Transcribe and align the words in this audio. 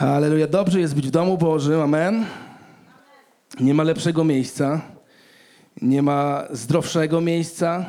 Halleluja. 0.00 0.46
Dobrze 0.46 0.80
jest 0.80 0.94
być 0.94 1.06
w 1.06 1.10
domu 1.10 1.38
Bożym. 1.38 1.80
Amen. 1.80 2.26
Nie 3.60 3.74
ma 3.74 3.82
lepszego 3.82 4.24
miejsca. 4.24 4.80
Nie 5.82 6.02
ma 6.02 6.44
zdrowszego 6.50 7.20
miejsca. 7.20 7.86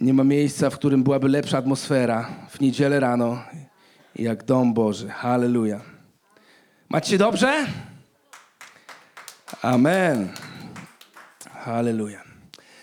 Nie 0.00 0.14
ma 0.14 0.24
miejsca, 0.24 0.70
w 0.70 0.74
którym 0.74 1.02
byłaby 1.02 1.28
lepsza 1.28 1.58
atmosfera 1.58 2.28
w 2.50 2.60
niedzielę 2.60 3.00
rano, 3.00 3.42
jak 4.16 4.44
dom 4.44 4.74
Boży. 4.74 5.08
Halleluja. 5.08 5.80
Macie 6.88 7.10
się 7.10 7.18
dobrze? 7.18 7.66
Amen. 9.62 10.28
Halleluja. 11.50 12.22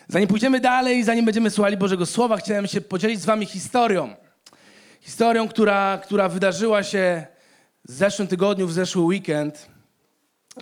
Zanim 0.08 0.28
pójdziemy 0.28 0.60
dalej, 0.60 1.04
zanim 1.04 1.26
będziemy 1.26 1.50
słuchali 1.50 1.78
Bożego 1.78 2.06
Słowa, 2.06 2.38
chciałem 2.38 2.68
się 2.68 2.82
podzielić 2.82 3.22
z 3.22 3.26
wami 3.26 3.46
historią. 3.46 4.16
Historią, 5.02 5.48
która, 5.48 6.00
która 6.04 6.30
wydarzyła 6.30 6.84
się 6.84 7.31
w 7.88 7.92
zeszłym 7.92 8.28
tygodniu, 8.28 8.68
w 8.68 8.74
zeszły 8.74 9.02
weekend. 9.02 9.70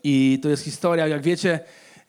I 0.03 0.39
to 0.41 0.49
jest 0.49 0.63
historia, 0.63 1.07
jak 1.07 1.21
wiecie, 1.21 1.59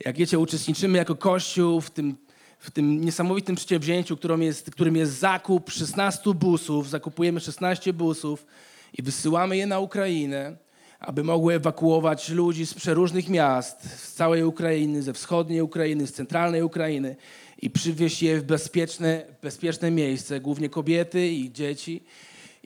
jak 0.04 0.16
wiecie, 0.16 0.38
uczestniczymy 0.38 0.98
jako 0.98 1.16
Kościół 1.16 1.80
w 1.80 1.90
tym, 1.90 2.16
w 2.58 2.70
tym 2.70 3.04
niesamowitym 3.04 3.56
przedsięwzięciu, 3.56 4.16
którym 4.16 4.42
jest, 4.42 4.70
którym 4.70 4.96
jest 4.96 5.18
zakup 5.18 5.70
16 5.70 6.34
busów. 6.34 6.88
Zakupujemy 6.88 7.40
16 7.40 7.92
busów 7.92 8.46
i 8.98 9.02
wysyłamy 9.02 9.56
je 9.56 9.66
na 9.66 9.80
Ukrainę, 9.80 10.56
aby 11.00 11.24
mogły 11.24 11.54
ewakuować 11.54 12.28
ludzi 12.28 12.66
z 12.66 12.74
przeróżnych 12.74 13.28
miast, 13.28 14.00
z 14.00 14.12
całej 14.12 14.44
Ukrainy, 14.44 15.02
ze 15.02 15.12
wschodniej 15.12 15.60
Ukrainy, 15.60 16.06
z 16.06 16.12
centralnej 16.12 16.62
Ukrainy 16.62 17.16
i 17.62 17.70
przywieźć 17.70 18.22
je 18.22 18.40
w 18.40 18.44
bezpieczne, 18.44 19.24
bezpieczne 19.42 19.90
miejsce, 19.90 20.40
głównie 20.40 20.68
kobiety 20.68 21.28
i 21.28 21.52
dzieci. 21.52 22.02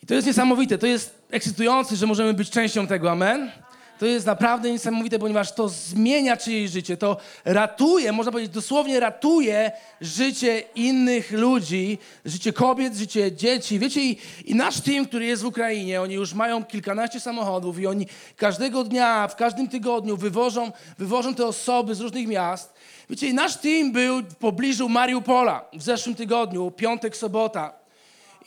I 0.03 0.07
to 0.07 0.15
jest 0.15 0.27
niesamowite, 0.27 0.79
to 0.79 0.87
jest 0.87 1.24
ekscytujące, 1.35 1.97
że 1.97 2.07
możemy 2.07 2.35
być 2.35 2.51
częścią 2.51 2.87
tego, 2.87 3.11
amen? 3.11 3.51
To 3.99 4.07
jest 4.07 4.27
naprawdę 4.27 4.73
niesamowite, 4.73 5.19
ponieważ 5.19 5.53
to 5.53 5.69
zmienia 5.69 6.37
czyjeś 6.37 6.71
życie, 6.71 6.97
to 6.97 7.17
ratuje, 7.45 8.13
można 8.13 8.33
powiedzieć 8.33 8.55
dosłownie 8.55 9.01
ratuje 9.01 9.73
życie 10.01 10.63
innych 10.75 11.33
ludzi, 11.33 11.99
życie 12.25 12.53
kobiet, 12.53 12.95
życie 12.95 13.33
dzieci. 13.33 13.79
Wiecie, 13.79 14.01
i, 14.01 14.19
i 14.45 14.55
nasz 14.55 14.81
team, 14.81 15.07
który 15.07 15.27
jest 15.27 15.43
w 15.43 15.47
Ukrainie, 15.47 16.03
oni 16.03 16.15
już 16.15 16.35
mają 16.35 16.65
kilkanaście 16.65 17.21
samochodów 17.21 17.79
i 17.79 17.87
oni 17.87 18.07
każdego 18.37 18.85
dnia, 18.85 19.29
w 19.29 19.37
każdym 19.37 19.69
tygodniu 19.69 20.17
wywożą, 20.17 20.73
wywożą 20.99 21.35
te 21.35 21.47
osoby 21.47 21.95
z 21.95 22.01
różnych 22.01 22.29
miast. 22.29 22.75
Wiecie, 23.11 23.29
i 23.29 23.35
nasz 23.35 23.57
team 23.57 23.93
był 23.93 24.23
w 24.23 24.35
pobliżu 24.35 24.89
Mariupola 24.89 25.65
w 25.73 25.83
zeszłym 25.83 26.15
tygodniu, 26.15 26.71
piątek, 26.71 27.17
sobota. 27.17 27.84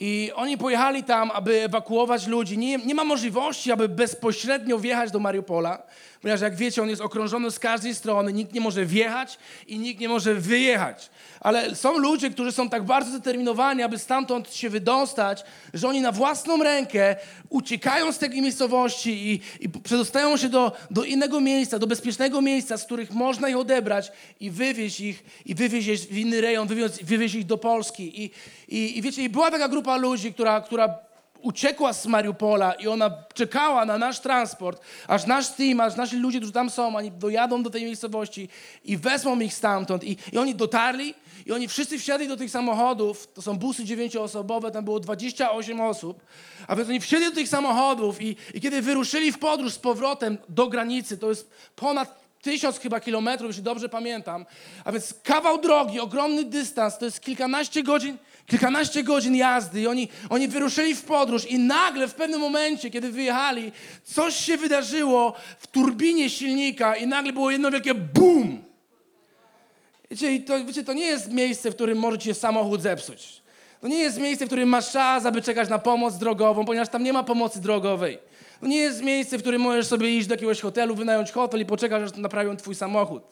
I 0.00 0.32
oni 0.34 0.58
pojechali 0.58 1.04
tam, 1.04 1.30
aby 1.30 1.62
ewakuować 1.64 2.26
ludzi. 2.26 2.58
Nie, 2.58 2.78
nie 2.78 2.94
ma 2.94 3.04
możliwości, 3.04 3.72
aby 3.72 3.88
bezpośrednio 3.88 4.78
wjechać 4.78 5.10
do 5.10 5.18
Mariupola, 5.18 5.82
ponieważ 6.22 6.40
jak 6.40 6.56
wiecie, 6.56 6.82
on 6.82 6.88
jest 6.88 7.02
okrążony 7.02 7.50
z 7.50 7.58
każdej 7.58 7.94
strony, 7.94 8.32
nikt 8.32 8.52
nie 8.52 8.60
może 8.60 8.86
wjechać 8.86 9.38
i 9.66 9.78
nikt 9.78 10.00
nie 10.00 10.08
może 10.08 10.34
wyjechać. 10.34 11.10
Ale 11.40 11.76
są 11.76 11.98
ludzie, 11.98 12.30
którzy 12.30 12.52
są 12.52 12.68
tak 12.68 12.84
bardzo 12.84 13.10
zdeterminowani, 13.10 13.82
aby 13.82 13.98
stamtąd 13.98 14.54
się 14.54 14.70
wydostać, 14.70 15.44
że 15.74 15.88
oni 15.88 16.00
na 16.00 16.12
własną 16.12 16.62
rękę 16.62 17.16
uciekają 17.48 18.12
z 18.12 18.18
tej 18.18 18.30
miejscowości 18.30 19.10
i, 19.10 19.40
i 19.60 19.68
przedostają 19.68 20.36
się 20.36 20.48
do, 20.48 20.72
do 20.90 21.04
innego 21.04 21.40
miejsca, 21.40 21.78
do 21.78 21.86
bezpiecznego 21.86 22.40
miejsca, 22.40 22.76
z 22.76 22.84
których 22.84 23.10
można 23.10 23.48
ich 23.48 23.56
odebrać 23.56 24.12
i 24.40 24.50
wywieźć 24.50 25.00
ich, 25.00 25.24
i 25.46 25.54
wywieźć 25.54 26.06
w 26.06 26.18
inny 26.18 26.40
rejon, 26.40 26.68
wywieźć, 26.68 27.04
wywieźć 27.04 27.34
ich 27.34 27.46
do 27.46 27.58
Polski. 27.58 28.22
I, 28.22 28.30
i, 28.68 28.98
I 28.98 29.02
wiecie, 29.02 29.22
i 29.22 29.28
była 29.28 29.50
taka 29.50 29.68
grupa 29.68 29.96
ludzi, 29.96 30.32
która, 30.32 30.60
która 30.60 31.07
uciekła 31.42 31.92
z 31.92 32.06
Mariupola 32.06 32.72
i 32.72 32.88
ona 32.88 33.10
czekała 33.34 33.84
na 33.84 33.98
nasz 33.98 34.20
transport, 34.20 34.82
aż 35.08 35.26
nasz 35.26 35.48
team, 35.48 35.80
aż 35.80 35.96
nasi 35.96 36.16
ludzie, 36.16 36.38
którzy 36.38 36.52
tam 36.52 36.70
są, 36.70 36.96
oni 36.96 37.10
dojadą 37.10 37.62
do 37.62 37.70
tej 37.70 37.84
miejscowości 37.84 38.48
i 38.84 38.96
wezmą 38.96 39.40
ich 39.40 39.54
stamtąd. 39.54 40.04
I, 40.04 40.16
i 40.32 40.38
oni 40.38 40.54
dotarli 40.54 41.14
i 41.46 41.52
oni 41.52 41.68
wszyscy 41.68 41.98
wsiadli 41.98 42.28
do 42.28 42.36
tych 42.36 42.50
samochodów, 42.50 43.28
to 43.34 43.42
są 43.42 43.58
busy 43.58 43.84
dziewięcioosobowe, 43.84 44.70
tam 44.70 44.84
było 44.84 45.00
28 45.00 45.80
osób, 45.80 46.22
a 46.66 46.76
więc 46.76 46.88
oni 46.88 47.00
wsiedli 47.00 47.26
do 47.26 47.34
tych 47.34 47.48
samochodów 47.48 48.22
i, 48.22 48.36
i 48.54 48.60
kiedy 48.60 48.82
wyruszyli 48.82 49.32
w 49.32 49.38
podróż 49.38 49.72
z 49.72 49.78
powrotem 49.78 50.38
do 50.48 50.66
granicy, 50.66 51.18
to 51.18 51.28
jest 51.28 51.50
ponad 51.76 52.27
tysiąc 52.42 52.78
chyba 52.78 53.00
kilometrów, 53.00 53.48
jeśli 53.48 53.62
dobrze 53.62 53.88
pamiętam, 53.88 54.46
a 54.84 54.92
więc 54.92 55.14
kawał 55.22 55.60
drogi, 55.60 56.00
ogromny 56.00 56.44
dystans, 56.44 56.98
to 56.98 57.04
jest 57.04 57.20
kilkanaście 57.20 57.82
godzin, 57.82 58.16
kilkanaście 58.46 59.02
godzin 59.02 59.36
jazdy 59.36 59.80
i 59.80 59.86
oni, 59.86 60.08
oni 60.30 60.48
wyruszyli 60.48 60.94
w 60.94 61.02
podróż 61.02 61.46
i 61.46 61.58
nagle 61.58 62.08
w 62.08 62.14
pewnym 62.14 62.40
momencie, 62.40 62.90
kiedy 62.90 63.10
wyjechali, 63.10 63.72
coś 64.04 64.36
się 64.36 64.56
wydarzyło 64.56 65.34
w 65.58 65.66
turbinie 65.66 66.30
silnika 66.30 66.96
i 66.96 67.06
nagle 67.06 67.32
było 67.32 67.50
jedno 67.50 67.70
wielkie 67.70 67.94
BUM! 67.94 68.68
Wiecie, 70.10 70.40
to, 70.40 70.64
wiecie, 70.64 70.84
to 70.84 70.92
nie 70.92 71.06
jest 71.06 71.32
miejsce, 71.32 71.70
w 71.70 71.74
którym 71.74 71.98
może 71.98 72.18
ci 72.18 72.24
się 72.24 72.34
samochód 72.34 72.82
zepsuć. 72.82 73.42
To 73.80 73.88
nie 73.88 73.98
jest 73.98 74.18
miejsce, 74.18 74.44
w 74.44 74.48
którym 74.48 74.68
masz 74.68 74.92
czas, 74.92 75.26
aby 75.26 75.42
czekać 75.42 75.68
na 75.68 75.78
pomoc 75.78 76.18
drogową, 76.18 76.64
ponieważ 76.64 76.88
tam 76.88 77.02
nie 77.02 77.12
ma 77.12 77.22
pomocy 77.22 77.60
drogowej. 77.60 78.18
To 78.60 78.66
nie 78.66 78.76
jest 78.76 79.02
miejsce, 79.02 79.38
w 79.38 79.40
którym 79.40 79.62
możesz 79.62 79.86
sobie 79.86 80.10
iść 80.10 80.26
do 80.26 80.34
jakiegoś 80.34 80.60
hotelu, 80.60 80.94
wynająć 80.94 81.32
hotel 81.32 81.60
i 81.60 81.66
poczekać, 81.66 82.02
aż 82.02 82.16
naprawią 82.16 82.56
twój 82.56 82.74
samochód. 82.74 83.22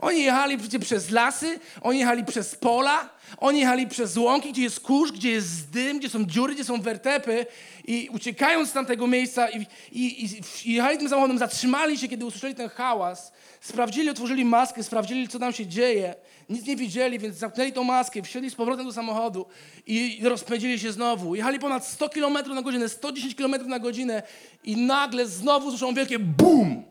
Oni 0.00 0.22
jechali 0.22 0.58
przecież 0.58 0.80
przez 0.80 1.10
lasy, 1.10 1.60
oni 1.82 1.98
jechali 1.98 2.24
przez 2.24 2.54
pola, 2.54 3.08
oni 3.36 3.60
jechali 3.60 3.86
przez 3.86 4.16
łąki, 4.16 4.52
gdzie 4.52 4.62
jest 4.62 4.80
kurz, 4.80 5.12
gdzie 5.12 5.30
jest 5.30 5.70
dym, 5.70 5.98
gdzie 5.98 6.08
są 6.08 6.24
dziury, 6.24 6.54
gdzie 6.54 6.64
są 6.64 6.80
wertepy 6.80 7.46
i 7.86 8.08
uciekając 8.12 8.68
z 8.68 8.72
tamtego 8.72 9.06
miejsca 9.06 9.48
i, 9.48 9.66
i, 9.92 10.24
i, 10.24 10.40
i 10.64 10.74
jechali 10.74 10.98
tym 10.98 11.08
samochodem, 11.08 11.38
zatrzymali 11.38 11.98
się, 11.98 12.08
kiedy 12.08 12.24
usłyszeli 12.26 12.54
ten 12.54 12.68
hałas, 12.68 13.32
sprawdzili, 13.60 14.10
otworzyli 14.10 14.44
maskę, 14.44 14.82
sprawdzili, 14.82 15.28
co 15.28 15.38
tam 15.38 15.52
się 15.52 15.66
dzieje. 15.66 16.14
Nic 16.48 16.66
nie 16.66 16.76
widzieli, 16.76 17.18
więc 17.18 17.36
zamknęli 17.36 17.72
tą 17.72 17.84
maskę, 17.84 18.22
wsiedli 18.22 18.50
z 18.50 18.54
powrotem 18.54 18.86
do 18.86 18.92
samochodu 18.92 19.46
i 19.86 20.20
rozpędzili 20.24 20.78
się 20.78 20.92
znowu. 20.92 21.34
Jechali 21.34 21.58
ponad 21.58 21.86
100 21.86 22.08
km 22.08 22.34
na 22.54 22.62
godzinę, 22.62 22.88
110 22.88 23.34
km 23.34 23.68
na 23.68 23.78
godzinę 23.78 24.22
i 24.64 24.76
nagle 24.76 25.26
znowu 25.26 25.70
słyszą 25.70 25.94
wielkie 25.94 26.18
BUM! 26.18 26.84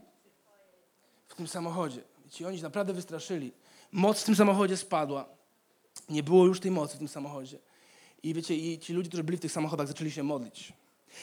W 1.27 1.35
tym 1.35 1.47
samochodzie. 1.47 2.01
Ci 2.31 2.45
oni 2.45 2.57
się 2.57 2.63
naprawdę 2.63 2.93
wystraszyli. 2.93 3.51
Moc 3.91 4.21
w 4.21 4.23
tym 4.23 4.35
samochodzie 4.35 4.77
spadła. 4.77 5.34
Nie 6.09 6.23
było 6.23 6.45
już 6.45 6.59
tej 6.59 6.71
mocy 6.71 6.95
w 6.95 6.97
tym 6.97 7.07
samochodzie. 7.07 7.57
I 8.23 8.33
wiecie, 8.33 8.55
i 8.55 8.79
ci 8.79 8.93
ludzie, 8.93 9.09
którzy 9.09 9.23
byli 9.23 9.37
w 9.37 9.41
tych 9.41 9.51
samochodach, 9.51 9.87
zaczęli 9.87 10.11
się 10.11 10.23
modlić. 10.23 10.73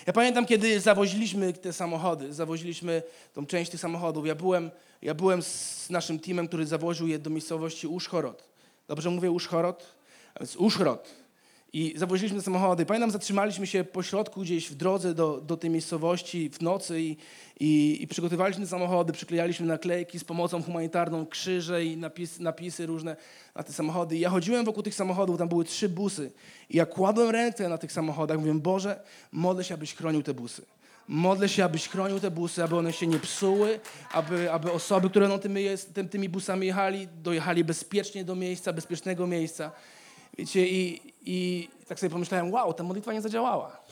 Ja 0.06 0.12
pamiętam, 0.12 0.46
kiedy 0.46 0.80
zawoziliśmy 0.80 1.52
te 1.52 1.72
samochody, 1.72 2.34
zawoziliśmy 2.34 3.02
tą 3.32 3.46
część 3.46 3.70
tych 3.70 3.80
samochodów. 3.80 4.26
Ja 4.26 4.34
byłem, 4.34 4.70
ja 5.02 5.14
byłem 5.14 5.42
z 5.42 5.90
naszym 5.90 6.18
teamem, 6.18 6.48
który 6.48 6.66
zawoził 6.66 7.08
je 7.08 7.18
do 7.18 7.30
miejscowości 7.30 7.86
Uszchorod. 7.86 8.48
Dobrze 8.88 9.10
mówię 9.10 9.30
Uszchorod? 9.30 9.94
A 10.34 10.38
więc 10.38 10.56
Uszchorod. 10.56 11.08
I 11.74 11.94
zawoziliśmy 11.96 12.42
samochody. 12.42 12.86
Pamiętam, 12.86 13.10
zatrzymaliśmy 13.10 13.66
się 13.66 13.84
po 13.84 14.02
środku 14.02 14.40
gdzieś 14.40 14.70
w 14.70 14.74
drodze 14.74 15.14
do, 15.14 15.40
do 15.40 15.56
tej 15.56 15.70
miejscowości 15.70 16.50
w 16.50 16.60
nocy 16.60 17.00
i, 17.00 17.16
i, 17.60 18.02
i 18.02 18.06
przygotowaliśmy 18.06 18.66
samochody, 18.66 19.12
przyklejaliśmy 19.12 19.66
naklejki 19.66 20.18
z 20.18 20.24
pomocą 20.24 20.62
humanitarną, 20.62 21.26
krzyże 21.26 21.84
i 21.84 21.96
napis, 21.96 22.40
napisy 22.40 22.86
różne 22.86 23.16
na 23.54 23.62
te 23.62 23.72
samochody. 23.72 24.16
I 24.16 24.20
ja 24.20 24.30
chodziłem 24.30 24.64
wokół 24.64 24.82
tych 24.82 24.94
samochodów, 24.94 25.38
tam 25.38 25.48
były 25.48 25.64
trzy 25.64 25.88
busy. 25.88 26.32
I 26.70 26.76
ja 26.76 26.86
kładłem 26.86 27.30
ręce 27.30 27.68
na 27.68 27.78
tych 27.78 27.92
samochodach, 27.92 28.38
mówię, 28.38 28.54
Boże, 28.54 29.02
modlę 29.32 29.64
się, 29.64 29.74
abyś 29.74 29.94
chronił 29.94 30.22
te 30.22 30.34
busy. 30.34 30.62
Modlę 31.08 31.48
się, 31.48 31.64
abyś 31.64 31.88
chronił 31.88 32.20
te 32.20 32.30
busy, 32.30 32.64
aby 32.64 32.76
one 32.76 32.92
się 32.92 33.06
nie 33.06 33.18
psuły, 33.18 33.80
aby, 34.12 34.52
aby 34.52 34.72
osoby, 34.72 35.10
które 35.10 35.28
no, 35.28 35.38
tymi, 35.38 35.64
tymi 36.10 36.28
busami 36.28 36.66
jechali, 36.66 37.08
dojechali 37.22 37.64
bezpiecznie 37.64 38.24
do 38.24 38.34
miejsca, 38.34 38.72
bezpiecznego 38.72 39.26
miejsca. 39.26 39.72
Wiecie, 40.38 40.68
i, 40.68 41.12
i 41.22 41.68
tak 41.88 42.00
sobie 42.00 42.10
pomyślałem, 42.10 42.52
wow, 42.52 42.74
ta 42.74 42.82
modlitwa 42.82 43.12
nie 43.12 43.22
zadziałała. 43.22 43.82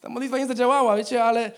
Ta 0.00 0.08
modlitwa 0.08 0.38
nie 0.38 0.46
zadziałała, 0.46 0.96
wiecie, 0.96 1.24
ale 1.24 1.52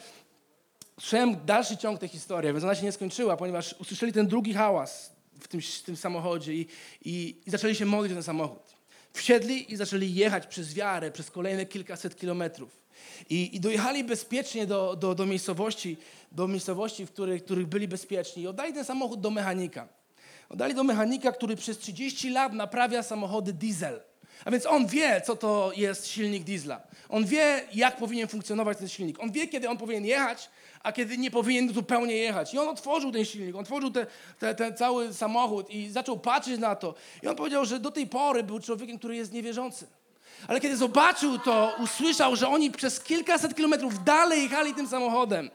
słyszałem 1.00 1.36
dalszy 1.46 1.76
ciąg 1.76 2.00
tej 2.00 2.08
historii, 2.08 2.52
więc 2.52 2.64
ona 2.64 2.74
się 2.74 2.84
nie 2.84 2.92
skończyła, 2.92 3.36
ponieważ 3.36 3.74
usłyszeli 3.78 4.12
ten 4.12 4.26
drugi 4.26 4.54
hałas 4.54 5.12
w 5.40 5.48
tym, 5.48 5.60
w 5.60 5.82
tym 5.82 5.96
samochodzie 5.96 6.54
i, 6.54 6.66
i, 7.04 7.36
i 7.46 7.50
zaczęli 7.50 7.74
się 7.74 7.86
modlić 7.86 8.12
o 8.12 8.14
ten 8.14 8.22
samochód. 8.22 8.62
Wsiedli 9.12 9.72
i 9.72 9.76
zaczęli 9.76 10.14
jechać 10.14 10.46
przez 10.46 10.74
wiarę, 10.74 11.10
przez 11.10 11.30
kolejne 11.30 11.66
kilkaset 11.66 12.16
kilometrów. 12.16 12.78
I, 13.30 13.56
i 13.56 13.60
dojechali 13.60 14.04
bezpiecznie 14.04 14.66
do, 14.66 14.96
do, 14.96 15.14
do 15.14 15.26
miejscowości, 15.26 15.96
do 16.32 16.48
miejscowości, 16.48 17.06
w 17.06 17.10
których, 17.10 17.44
których 17.44 17.66
byli 17.66 17.88
bezpieczni. 17.88 18.42
I 18.42 18.46
oddali 18.46 18.72
ten 18.72 18.84
samochód 18.84 19.20
do 19.20 19.30
mechanika. 19.30 19.88
Oddali 20.48 20.74
do 20.74 20.84
mechanika, 20.84 21.32
który 21.32 21.56
przez 21.56 21.78
30 21.78 22.30
lat 22.30 22.52
naprawia 22.52 23.02
samochody 23.02 23.52
diesel. 23.52 24.00
A 24.44 24.50
więc 24.50 24.66
on 24.66 24.86
wie, 24.86 25.20
co 25.26 25.36
to 25.36 25.72
jest 25.76 26.06
silnik 26.06 26.44
diesla. 26.44 26.80
On 27.08 27.26
wie, 27.26 27.64
jak 27.72 27.96
powinien 27.96 28.28
funkcjonować 28.28 28.78
ten 28.78 28.88
silnik. 28.88 29.20
On 29.20 29.32
wie, 29.32 29.48
kiedy 29.48 29.68
on 29.68 29.76
powinien 29.76 30.04
jechać, 30.04 30.50
a 30.82 30.92
kiedy 30.92 31.18
nie 31.18 31.30
powinien 31.30 31.74
zupełnie 31.74 32.16
jechać. 32.16 32.54
I 32.54 32.58
on 32.58 32.68
otworzył 32.68 33.12
ten 33.12 33.24
silnik, 33.24 33.54
on 33.54 33.60
otworzył 33.60 33.90
te, 33.90 34.06
te, 34.38 34.54
ten 34.54 34.76
cały 34.76 35.14
samochód 35.14 35.70
i 35.70 35.90
zaczął 35.90 36.18
patrzeć 36.18 36.60
na 36.60 36.76
to. 36.76 36.94
I 37.22 37.28
on 37.28 37.36
powiedział, 37.36 37.64
że 37.64 37.80
do 37.80 37.90
tej 37.90 38.06
pory 38.06 38.42
był 38.42 38.60
człowiekiem, 38.60 38.98
który 38.98 39.16
jest 39.16 39.32
niewierzący. 39.32 39.86
Ale 40.48 40.60
kiedy 40.60 40.76
zobaczył 40.76 41.38
to, 41.38 41.76
usłyszał, 41.84 42.36
że 42.36 42.48
oni 42.48 42.70
przez 42.70 43.00
kilkaset 43.00 43.54
kilometrów 43.54 44.04
dalej 44.04 44.42
jechali 44.42 44.74
tym 44.74 44.88
samochodem, 44.88 45.50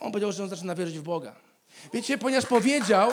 on 0.00 0.12
powiedział, 0.12 0.32
że 0.32 0.42
on 0.42 0.48
zaczyna 0.48 0.74
wierzyć 0.74 0.98
w 0.98 1.02
Boga. 1.02 1.34
Wiecie, 1.92 2.18
ponieważ 2.18 2.46
powiedział, 2.46 3.10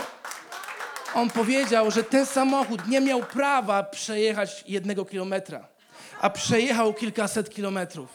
on 1.18 1.30
powiedział, 1.30 1.92
że 1.92 2.04
ten 2.04 2.26
samochód 2.26 2.88
nie 2.88 3.02
miał 3.02 3.24
prawa 3.24 3.84
przejechać 3.84 4.64
jednego 4.68 5.06
kilometra, 5.06 5.68
a 6.22 6.30
przejechał 6.30 6.94
kilkaset 6.94 7.50
kilometrów. 7.50 8.10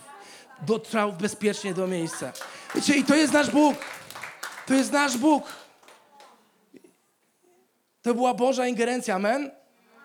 Dotrwał 0.67 1.13
bezpiecznie 1.13 1.75
do 1.75 1.87
miejsca. 1.87 2.33
Wiecie, 2.75 2.95
i 2.95 3.05
to 3.05 3.17
jest 3.17 3.33
nasz 3.33 3.51
Bóg. 3.51 3.77
To 4.67 4.75
jest 4.75 4.93
nasz 4.93 5.17
Bóg. 5.17 5.45
To 8.03 8.15
była 8.15 8.35
Boża 8.35 8.67
ingerencja, 8.67 9.15
amen? 9.15 9.51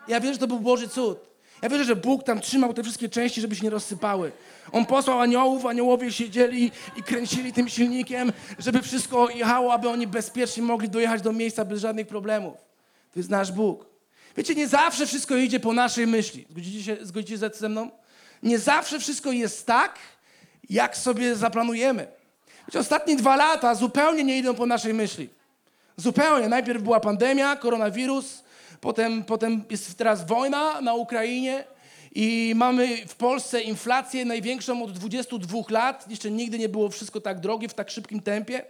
Ja 0.08 0.20
wierzę, 0.20 0.32
że 0.32 0.40
to 0.40 0.46
był 0.46 0.60
Boży 0.60 0.88
cud. 0.88 1.18
Ja 1.62 1.68
wierzę, 1.68 1.84
że 1.84 1.96
Bóg 1.96 2.24
tam 2.24 2.40
trzymał 2.40 2.74
te 2.74 2.82
wszystkie 2.82 3.08
części, 3.08 3.40
żeby 3.40 3.56
się 3.56 3.64
nie 3.64 3.70
rozsypały. 3.70 4.32
On 4.72 4.86
posłał 4.86 5.20
aniołów, 5.20 5.66
aniołowie 5.66 6.12
siedzieli 6.12 6.70
i 6.96 7.02
kręcili 7.02 7.52
tym 7.52 7.68
silnikiem, 7.68 8.32
żeby 8.58 8.82
wszystko 8.82 9.30
jechało, 9.30 9.72
aby 9.72 9.88
oni 9.88 10.06
bezpiecznie 10.06 10.62
mogli 10.62 10.88
dojechać 10.88 11.22
do 11.22 11.32
miejsca 11.32 11.64
bez 11.64 11.80
żadnych 11.80 12.06
problemów. 12.06 12.67
To 13.12 13.20
jest 13.20 13.30
nasz 13.30 13.52
Bóg. 13.52 13.86
Wiecie, 14.36 14.54
nie 14.54 14.68
zawsze 14.68 15.06
wszystko 15.06 15.36
idzie 15.36 15.60
po 15.60 15.72
naszej 15.72 16.06
myśli. 16.06 16.46
Zgodzicie 16.50 16.82
się, 16.82 16.96
zgodzicie 17.00 17.38
się 17.38 17.50
ze 17.54 17.68
mną? 17.68 17.90
Nie 18.42 18.58
zawsze 18.58 18.98
wszystko 18.98 19.32
jest 19.32 19.66
tak, 19.66 19.98
jak 20.70 20.96
sobie 20.96 21.36
zaplanujemy. 21.36 22.06
Wiecie, 22.68 22.78
ostatnie 22.78 23.16
dwa 23.16 23.36
lata 23.36 23.74
zupełnie 23.74 24.24
nie 24.24 24.38
idą 24.38 24.54
po 24.54 24.66
naszej 24.66 24.94
myśli. 24.94 25.28
Zupełnie. 25.96 26.48
Najpierw 26.48 26.82
była 26.82 27.00
pandemia, 27.00 27.56
koronawirus, 27.56 28.44
potem, 28.80 29.24
potem 29.24 29.64
jest 29.70 29.98
teraz 29.98 30.26
wojna 30.26 30.80
na 30.80 30.94
Ukrainie 30.94 31.64
i 32.14 32.52
mamy 32.56 33.06
w 33.06 33.14
Polsce 33.14 33.60
inflację 33.60 34.24
największą 34.24 34.82
od 34.82 34.92
22 34.92 35.58
lat. 35.68 36.10
Jeszcze 36.10 36.30
nigdy 36.30 36.58
nie 36.58 36.68
było 36.68 36.88
wszystko 36.88 37.20
tak 37.20 37.40
drogie 37.40 37.68
w 37.68 37.74
tak 37.74 37.90
szybkim 37.90 38.20
tempie. 38.20 38.64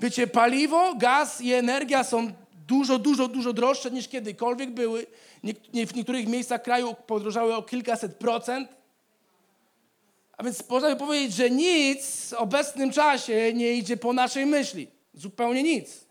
Wiecie, 0.00 0.26
paliwo, 0.26 0.94
gaz 0.94 1.40
i 1.40 1.52
energia 1.52 2.04
są 2.04 2.32
dużo, 2.66 2.98
dużo, 2.98 3.28
dużo 3.28 3.52
droższe 3.52 3.90
niż 3.90 4.08
kiedykolwiek 4.08 4.70
były. 4.70 5.06
W 5.86 5.94
niektórych 5.94 6.28
miejscach 6.28 6.62
kraju 6.62 6.94
podrożały 7.06 7.56
o 7.56 7.62
kilkaset 7.62 8.16
procent. 8.16 8.68
A 10.36 10.42
więc 10.42 10.68
można 10.68 10.90
by 10.90 10.96
powiedzieć, 10.96 11.34
że 11.34 11.50
nic 11.50 12.30
w 12.30 12.32
obecnym 12.32 12.92
czasie 12.92 13.52
nie 13.54 13.72
idzie 13.72 13.96
po 13.96 14.12
naszej 14.12 14.46
myśli. 14.46 14.88
Zupełnie 15.14 15.62
nic. 15.62 16.03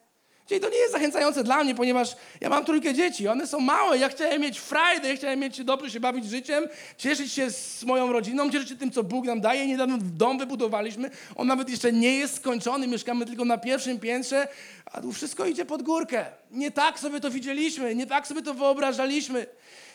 Czyli 0.54 0.62
to 0.62 0.70
nie 0.70 0.78
jest 0.78 0.92
zachęcające 0.92 1.44
dla 1.44 1.64
mnie, 1.64 1.76
ponieważ 1.76 2.16
ja 2.42 2.50
mam 2.50 2.66
trójkę 2.66 2.94
dzieci, 2.94 3.28
one 3.28 3.48
są 3.48 3.60
małe, 3.60 3.98
ja 3.98 4.10
chciałem 4.10 4.42
mieć 4.42 4.60
frajdę, 4.60 5.16
chciałem 5.16 5.40
mieć 5.40 5.64
dobrze 5.64 5.92
się 5.92 6.00
bawić 6.00 6.26
życiem, 6.26 6.68
cieszyć 6.98 7.34
się 7.34 7.52
z 7.52 7.84
moją 7.84 8.12
rodziną, 8.12 8.50
cieszyć 8.52 8.70
się 8.70 8.76
tym, 8.76 8.92
co 8.92 9.04
Bóg 9.04 9.26
nam 9.26 9.42
daje. 9.42 9.68
Niedawno 9.68 9.98
dom 10.02 10.38
wybudowaliśmy, 10.38 11.12
on 11.36 11.48
nawet 11.48 11.70
jeszcze 11.70 11.92
nie 11.92 12.18
jest 12.18 12.36
skończony, 12.36 12.88
mieszkamy 12.88 13.26
tylko 13.26 13.46
na 13.46 13.58
pierwszym 13.58 14.00
piętrze, 14.00 14.48
a 14.86 15.02
tu 15.02 15.12
wszystko 15.12 15.46
idzie 15.46 15.66
pod 15.66 15.84
górkę. 15.84 16.26
Nie 16.52 16.72
tak 16.72 17.00
sobie 17.00 17.20
to 17.20 17.32
widzieliśmy, 17.32 17.96
nie 17.96 18.08
tak 18.08 18.28
sobie 18.28 18.42
to 18.42 18.54
wyobrażaliśmy. 18.54 19.46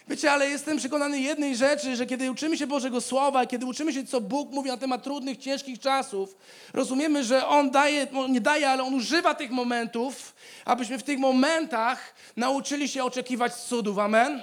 Wiecie, 0.09 0.33
ale 0.33 0.51
jestem 0.51 0.79
przekonany 0.79 1.21
jednej 1.21 1.57
rzeczy, 1.57 1.97
że 1.97 2.07
kiedy 2.07 2.31
uczymy 2.31 2.59
się 2.59 2.67
Bożego 2.67 3.01
Słowa, 3.01 3.47
kiedy 3.47 3.67
uczymy 3.67 3.93
się, 3.93 4.07
co 4.07 4.21
Bóg 4.21 4.51
mówi 4.51 4.71
na 4.71 4.77
temat 4.77 5.03
trudnych, 5.03 5.39
ciężkich 5.39 5.81
czasów, 5.81 6.37
rozumiemy, 6.73 7.25
że 7.25 7.47
On 7.47 7.71
daje, 7.71 8.07
nie 8.29 8.41
daje, 8.41 8.71
ale 8.71 8.83
On 8.83 8.95
używa 8.95 9.35
tych 9.35 9.51
momentów, 9.51 10.35
abyśmy 10.65 10.99
w 10.99 11.03
tych 11.03 11.19
momentach 11.19 12.15
nauczyli 12.37 12.89
się 12.89 13.05
oczekiwać 13.05 13.55
cudów. 13.55 13.99
Amen? 13.99 14.43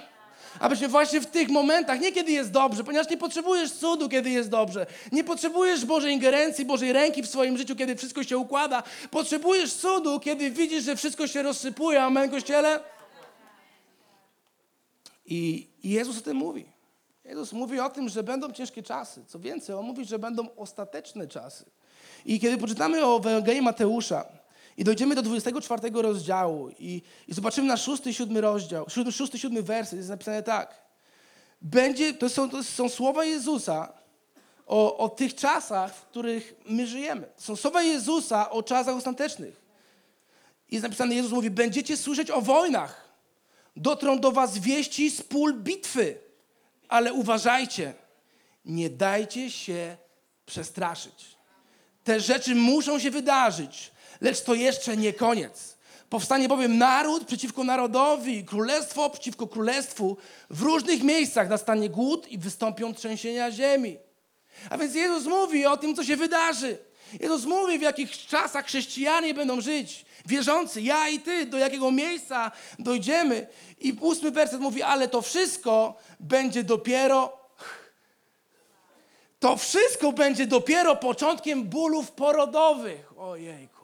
Abyśmy 0.60 0.88
właśnie 0.88 1.20
w 1.20 1.26
tych 1.26 1.48
momentach, 1.48 2.00
nie 2.00 2.12
kiedy 2.12 2.32
jest 2.32 2.50
dobrze, 2.50 2.84
ponieważ 2.84 3.10
nie 3.10 3.16
potrzebujesz 3.16 3.72
cudu, 3.72 4.08
kiedy 4.08 4.30
jest 4.30 4.50
dobrze. 4.50 4.86
Nie 5.12 5.24
potrzebujesz 5.24 5.84
Bożej 5.84 6.12
ingerencji, 6.12 6.64
Bożej 6.64 6.92
ręki 6.92 7.22
w 7.22 7.26
swoim 7.26 7.58
życiu, 7.58 7.76
kiedy 7.76 7.96
wszystko 7.96 8.24
się 8.24 8.38
układa. 8.38 8.82
Potrzebujesz 9.10 9.74
cudu, 9.74 10.20
kiedy 10.20 10.50
widzisz, 10.50 10.84
że 10.84 10.96
wszystko 10.96 11.26
się 11.26 11.42
rozsypuje. 11.42 12.02
Amen, 12.02 12.30
Kościele? 12.30 12.80
I 15.26 15.68
Jezus 15.84 16.18
o 16.18 16.20
tym 16.20 16.36
mówi. 16.36 16.66
Jezus 17.24 17.52
mówi 17.52 17.80
o 17.80 17.90
tym, 17.90 18.08
że 18.08 18.22
będą 18.22 18.52
ciężkie 18.52 18.82
czasy. 18.82 19.24
Co 19.26 19.38
więcej, 19.38 19.74
On 19.74 19.86
mówi, 19.86 20.04
że 20.04 20.18
będą 20.18 20.56
ostateczne 20.56 21.26
czasy. 21.26 21.64
I 22.26 22.40
kiedy 22.40 22.58
poczytamy 22.58 23.06
o 23.06 23.16
Ewangelii 23.16 23.62
Mateusza 23.62 24.26
i 24.76 24.84
dojdziemy 24.84 25.14
do 25.14 25.22
24 25.22 26.02
rozdziału 26.02 26.70
i, 26.78 27.02
i 27.28 27.34
zobaczymy 27.34 27.68
na 27.68 27.76
6 27.76 28.06
i 28.06 28.14
7 28.14 28.38
rozdział, 28.38 28.86
6 28.88 29.34
i 29.34 29.38
7 29.38 29.62
werset, 29.62 29.96
jest 29.96 30.08
napisane 30.08 30.42
tak. 30.42 30.82
Będzie, 31.62 32.14
to 32.14 32.28
są, 32.28 32.50
to 32.50 32.64
są 32.64 32.88
słowa 32.88 33.24
Jezusa 33.24 33.92
o, 34.66 34.98
o 34.98 35.08
tych 35.08 35.34
czasach, 35.34 35.94
w 35.94 36.02
których 36.02 36.54
my 36.66 36.86
żyjemy. 36.86 37.26
To 37.36 37.42
są 37.42 37.56
słowa 37.56 37.82
Jezusa 37.82 38.50
o 38.50 38.62
czasach 38.62 38.96
ostatecznych. 38.96 39.60
I 40.68 40.74
jest 40.74 40.82
napisane, 40.82 41.14
Jezus 41.14 41.32
mówi, 41.32 41.50
będziecie 41.50 41.96
słyszeć 41.96 42.30
o 42.30 42.40
wojnach 42.40 43.05
dotrą 43.76 44.18
do 44.18 44.32
was 44.32 44.58
wieści 44.58 45.10
z 45.10 45.22
pól 45.22 45.54
bitwy. 45.54 46.18
Ale 46.88 47.12
uważajcie, 47.12 47.94
nie 48.64 48.90
dajcie 48.90 49.50
się 49.50 49.96
przestraszyć. 50.46 51.36
Te 52.04 52.20
rzeczy 52.20 52.54
muszą 52.54 52.98
się 52.98 53.10
wydarzyć, 53.10 53.90
lecz 54.20 54.40
to 54.40 54.54
jeszcze 54.54 54.96
nie 54.96 55.12
koniec. 55.12 55.76
Powstanie 56.10 56.48
bowiem 56.48 56.78
naród 56.78 57.24
przeciwko 57.24 57.64
narodowi, 57.64 58.44
królestwo 58.44 59.10
przeciwko 59.10 59.46
królestwu. 59.46 60.16
W 60.50 60.62
różnych 60.62 61.02
miejscach 61.02 61.48
nastanie 61.48 61.90
głód 61.90 62.28
i 62.28 62.38
wystąpią 62.38 62.94
trzęsienia 62.94 63.50
ziemi. 63.50 63.96
A 64.70 64.78
więc 64.78 64.94
Jezus 64.94 65.24
mówi 65.24 65.66
o 65.66 65.76
tym, 65.76 65.96
co 65.96 66.04
się 66.04 66.16
wydarzy. 66.16 66.78
Jezus 67.20 67.44
mówi, 67.44 67.78
w 67.78 67.82
jakich 67.82 68.26
czasach 68.26 68.66
chrześcijanie 68.66 69.34
będą 69.34 69.60
żyć 69.60 70.06
wierzący, 70.26 70.82
ja 70.82 71.08
i 71.08 71.20
ty, 71.20 71.46
do 71.46 71.58
jakiego 71.58 71.90
miejsca 71.90 72.52
dojdziemy. 72.78 73.46
I 73.80 73.92
ósmy 74.00 74.30
werset 74.30 74.60
mówi, 74.60 74.82
ale 74.82 75.08
to 75.08 75.22
wszystko 75.22 75.98
będzie 76.20 76.64
dopiero, 76.64 77.38
to 79.38 79.56
wszystko 79.56 80.12
będzie 80.12 80.46
dopiero 80.46 80.96
początkiem 80.96 81.64
bólów 81.64 82.10
porodowych. 82.10 83.18
Ojejku. 83.18 83.76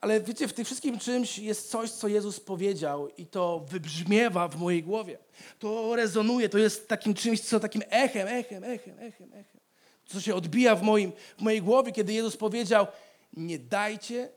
Ale 0.00 0.20
wiecie, 0.20 0.48
w 0.48 0.52
tym 0.52 0.64
wszystkim 0.64 0.98
czymś 0.98 1.38
jest 1.38 1.70
coś, 1.70 1.90
co 1.90 2.08
Jezus 2.08 2.40
powiedział 2.40 3.08
i 3.08 3.26
to 3.26 3.66
wybrzmiewa 3.68 4.48
w 4.48 4.56
mojej 4.56 4.82
głowie. 4.82 5.18
To 5.58 5.96
rezonuje, 5.96 6.48
to 6.48 6.58
jest 6.58 6.88
takim 6.88 7.14
czymś, 7.14 7.40
co 7.40 7.60
takim 7.60 7.82
echem, 7.90 8.28
echem, 8.28 8.64
echem, 8.64 8.98
echem, 8.98 9.32
echem. 9.32 9.63
Co 10.06 10.20
się 10.20 10.34
odbija 10.34 10.76
w, 10.76 10.82
moim, 10.82 11.12
w 11.38 11.42
mojej 11.42 11.62
głowie, 11.62 11.92
kiedy 11.92 12.12
Jezus 12.12 12.36
powiedział, 12.36 12.86
nie 13.32 13.58
dajcie 13.58 14.28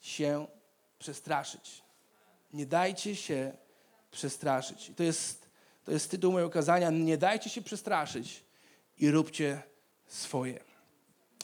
się 0.00 0.46
przestraszyć. 0.98 1.82
Nie 2.52 2.66
dajcie 2.66 3.16
się 3.16 3.52
przestraszyć. 4.10 4.88
I 4.88 4.94
to 4.94 5.02
jest, 5.02 5.48
to 5.84 5.92
jest 5.92 6.10
tytuł 6.10 6.32
mojego 6.32 6.50
kazania. 6.50 6.90
Nie 6.90 7.18
dajcie 7.18 7.50
się 7.50 7.62
przestraszyć 7.62 8.44
i 8.98 9.10
róbcie 9.10 9.62
swoje. 10.06 10.60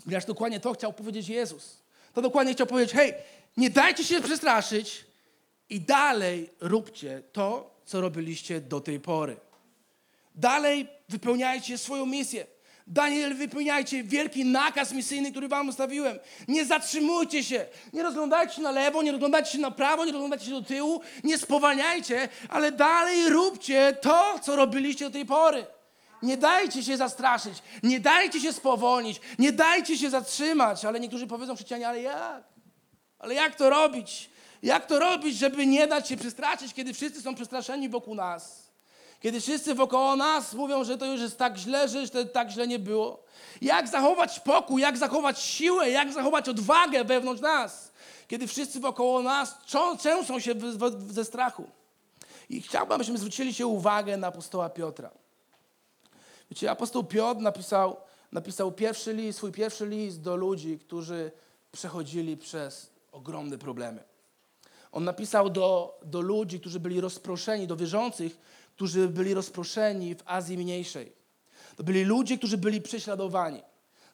Ponieważ 0.05 0.25
dokładnie 0.25 0.61
to 0.61 0.73
chciał 0.73 0.93
powiedzieć 0.93 1.29
Jezus. 1.29 1.83
To 2.15 2.23
dokładnie 2.23 2.53
chciał 2.53 2.67
powiedzieć, 2.67 2.95
hej, 2.95 3.15
nie 3.57 3.71
dajcie 3.71 4.05
się 4.05 4.21
przestraszyć 4.21 5.05
i 5.69 5.81
dalej 5.81 6.50
róbcie 6.61 7.23
to, 7.33 7.77
co 7.85 8.00
robiliście 8.00 8.61
do 8.61 8.81
tej 8.81 9.00
pory. 9.00 9.37
Dalej 10.35 10.89
wypełniajcie 11.09 11.79
swoją 11.79 12.07
misję. 12.07 12.47
Daniel, 12.87 13.35
wypełniajcie 13.35 14.02
wielki 14.02 14.45
nakaz 14.45 14.93
misyjny, 14.93 15.31
który 15.31 15.49
wam 15.49 15.69
ustawiłem. 15.69 16.19
Nie 16.49 16.64
zatrzymujcie 16.64 17.45
się. 17.45 17.66
Nie 17.93 18.02
rozglądajcie 18.02 18.55
się 18.55 18.62
na 18.62 18.71
lewo, 18.71 19.02
nie 19.02 19.12
rozglądajcie 19.12 19.50
się 19.50 19.59
na 19.59 19.71
prawo, 19.71 20.05
nie 20.05 20.12
rozglądajcie 20.12 20.47
się 20.47 20.50
do 20.50 20.62
tyłu. 20.62 21.00
Nie 21.25 21.38
spowalniajcie, 21.38 22.28
ale 22.49 22.73
dalej 22.73 23.28
róbcie 23.28 23.97
to, 24.00 24.38
co 24.43 24.57
robiliście 24.57 25.05
do 25.05 25.11
tej 25.11 25.26
pory. 25.26 25.66
Nie 26.23 26.37
dajcie 26.37 26.83
się 26.83 26.97
zastraszyć, 26.97 27.55
nie 27.83 28.00
dajcie 28.00 28.40
się 28.40 28.52
spowolnić, 28.52 29.21
nie 29.38 29.52
dajcie 29.52 29.99
się 29.99 30.11
zatrzymać. 30.11 30.85
Ale 30.85 31.00
niektórzy 31.00 31.26
powiedzą 31.26 31.55
chrześcijanie, 31.55 31.88
ale 31.88 32.02
jak? 32.02 32.45
Ale 33.19 33.35
jak 33.35 33.55
to 33.55 33.71
robić? 33.71 34.31
Jak 34.62 34.87
to 34.87 34.99
robić, 34.99 35.37
żeby 35.37 35.66
nie 35.66 35.87
dać 35.87 36.09
się 36.09 36.16
przestraszyć, 36.16 36.75
kiedy 36.75 36.95
wszyscy 36.95 37.23
są 37.23 37.35
przestraszeni 37.35 37.88
wokół 37.88 38.14
nas? 38.14 38.66
Kiedy 39.21 39.41
wszyscy 39.41 39.75
wokoło 39.75 40.17
nas 40.17 40.55
mówią, 40.55 40.85
że 40.85 40.99
to 40.99 41.07
już 41.07 41.21
jest 41.21 41.39
tak 41.39 41.57
źle, 41.57 41.89
że 41.89 42.09
to 42.09 42.25
tak 42.25 42.51
źle 42.51 42.67
nie 42.67 42.79
było. 42.79 43.23
Jak 43.63 43.89
zachować 43.89 44.41
pokój, 44.41 44.83
jak 44.83 44.99
zachować 44.99 45.41
siłę, 45.41 45.91
jak 45.91 46.13
zachować 46.13 46.49
odwagę 46.49 47.05
wewnątrz 47.05 47.43
nas, 47.43 47.93
kiedy 48.29 48.47
wszyscy 48.47 48.81
wokoło 48.81 49.23
nas 49.23 49.55
trzęsą 49.99 50.41
się 50.41 50.55
ze 51.11 51.25
strachu. 51.25 51.71
I 52.51 52.63
chciałbym, 52.63 52.93
abyśmy 52.93 53.19
zwrócili 53.19 53.55
się 53.55 53.67
uwagę 53.67 54.17
na 54.17 54.27
apostoła 54.27 54.71
Piotra. 54.71 55.11
Wiecie, 56.51 56.71
apostoł 56.71 57.05
Piotr 57.05 57.41
napisał, 57.41 57.97
napisał 58.33 58.73
pierwszy 58.73 59.13
list, 59.13 59.39
swój 59.39 59.53
pierwszy 59.53 59.87
list 59.87 60.21
do 60.21 60.37
ludzi, 60.37 60.79
którzy 60.79 61.31
przechodzili 61.73 62.37
przez 62.37 62.91
ogromne 63.13 63.59
problemy. 63.59 64.05
On 64.93 65.05
napisał 65.05 65.51
do, 65.51 65.99
do 66.05 66.21
ludzi, 66.21 66.61
którzy 66.61 66.81
byli 66.81 67.01
rozproszeni, 67.01 67.67
do 67.67 67.77
wierzących, 67.77 68.39
którzy 68.76 69.09
byli 69.09 69.35
rozproszeni 69.35 70.14
w 70.14 70.23
Azji 70.26 70.59
Mniejszej. 70.59 71.12
To 71.76 71.85
byli 71.85 72.04
ludzie, 72.04 72.38
którzy 72.38 72.59
byli 72.59 72.80
prześladowani. 72.80 73.62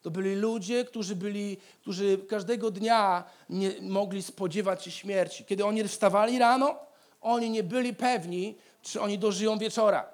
To 0.03 0.11
byli 0.11 0.35
ludzie, 0.35 0.85
którzy, 0.85 1.17
byli, 1.17 1.57
którzy 1.81 2.19
każdego 2.29 2.71
dnia 2.71 3.25
nie 3.51 3.71
mogli 3.81 4.23
spodziewać 4.23 4.85
się 4.85 4.91
śmierci. 4.91 5.45
Kiedy 5.45 5.65
oni 5.65 5.89
wstawali 5.89 6.39
rano, 6.39 6.79
oni 7.21 7.51
nie 7.51 7.63
byli 7.63 7.95
pewni, 7.95 8.57
czy 8.83 9.01
oni 9.01 9.19
dożyją 9.19 9.59
wieczora. 9.59 10.09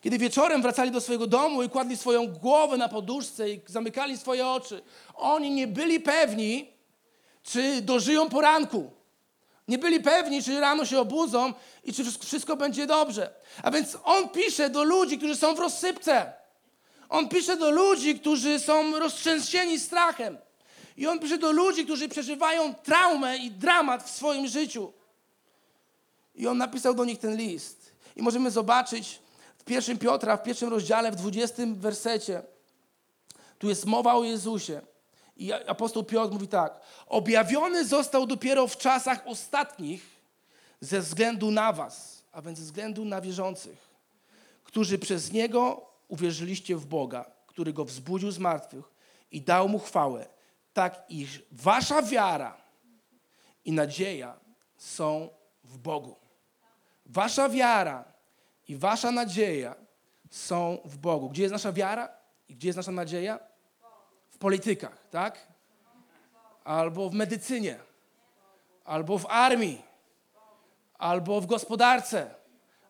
Kiedy 0.00 0.18
wieczorem 0.18 0.62
wracali 0.62 0.90
do 0.90 1.00
swojego 1.00 1.26
domu 1.26 1.62
i 1.62 1.68
kładli 1.68 1.96
swoją 1.96 2.26
głowę 2.26 2.76
na 2.76 2.88
poduszce 2.88 3.50
i 3.50 3.60
zamykali 3.66 4.18
swoje 4.18 4.46
oczy, 4.46 4.82
oni 5.14 5.50
nie 5.50 5.66
byli 5.66 6.00
pewni, 6.00 6.70
czy 7.42 7.82
dożyją 7.82 8.28
poranku. 8.28 8.99
Nie 9.70 9.78
byli 9.78 10.00
pewni, 10.00 10.42
czy 10.42 10.60
rano 10.60 10.84
się 10.86 11.00
obudzą 11.00 11.52
i 11.84 11.92
czy 11.92 12.04
wszystko 12.04 12.56
będzie 12.56 12.86
dobrze. 12.86 13.30
A 13.62 13.70
więc 13.70 13.96
on 14.04 14.28
pisze 14.28 14.70
do 14.70 14.84
ludzi, 14.84 15.18
którzy 15.18 15.36
są 15.36 15.54
w 15.54 15.58
rozsypce. 15.58 16.32
On 17.08 17.28
pisze 17.28 17.56
do 17.56 17.70
ludzi, 17.70 18.20
którzy 18.20 18.58
są 18.58 18.98
roztrzęsieni 18.98 19.80
strachem. 19.80 20.38
I 20.96 21.06
on 21.06 21.18
pisze 21.18 21.38
do 21.38 21.52
ludzi, 21.52 21.84
którzy 21.84 22.08
przeżywają 22.08 22.74
traumę 22.74 23.38
i 23.38 23.50
dramat 23.50 24.02
w 24.02 24.10
swoim 24.10 24.46
życiu. 24.46 24.92
I 26.34 26.46
on 26.46 26.58
napisał 26.58 26.94
do 26.94 27.04
nich 27.04 27.18
ten 27.18 27.36
list. 27.36 27.92
I 28.16 28.22
możemy 28.22 28.50
zobaczyć 28.50 29.18
w 29.58 29.64
pierwszym 29.64 29.98
Piotra, 29.98 30.36
w 30.36 30.42
pierwszym 30.42 30.68
rozdziale, 30.68 31.12
w 31.12 31.16
dwudziestym 31.16 31.74
wersecie. 31.74 32.42
Tu 33.58 33.68
jest 33.68 33.86
mowa 33.86 34.14
o 34.14 34.24
Jezusie. 34.24 34.80
I 35.40 35.52
apostoł 35.52 36.04
Piotr 36.04 36.32
mówi 36.32 36.48
tak: 36.48 36.80
Objawiony 37.06 37.84
został 37.84 38.26
dopiero 38.26 38.66
w 38.66 38.76
czasach 38.76 39.22
ostatnich 39.26 40.02
ze 40.80 41.00
względu 41.00 41.50
na 41.50 41.72
Was, 41.72 42.22
a 42.32 42.42
więc 42.42 42.58
ze 42.58 42.64
względu 42.64 43.04
na 43.04 43.20
wierzących, 43.20 43.90
którzy 44.64 44.98
przez 44.98 45.32
niego 45.32 45.86
uwierzyliście 46.08 46.76
w 46.76 46.86
Boga, 46.86 47.24
który 47.46 47.72
go 47.72 47.84
wzbudził 47.84 48.30
z 48.30 48.38
martwych 48.38 48.84
i 49.32 49.42
dał 49.42 49.68
mu 49.68 49.78
chwałę, 49.78 50.26
tak 50.72 51.04
iż 51.08 51.42
Wasza 51.52 52.02
wiara 52.02 52.56
i 53.64 53.72
nadzieja 53.72 54.36
są 54.76 55.28
w 55.64 55.78
Bogu. 55.78 56.16
Wasza 57.06 57.48
wiara 57.48 58.04
i 58.68 58.76
Wasza 58.76 59.10
nadzieja 59.10 59.74
są 60.30 60.78
w 60.84 60.98
Bogu. 60.98 61.28
Gdzie 61.30 61.42
jest 61.42 61.52
nasza 61.52 61.72
wiara 61.72 62.08
i 62.48 62.54
gdzie 62.54 62.68
jest 62.68 62.76
nasza 62.76 62.92
nadzieja? 62.92 63.38
W 64.30 64.38
politykach, 64.38 64.99
tak? 65.10 65.46
Albo 66.64 67.10
w 67.10 67.14
medycynie, 67.14 67.78
albo 68.84 69.18
w 69.18 69.26
armii, 69.26 69.82
albo 70.98 71.40
w 71.40 71.46
gospodarce, 71.46 72.34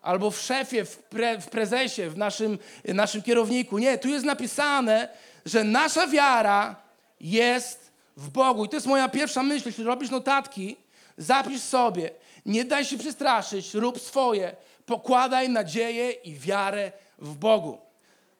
albo 0.02 0.30
w 0.30 0.38
szefie, 0.40 0.84
w, 0.84 0.98
pre, 0.98 1.40
w 1.40 1.48
prezesie, 1.48 2.10
w 2.10 2.16
naszym, 2.16 2.58
naszym 2.84 3.22
kierowniku. 3.22 3.78
Nie, 3.78 3.98
tu 3.98 4.08
jest 4.08 4.24
napisane, 4.24 5.08
że 5.46 5.64
nasza 5.64 6.06
wiara 6.06 6.76
jest 7.20 7.92
w 8.16 8.30
Bogu. 8.30 8.64
I 8.64 8.68
to 8.68 8.76
jest 8.76 8.86
moja 8.86 9.08
pierwsza 9.08 9.42
myśl. 9.42 9.68
Jeśli 9.68 9.84
robisz 9.84 10.10
notatki, 10.10 10.76
zapisz 11.18 11.60
sobie. 11.60 12.10
Nie 12.46 12.64
daj 12.64 12.84
się 12.84 12.98
przestraszyć, 12.98 13.74
rób 13.74 14.00
swoje. 14.00 14.56
Pokładaj 14.86 15.48
nadzieję 15.48 16.10
i 16.10 16.34
wiarę 16.34 16.92
w 17.18 17.36
Bogu. 17.36 17.89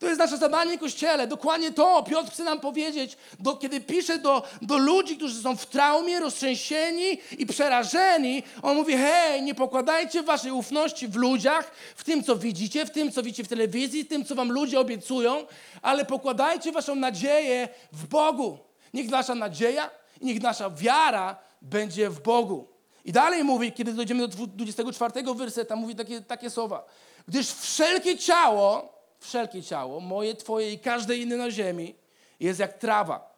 To 0.01 0.07
jest 0.07 0.19
nasze 0.19 0.37
zadanie, 0.37 0.79
Kościele. 0.79 1.27
Dokładnie 1.27 1.73
to 1.73 2.03
Piotr 2.03 2.31
chce 2.31 2.45
nam 2.45 2.61
powiedzieć, 2.61 3.17
do, 3.39 3.57
kiedy 3.57 3.81
pisze 3.81 4.19
do, 4.19 4.43
do 4.63 4.79
ludzi, 4.79 5.17
którzy 5.17 5.43
są 5.43 5.57
w 5.57 5.67
traumie, 5.67 6.21
roztrzęsieni 6.21 7.19
i 7.39 7.47
przerażeni. 7.47 8.43
On 8.63 8.77
mówi, 8.77 8.97
hej, 8.97 9.43
nie 9.43 9.55
pokładajcie 9.55 10.23
waszej 10.23 10.53
ufności 10.53 11.09
w 11.09 11.17
ludziach, 11.17 11.71
w 11.97 12.05
tym, 12.05 12.25
co 12.25 12.37
widzicie, 12.37 12.87
w 12.87 12.91
tym, 12.91 13.13
co 13.13 13.23
widzicie 13.23 13.45
w 13.45 13.49
telewizji, 13.49 14.05
w 14.05 14.09
tym, 14.09 14.25
co 14.25 14.35
wam 14.35 14.53
ludzie 14.53 14.81
obiecują, 14.81 15.47
ale 15.83 16.05
pokładajcie 16.05 16.73
waszą 16.73 16.95
nadzieję 16.95 17.69
w 17.93 18.07
Bogu. 18.07 18.59
Niech 18.95 19.11
nasza 19.11 19.35
nadzieja 19.35 19.91
i 20.21 20.27
niech 20.27 20.43
nasza 20.43 20.71
wiara 20.71 21.37
będzie 21.63 22.11
w 22.11 22.23
Bogu. 22.23 22.69
I 23.05 23.13
dalej 23.13 23.45
mówi, 23.45 23.73
kiedy 23.73 23.93
dojdziemy 23.93 24.29
do 24.29 24.47
24 24.47 25.35
werseta, 25.35 25.77
mówi 25.77 25.95
takie, 25.95 26.21
takie 26.21 26.51
słowa. 26.51 26.85
Gdyż 27.29 27.53
wszelkie 27.53 28.19
ciało, 28.19 29.00
wszelkie 29.21 29.63
ciało, 29.63 30.01
moje, 30.01 30.35
twoje 30.35 30.73
i 30.73 30.79
każde 30.79 31.17
inne 31.17 31.37
na 31.37 31.51
ziemi, 31.51 31.95
jest 32.41 32.61
jak 32.61 32.79
trawa, 32.79 33.35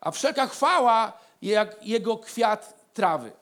a 0.00 0.10
wszelka 0.10 0.46
chwała 0.46 1.12
jak 1.42 1.86
jego 1.86 2.18
kwiat 2.18 2.92
trawy. 2.94 3.32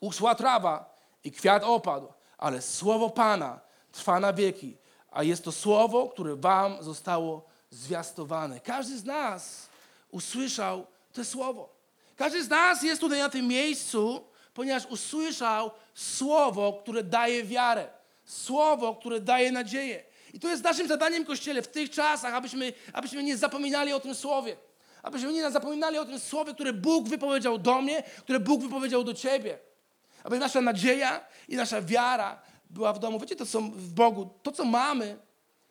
Uszła 0.00 0.34
trawa 0.34 0.94
i 1.24 1.32
kwiat 1.32 1.64
opadł, 1.64 2.12
ale 2.38 2.62
słowo 2.62 3.10
Pana 3.10 3.60
trwa 3.92 4.20
na 4.20 4.32
wieki, 4.32 4.76
a 5.10 5.22
jest 5.22 5.44
to 5.44 5.52
słowo, 5.52 6.08
które 6.08 6.36
wam 6.36 6.82
zostało 6.82 7.44
zwiastowane. 7.70 8.60
Każdy 8.60 8.98
z 8.98 9.04
nas 9.04 9.68
usłyszał 10.10 10.86
to 11.12 11.24
słowo. 11.24 11.68
Każdy 12.16 12.44
z 12.44 12.48
nas 12.48 12.82
jest 12.82 13.00
tutaj 13.00 13.18
na 13.18 13.28
tym 13.28 13.46
miejscu, 13.46 14.24
ponieważ 14.54 14.86
usłyszał 14.86 15.70
słowo, 15.94 16.72
które 16.82 17.04
daje 17.04 17.44
wiarę, 17.44 17.88
słowo, 18.24 18.94
które 18.94 19.20
daje 19.20 19.52
nadzieję. 19.52 20.09
I 20.34 20.40
to 20.40 20.48
jest 20.48 20.64
naszym 20.64 20.88
zadaniem, 20.88 21.24
Kościele, 21.24 21.62
w 21.62 21.68
tych 21.68 21.90
czasach, 21.90 22.34
abyśmy, 22.34 22.72
abyśmy 22.92 23.22
nie 23.22 23.36
zapominali 23.36 23.92
o 23.92 24.00
tym 24.00 24.14
słowie. 24.14 24.56
Abyśmy 25.02 25.32
nie 25.32 25.50
zapominali 25.50 25.98
o 25.98 26.04
tym 26.04 26.20
słowie, 26.20 26.54
które 26.54 26.72
Bóg 26.72 27.08
wypowiedział 27.08 27.58
do 27.58 27.82
mnie, 27.82 28.02
które 28.02 28.40
Bóg 28.40 28.62
wypowiedział 28.62 29.04
do 29.04 29.14
ciebie. 29.14 29.58
Aby 30.24 30.38
nasza 30.38 30.60
nadzieja 30.60 31.24
i 31.48 31.56
nasza 31.56 31.82
wiara 31.82 32.42
była 32.70 32.92
w 32.92 32.98
domu. 32.98 33.20
Wiecie, 33.20 33.36
to 33.36 33.46
co 33.46 33.60
w 33.60 33.92
Bogu, 33.92 34.30
to 34.42 34.52
co 34.52 34.64
mamy, 34.64 35.16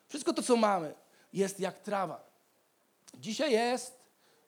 wszystko 0.07 0.33
to 0.33 0.43
co 0.43 0.55
mamy, 0.55 0.93
jest 1.33 1.59
jak 1.59 1.79
trawa. 1.79 2.29
Dzisiaj 3.13 3.51
jest, 3.51 4.05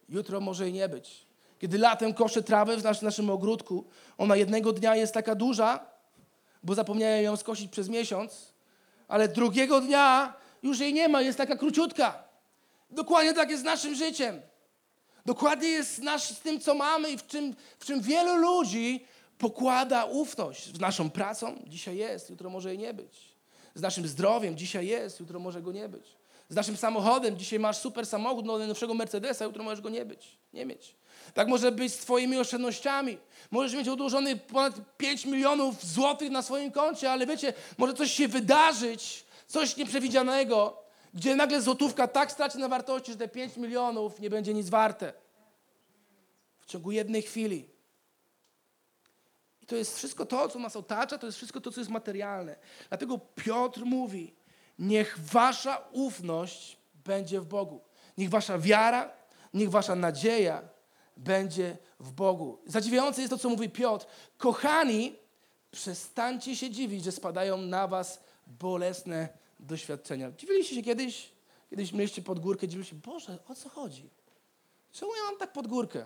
jutro 0.10 0.42
może 0.42 0.70
i 0.70 0.74
nie 0.74 0.90
być. 0.90 1.26
Kiedy 1.60 1.78
latem 1.78 2.14
koszę 2.14 2.44
trawę 2.44 2.78
w 2.78 3.02
naszym 3.02 3.30
ogródku, 3.30 3.86
ona 4.18 4.36
jednego 4.36 4.74
dnia 4.74 4.96
jest 4.96 5.14
taka 5.14 5.36
duża, 5.36 5.86
bo 6.64 6.76
zapomniałem 6.76 7.24
ją 7.24 7.38
skosić 7.38 7.72
przez 7.72 7.90
miesiąc, 7.90 8.51
ale 9.12 9.28
drugiego 9.28 9.82
dnia 9.82 10.34
już 10.64 10.80
jej 10.80 10.94
nie 10.94 11.08
ma, 11.08 11.22
jest 11.22 11.38
taka 11.38 11.56
króciutka. 11.56 12.24
Dokładnie 12.90 13.34
tak 13.34 13.50
jest 13.50 13.62
z 13.62 13.66
naszym 13.66 13.96
życiem. 13.96 14.42
Dokładnie 15.26 15.68
jest 15.68 16.00
nasz, 16.00 16.24
z 16.24 16.40
tym, 16.40 16.60
co 16.60 16.76
mamy 16.76 17.12
i 17.12 17.18
w 17.18 17.28
czym, 17.28 17.56
w 17.80 17.86
czym 17.86 18.02
wielu 18.02 18.36
ludzi 18.36 19.06
pokłada 19.38 20.06
ufność. 20.06 20.76
Z 20.76 20.80
naszą 20.80 21.10
pracą 21.10 21.64
dzisiaj 21.68 21.98
jest, 21.98 22.30
jutro 22.30 22.50
może 22.50 22.70
jej 22.70 22.78
nie 22.78 22.94
być. 22.94 23.36
Z 23.76 23.82
naszym 23.82 24.08
zdrowiem 24.08 24.58
dzisiaj 24.58 24.88
jest, 24.88 25.20
jutro 25.20 25.40
może 25.40 25.62
go 25.62 25.72
nie 25.72 25.90
być. 25.90 26.06
Z 26.50 26.56
naszym 26.56 26.78
samochodem 26.78 27.38
dzisiaj 27.38 27.60
masz 27.60 27.78
super 27.78 28.06
samochód, 28.06 28.46
no, 28.46 28.58
najnowszego 28.58 28.94
Mercedesa, 28.94 29.46
jutro 29.46 29.64
możesz 29.64 29.82
go 29.82 29.90
nie 29.90 30.06
być, 30.06 30.38
nie 30.54 30.66
mieć. 30.66 30.96
Tak 31.34 31.48
może 31.48 31.72
być 31.72 31.94
z 31.94 31.98
Twoimi 31.98 32.38
oszczędnościami. 32.38 33.18
Możesz 33.52 33.74
mieć 33.74 33.88
odłożony 33.88 34.36
ponad 34.36 34.76
5 34.98 35.26
milionów 35.26 35.86
złotych 35.86 36.32
na 36.32 36.42
swoim 36.42 36.72
koncie, 36.72 37.12
ale 37.12 37.28
wiecie, 37.28 37.54
może 37.78 37.94
coś 37.94 38.12
się 38.12 38.28
wydarzyć, 38.28 39.26
coś 39.48 39.78
nieprzewidzianego, 39.78 40.84
gdzie 41.14 41.36
nagle 41.36 41.62
złotówka 41.62 42.08
tak 42.08 42.32
straci 42.32 42.58
na 42.58 42.68
wartości, 42.68 43.12
że 43.12 43.18
te 43.18 43.28
5 43.28 43.58
milionów 43.58 44.20
nie 44.20 44.30
będzie 44.30 44.54
nic 44.54 44.70
warte. 44.70 45.14
W 46.60 46.66
ciągu 46.66 46.92
jednej 46.92 47.22
chwili. 47.22 47.70
I 49.62 49.66
to 49.66 49.76
jest 49.76 49.98
wszystko 49.98 50.26
to, 50.26 50.50
co 50.50 50.60
nas 50.60 50.76
otacza, 50.76 51.18
to 51.18 51.26
jest 51.26 51.38
wszystko 51.38 51.62
to, 51.62 51.72
co 51.72 51.82
jest 51.82 51.92
materialne. 51.92 52.56
Dlatego 52.90 53.18
Piotr 53.18 53.82
mówi, 53.86 54.36
niech 54.80 55.20
wasza 55.20 55.82
ufność 55.92 56.78
będzie 56.94 57.42
w 57.42 57.46
Bogu. 57.46 57.82
Niech 58.18 58.30
wasza 58.30 58.58
wiara, 58.58 59.14
niech 59.54 59.70
wasza 59.70 59.96
nadzieja 59.96 60.71
będzie 61.24 61.78
w 62.00 62.12
Bogu. 62.12 62.58
Zadziwiające 62.66 63.22
jest 63.22 63.30
to, 63.30 63.38
co 63.38 63.50
mówi 63.50 63.70
Piotr. 63.70 64.06
Kochani, 64.38 65.16
przestańcie 65.72 66.56
się 66.56 66.70
dziwić, 66.70 67.04
że 67.04 67.12
spadają 67.12 67.58
na 67.58 67.88
was 67.88 68.24
bolesne 68.48 69.30
doświadczenia. 69.60 70.32
Dziwiliście 70.38 70.76
się 70.76 70.82
kiedyś? 70.82 71.32
Kiedyś 71.70 71.94
mieliście 71.94 72.22
pod 72.22 72.40
górkę, 72.40 72.68
dziwiliście 72.68 72.96
Boże, 72.96 73.38
o 73.48 73.56
co 73.56 73.70
chodzi? 73.70 74.10
Czemu 74.92 75.12
ja 75.16 75.24
mam 75.32 75.40
tak 75.40 75.54
pod 75.54 75.68
górkę? 75.68 76.06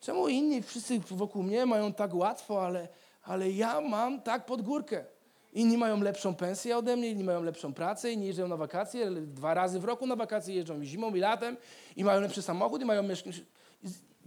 Czemu 0.00 0.28
inni 0.28 0.62
wszyscy 0.62 1.00
wokół 1.10 1.42
mnie 1.42 1.66
mają 1.66 1.92
tak 1.92 2.14
łatwo, 2.14 2.66
ale, 2.66 2.88
ale 3.22 3.50
ja 3.50 3.80
mam 3.80 4.22
tak 4.22 4.46
pod 4.46 4.62
górkę? 4.62 5.04
Inni 5.52 5.78
mają 5.78 6.00
lepszą 6.00 6.34
pensję 6.34 6.76
ode 6.76 6.96
mnie, 6.96 7.08
inni 7.08 7.24
mają 7.24 7.42
lepszą 7.42 7.74
pracę, 7.74 8.12
inni 8.12 8.26
jeżdżą 8.26 8.48
na 8.48 8.56
wakacje, 8.56 9.10
dwa 9.10 9.54
razy 9.54 9.80
w 9.80 9.84
roku 9.84 10.06
na 10.06 10.16
wakacje 10.16 10.54
jeżdżą 10.54 10.84
zimą 10.84 11.14
i 11.14 11.20
latem, 11.20 11.56
i 11.96 12.04
mają 12.04 12.20
lepszy 12.20 12.42
samochód, 12.42 12.82
i 12.82 12.84
mają 12.84 13.02
mieszkanie 13.02 13.36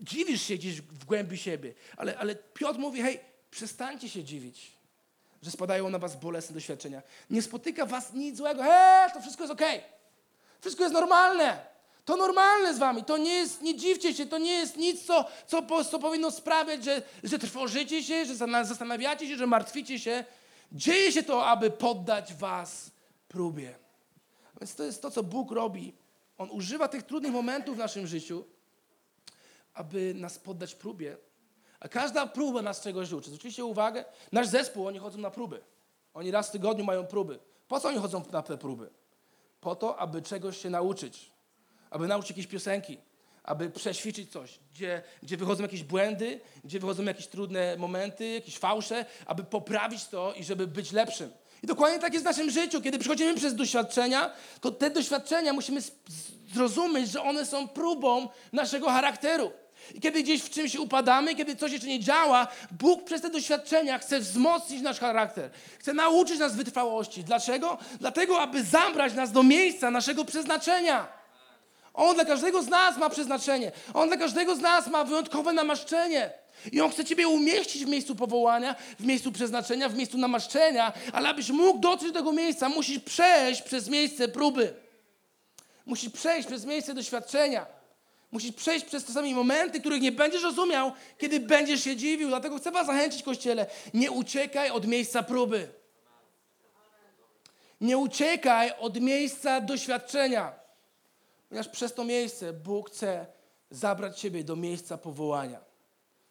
dziwisz 0.04 0.42
się 0.42 0.56
gdzieś 0.56 0.82
w 0.82 1.06
głębi 1.06 1.38
siebie. 1.38 1.74
Ale, 1.98 2.18
ale 2.18 2.36
Piotr 2.36 2.80
mówi, 2.80 3.02
hej, 3.02 3.20
przestańcie 3.52 4.10
się 4.10 4.24
dziwić, 4.24 4.72
że 5.42 5.52
spadają 5.52 5.90
na 5.90 6.00
was 6.00 6.16
bolesne 6.16 6.54
doświadczenia. 6.54 7.02
Nie 7.30 7.42
spotyka 7.42 7.86
was 7.86 8.14
nic 8.14 8.38
złego. 8.38 8.64
Hej, 8.64 9.12
to 9.14 9.22
wszystko 9.22 9.44
jest 9.44 9.54
okej. 9.54 9.78
Okay. 9.78 9.90
Wszystko 10.62 10.84
jest 10.84 10.94
normalne. 10.94 11.74
To 12.06 12.18
normalne 12.18 12.74
z 12.74 12.80
wami. 12.80 13.04
To 13.04 13.18
nie 13.18 13.34
jest, 13.34 13.62
nie 13.62 13.76
dziwcie 13.76 14.14
się, 14.14 14.26
to 14.26 14.38
nie 14.38 14.52
jest 14.52 14.78
nic, 14.78 15.06
co, 15.06 15.26
co, 15.48 15.84
co 15.84 16.00
powinno 16.00 16.32
sprawiać, 16.32 16.84
że, 16.84 17.02
że 17.24 17.40
trwożycie 17.40 18.04
się, 18.04 18.26
że 18.26 18.36
zastanawiacie 18.36 19.28
się, 19.28 19.38
że 19.38 19.48
martwicie 19.48 20.00
się. 20.00 20.26
Dzieje 20.72 21.12
się 21.12 21.24
to, 21.24 21.46
aby 21.46 21.72
poddać 21.72 22.34
was 22.34 22.92
próbie. 23.28 23.76
Więc 24.60 24.76
to 24.76 24.84
jest 24.84 25.02
to, 25.02 25.12
co 25.12 25.24
Bóg 25.24 25.52
robi 25.52 25.94
On 26.38 26.52
używa 26.52 26.88
tych 26.88 27.04
trudnych 27.04 27.32
momentów 27.32 27.76
w 27.76 27.80
naszym 27.80 28.08
życiu, 28.08 28.46
aby 29.74 30.14
nas 30.14 30.40
poddać 30.40 30.76
próbie. 30.76 31.18
A 31.80 31.88
każda 31.88 32.28
próba 32.28 32.62
nas 32.62 32.82
czegoś 32.82 33.12
uczy. 33.12 33.32
Zwróćcie 33.32 33.66
uwagę, 33.66 34.06
nasz 34.32 34.48
zespół, 34.48 34.88
oni 34.88 35.00
chodzą 35.00 35.18
na 35.18 35.32
próby. 35.32 35.62
Oni 36.14 36.32
raz 36.32 36.50
w 36.50 36.52
tygodniu 36.52 36.86
mają 36.86 37.08
próby. 37.08 37.40
Po 37.68 37.80
co 37.80 37.88
oni 37.88 37.98
chodzą 37.98 38.24
na 38.32 38.42
te 38.42 38.58
próby? 38.58 38.90
Po 39.62 39.76
to, 39.76 39.98
aby 39.98 40.22
czegoś 40.22 40.58
się 40.58 40.70
nauczyć. 40.70 41.32
Aby 41.90 42.08
nauczyć 42.08 42.30
jakieś 42.30 42.48
piosenki, 42.48 42.98
aby 43.44 43.70
przećwiczyć 43.70 44.32
coś, 44.32 44.60
gdzie, 44.74 45.02
gdzie 45.24 45.38
wychodzą 45.38 45.64
jakieś 45.64 45.84
błędy, 45.84 46.40
gdzie 46.64 46.80
wychodzą 46.80 47.04
jakieś 47.04 47.28
trudne 47.28 47.78
momenty, 47.78 48.28
jakieś 48.28 48.58
fałsze, 48.58 49.06
aby 49.26 49.44
poprawić 49.44 50.06
to 50.06 50.34
i 50.34 50.44
żeby 50.44 50.68
być 50.68 50.92
lepszym. 50.92 51.32
I 51.64 51.68
dokładnie 51.68 52.00
tak 52.00 52.14
jest 52.14 52.26
w 52.26 52.30
naszym 52.30 52.52
życiu. 52.52 52.82
Kiedy 52.82 53.00
przechodzimy 53.00 53.36
przez 53.36 53.56
doświadczenia, 53.56 54.32
to 54.62 54.72
te 54.72 54.90
doświadczenia 54.90 55.54
musimy 55.54 55.82
zrozumieć, 56.54 57.12
że 57.12 57.22
one 57.22 57.46
są 57.46 57.68
próbą 57.68 58.30
naszego 58.52 58.90
charakteru. 58.90 59.52
I 59.94 60.00
kiedy 60.00 60.24
gdzieś 60.24 60.42
w 60.42 60.50
czymś 60.50 60.76
upadamy, 60.76 61.36
kiedy 61.36 61.56
coś 61.56 61.72
jeszcze 61.72 61.88
nie 61.88 62.00
działa, 62.00 62.48
Bóg 62.72 63.04
przez 63.04 63.22
te 63.22 63.30
doświadczenia 63.30 64.00
chce 64.00 64.20
wzmocnić 64.20 64.82
nasz 64.82 65.00
charakter. 65.00 65.50
Chce 65.80 65.94
nauczyć 65.94 66.40
nas 66.40 66.56
wytrwałości. 66.56 67.24
Dlaczego? 67.24 67.78
Dlatego, 68.00 68.42
aby 68.42 68.64
zabrać 68.64 69.14
nas 69.14 69.32
do 69.32 69.44
miejsca 69.44 69.92
naszego 69.92 70.26
przeznaczenia. 70.26 71.08
On 71.94 72.16
dla 72.16 72.26
każdego 72.26 72.64
z 72.64 72.68
nas 72.68 72.98
ma 72.98 73.10
przeznaczenie. 73.10 73.72
On 73.94 74.08
dla 74.08 74.18
każdego 74.18 74.56
z 74.56 74.60
nas 74.60 74.88
ma 74.88 75.04
wyjątkowe 75.04 75.54
namaszczenie. 75.54 76.32
I 76.72 76.82
On 76.82 76.92
chce 76.92 77.06
Ciebie 77.06 77.28
umieścić 77.28 77.86
w 77.86 77.90
miejscu 77.90 78.16
powołania, 78.16 78.76
w 79.00 79.06
miejscu 79.06 79.32
przeznaczenia, 79.32 79.90
w 79.90 79.96
miejscu 79.96 80.18
namaszczenia, 80.18 80.94
ale 81.14 81.30
abyś 81.30 81.50
mógł 81.50 81.80
dotrzeć 81.80 82.12
do 82.12 82.20
tego 82.20 82.32
miejsca, 82.32 82.70
musisz 82.70 83.00
przejść 83.00 83.62
przez 83.62 83.90
miejsce 83.90 84.28
próby. 84.28 84.74
Musisz 85.86 86.10
przejść 86.10 86.48
przez 86.48 86.66
miejsce 86.66 86.94
doświadczenia. 86.94 87.66
Musisz 88.34 88.52
przejść 88.52 88.86
przez 88.86 89.06
czasami 89.06 89.34
momenty, 89.34 89.80
których 89.80 90.02
nie 90.02 90.12
będziesz 90.12 90.44
rozumiał, 90.44 90.92
kiedy 91.18 91.40
będziesz 91.40 91.84
się 91.84 91.96
dziwił. 91.96 92.28
Dlatego 92.28 92.58
chcę 92.58 92.72
Was 92.72 92.88
zachęcić, 92.88 93.24
Kościele, 93.24 93.66
nie 93.94 94.12
uciekaj 94.12 94.70
od 94.70 94.88
miejsca 94.88 95.24
próby. 95.24 95.70
Nie 97.82 97.98
uciekaj 97.98 98.72
od 98.80 99.00
miejsca 99.00 99.62
doświadczenia. 99.62 100.54
Ponieważ 101.50 101.70
przez 101.70 101.94
to 101.94 102.04
miejsce 102.04 102.54
Bóg 102.54 102.90
chce 102.90 103.26
zabrać 103.70 104.20
Ciebie 104.20 104.44
do 104.44 104.56
miejsca 104.56 104.98
powołania. 104.98 105.60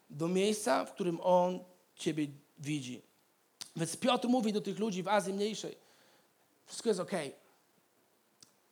Do 0.09 0.27
miejsca, 0.27 0.85
w 0.85 0.93
którym 0.93 1.19
On 1.21 1.59
Ciebie 1.95 2.27
widzi. 2.59 3.01
Więc 3.75 3.97
Piotr 3.97 4.27
mówi 4.27 4.53
do 4.53 4.61
tych 4.61 4.79
ludzi 4.79 5.03
w 5.03 5.07
Azji 5.07 5.33
Mniejszej, 5.33 5.77
wszystko 6.65 6.89
jest 6.89 6.99
ok. 6.99 7.11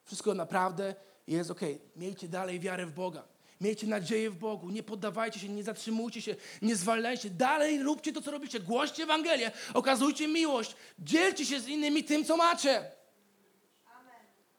Wszystko 0.05 0.33
naprawdę 0.33 0.95
jest 1.35 1.51
ok. 1.51 1.61
Miejcie 1.95 2.27
dalej 2.27 2.59
wiarę 2.59 2.85
w 2.85 2.93
Boga. 2.93 3.23
Miejcie 3.61 3.87
nadzieję 3.87 4.29
w 4.29 4.35
Bogu. 4.35 4.69
Nie 4.69 4.83
poddawajcie 4.83 5.39
się, 5.39 5.49
nie 5.49 5.63
zatrzymujcie 5.63 6.21
się, 6.21 6.35
nie 6.61 6.75
zwalajcie. 6.75 7.29
Dalej 7.29 7.83
róbcie 7.83 8.13
to, 8.13 8.21
co 8.21 8.31
robicie. 8.31 8.59
Głoście 8.59 9.03
Ewangelię, 9.03 9.51
okazujcie 9.73 10.27
miłość. 10.27 10.75
Dzielcie 10.99 11.45
się 11.45 11.59
z 11.59 11.67
innymi 11.67 12.03
tym, 12.03 12.25
co 12.25 12.37
macie. 12.37 12.91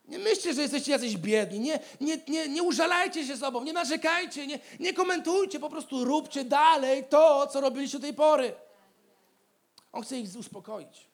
Nie 0.05 0.19
myślcie, 0.19 0.55
że 0.55 0.63
jesteście 0.63 0.93
jacyś 0.93 1.17
biedni. 1.17 1.61
Nie, 1.61 1.81
nie, 2.01 2.19
nie, 2.29 2.49
nie 2.49 2.63
użalajcie 2.63 3.27
się 3.27 3.37
sobą, 3.37 3.65
nie 3.65 3.73
narzekajcie, 3.73 4.47
nie, 4.47 4.59
nie 4.81 4.95
komentujcie. 4.95 5.61
Po 5.61 5.71
prostu 5.71 6.05
róbcie 6.05 6.45
dalej 6.45 7.05
to, 7.09 7.47
co 7.47 7.61
robiliście 7.61 7.99
do 7.99 8.03
tej 8.03 8.15
pory. 8.15 8.55
On 9.93 10.03
chce 10.03 10.19
ich 10.19 10.37
uspokoić. 10.37 11.12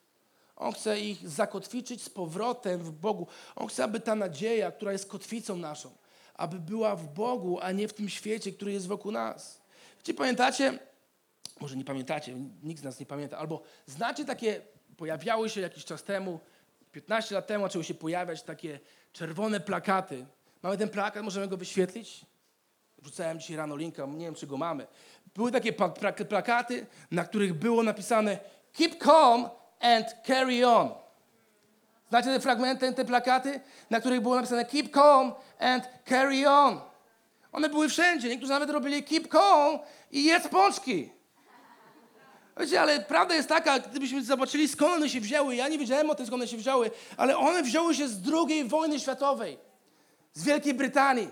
On 0.58 0.72
chce 0.72 1.00
ich 1.00 1.28
zakotwiczyć 1.28 2.02
z 2.02 2.08
powrotem 2.08 2.80
w 2.80 2.90
Bogu. 2.90 3.26
On 3.56 3.68
chce, 3.68 3.84
aby 3.84 4.00
ta 4.00 4.14
nadzieja, 4.14 4.72
która 4.72 4.92
jest 4.92 5.08
kotwicą 5.08 5.56
naszą, 5.56 5.90
aby 6.34 6.58
była 6.58 6.96
w 6.96 7.14
Bogu, 7.14 7.58
a 7.60 7.72
nie 7.72 7.88
w 7.88 7.92
tym 7.92 8.08
świecie, 8.08 8.52
który 8.52 8.72
jest 8.72 8.86
wokół 8.86 9.12
nas. 9.12 9.60
Czy 10.02 10.14
pamiętacie, 10.14 10.78
może 11.60 11.76
nie 11.76 11.84
pamiętacie, 11.84 12.34
nikt 12.62 12.80
z 12.80 12.84
nas 12.84 13.00
nie 13.00 13.06
pamięta, 13.06 13.38
albo 13.38 13.62
znacie 13.86 14.24
takie, 14.24 14.60
pojawiały 14.96 15.50
się 15.50 15.60
jakiś 15.60 15.84
czas 15.84 16.02
temu, 16.02 16.40
15 16.92 17.34
lat 17.34 17.46
temu 17.46 17.64
zaczęły 17.64 17.84
się 17.84 17.94
pojawiać 17.94 18.42
takie 18.42 18.80
czerwone 19.12 19.60
plakaty. 19.60 20.26
Mamy 20.62 20.78
ten 20.78 20.88
plakat, 20.88 21.24
możemy 21.24 21.48
go 21.48 21.56
wyświetlić? 21.56 22.26
Rzucałem 23.02 23.40
dzisiaj 23.40 23.56
rano 23.56 23.76
linka, 23.76 24.06
nie 24.06 24.24
wiem, 24.24 24.34
czy 24.34 24.46
go 24.46 24.56
mamy. 24.56 24.86
Były 25.34 25.52
takie 25.52 25.72
plakaty, 26.28 26.86
na 27.10 27.24
których 27.24 27.54
było 27.54 27.82
napisane 27.82 28.38
Keep 28.72 29.04
calm 29.04 29.48
and 29.80 30.06
carry 30.26 30.66
on. 30.66 30.90
Znacie 32.08 32.28
te 32.28 32.40
fragmenty, 32.40 32.92
te 32.92 33.04
plakaty, 33.04 33.60
na 33.90 34.00
których 34.00 34.20
było 34.20 34.34
napisane 34.34 34.64
Keep 34.64 34.94
calm 34.94 35.32
and 35.58 35.88
carry 36.08 36.48
on. 36.48 36.80
One 37.52 37.68
były 37.68 37.88
wszędzie. 37.88 38.28
Niektórzy 38.28 38.52
nawet 38.52 38.70
robili 38.70 39.02
Keep 39.02 39.28
calm 39.28 39.78
i 40.10 40.24
jedz 40.24 40.48
pączki. 40.48 41.10
Wiecie, 42.58 42.80
ale 42.80 43.00
prawda 43.00 43.34
jest 43.34 43.48
taka, 43.48 43.78
gdybyśmy 43.78 44.24
zobaczyli 44.24 44.68
skąd 44.68 44.94
one 44.94 45.08
się 45.08 45.20
wzięły, 45.20 45.56
ja 45.56 45.68
nie 45.68 45.78
wiedziałem 45.78 46.10
o 46.10 46.14
tym 46.14 46.26
skąd 46.26 46.42
one 46.42 46.48
się 46.48 46.56
wzięły, 46.56 46.90
ale 47.16 47.36
one 47.36 47.62
wzięły 47.62 47.94
się 47.94 48.08
z 48.08 48.20
II 48.32 48.64
wojny 48.64 49.00
światowej, 49.00 49.58
z 50.32 50.44
Wielkiej 50.44 50.74
Brytanii. 50.74 51.28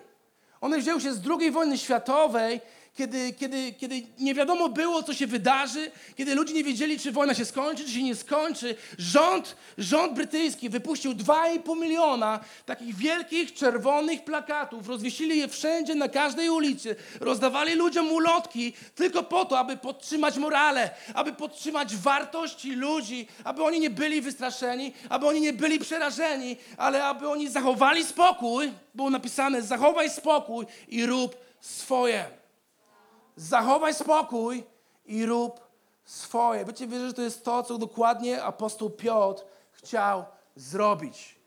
One 0.60 0.78
wzięły 0.78 1.00
się 1.00 1.12
z 1.14 1.20
II 1.40 1.50
wojny 1.50 1.78
światowej, 1.78 2.60
kiedy, 2.96 3.32
kiedy, 3.32 3.72
kiedy 3.72 4.02
nie 4.18 4.34
wiadomo 4.34 4.68
było, 4.68 5.02
co 5.02 5.14
się 5.14 5.26
wydarzy, 5.26 5.90
kiedy 6.16 6.34
ludzie 6.34 6.54
nie 6.54 6.64
wiedzieli, 6.64 6.98
czy 6.98 7.12
wojna 7.12 7.34
się 7.34 7.44
skończy, 7.44 7.84
czy 7.84 7.90
się 7.90 8.02
nie 8.02 8.16
skończy, 8.16 8.76
rząd, 8.98 9.56
rząd 9.78 10.12
brytyjski 10.12 10.68
wypuścił 10.68 11.12
2,5 11.12 11.80
miliona 11.80 12.40
takich 12.66 12.96
wielkich, 12.96 13.54
czerwonych 13.54 14.24
plakatów, 14.24 14.88
rozwiesili 14.88 15.38
je 15.38 15.48
wszędzie, 15.48 15.94
na 15.94 16.08
każdej 16.08 16.50
ulicy, 16.50 16.96
rozdawali 17.20 17.74
ludziom 17.74 18.12
ulotki 18.12 18.72
tylko 18.94 19.22
po 19.22 19.44
to, 19.44 19.58
aby 19.58 19.76
podtrzymać 19.76 20.36
morale, 20.36 20.90
aby 21.14 21.32
podtrzymać 21.32 21.96
wartości 21.96 22.72
ludzi, 22.72 23.28
aby 23.44 23.62
oni 23.62 23.80
nie 23.80 23.90
byli 23.90 24.20
wystraszeni, 24.20 24.92
aby 25.08 25.26
oni 25.26 25.40
nie 25.40 25.52
byli 25.52 25.78
przerażeni, 25.78 26.56
ale 26.76 27.04
aby 27.04 27.28
oni 27.28 27.48
zachowali 27.48 28.04
spokój, 28.04 28.72
było 28.94 29.10
napisane, 29.10 29.62
zachowaj 29.62 30.10
spokój 30.10 30.66
i 30.88 31.06
rób 31.06 31.36
swoje 31.60 32.45
zachowaj 33.36 33.94
spokój 33.94 34.64
i 35.06 35.26
rób 35.26 35.60
swoje. 36.04 36.64
Wiecie, 36.64 36.86
wierzę, 36.86 37.06
że 37.06 37.14
to 37.14 37.22
jest 37.22 37.44
to, 37.44 37.62
co 37.62 37.78
dokładnie 37.78 38.42
apostoł 38.42 38.90
Piotr 38.90 39.44
chciał 39.72 40.24
zrobić. 40.56 41.38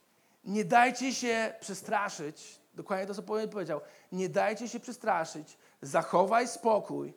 Nie 0.44 0.66
dajcie 0.66 1.14
się 1.14 1.54
przestraszyć. 1.60 2.60
Dokładnie 2.74 3.08
to, 3.08 3.14
co 3.14 3.24
powiedział. 3.24 3.82
Nie 4.12 4.30
dajcie 4.30 4.70
się 4.70 4.80
przestraszyć. 4.80 5.58
Zachowaj 5.82 6.48
spokój 6.48 7.14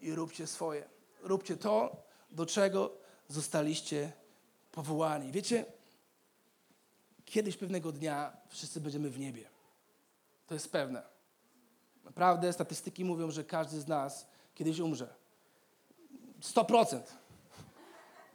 i 0.00 0.14
róbcie 0.14 0.46
swoje. 0.46 0.88
Róbcie 1.22 1.56
to, 1.56 1.96
do 2.30 2.46
czego 2.46 2.92
zostaliście 3.28 4.12
powołani. 4.72 5.32
Wiecie, 5.32 5.64
kiedyś 7.24 7.56
pewnego 7.56 7.92
dnia 7.92 8.36
wszyscy 8.48 8.80
będziemy 8.80 9.10
w 9.10 9.18
niebie. 9.18 9.50
To 10.46 10.54
jest 10.54 10.72
pewne. 10.72 11.17
Naprawdę 12.08 12.52
statystyki 12.52 13.04
mówią, 13.04 13.30
że 13.30 13.44
każdy 13.44 13.80
z 13.80 13.88
nas 13.88 14.26
kiedyś 14.54 14.78
umrze. 14.78 15.08
100%. 16.42 17.00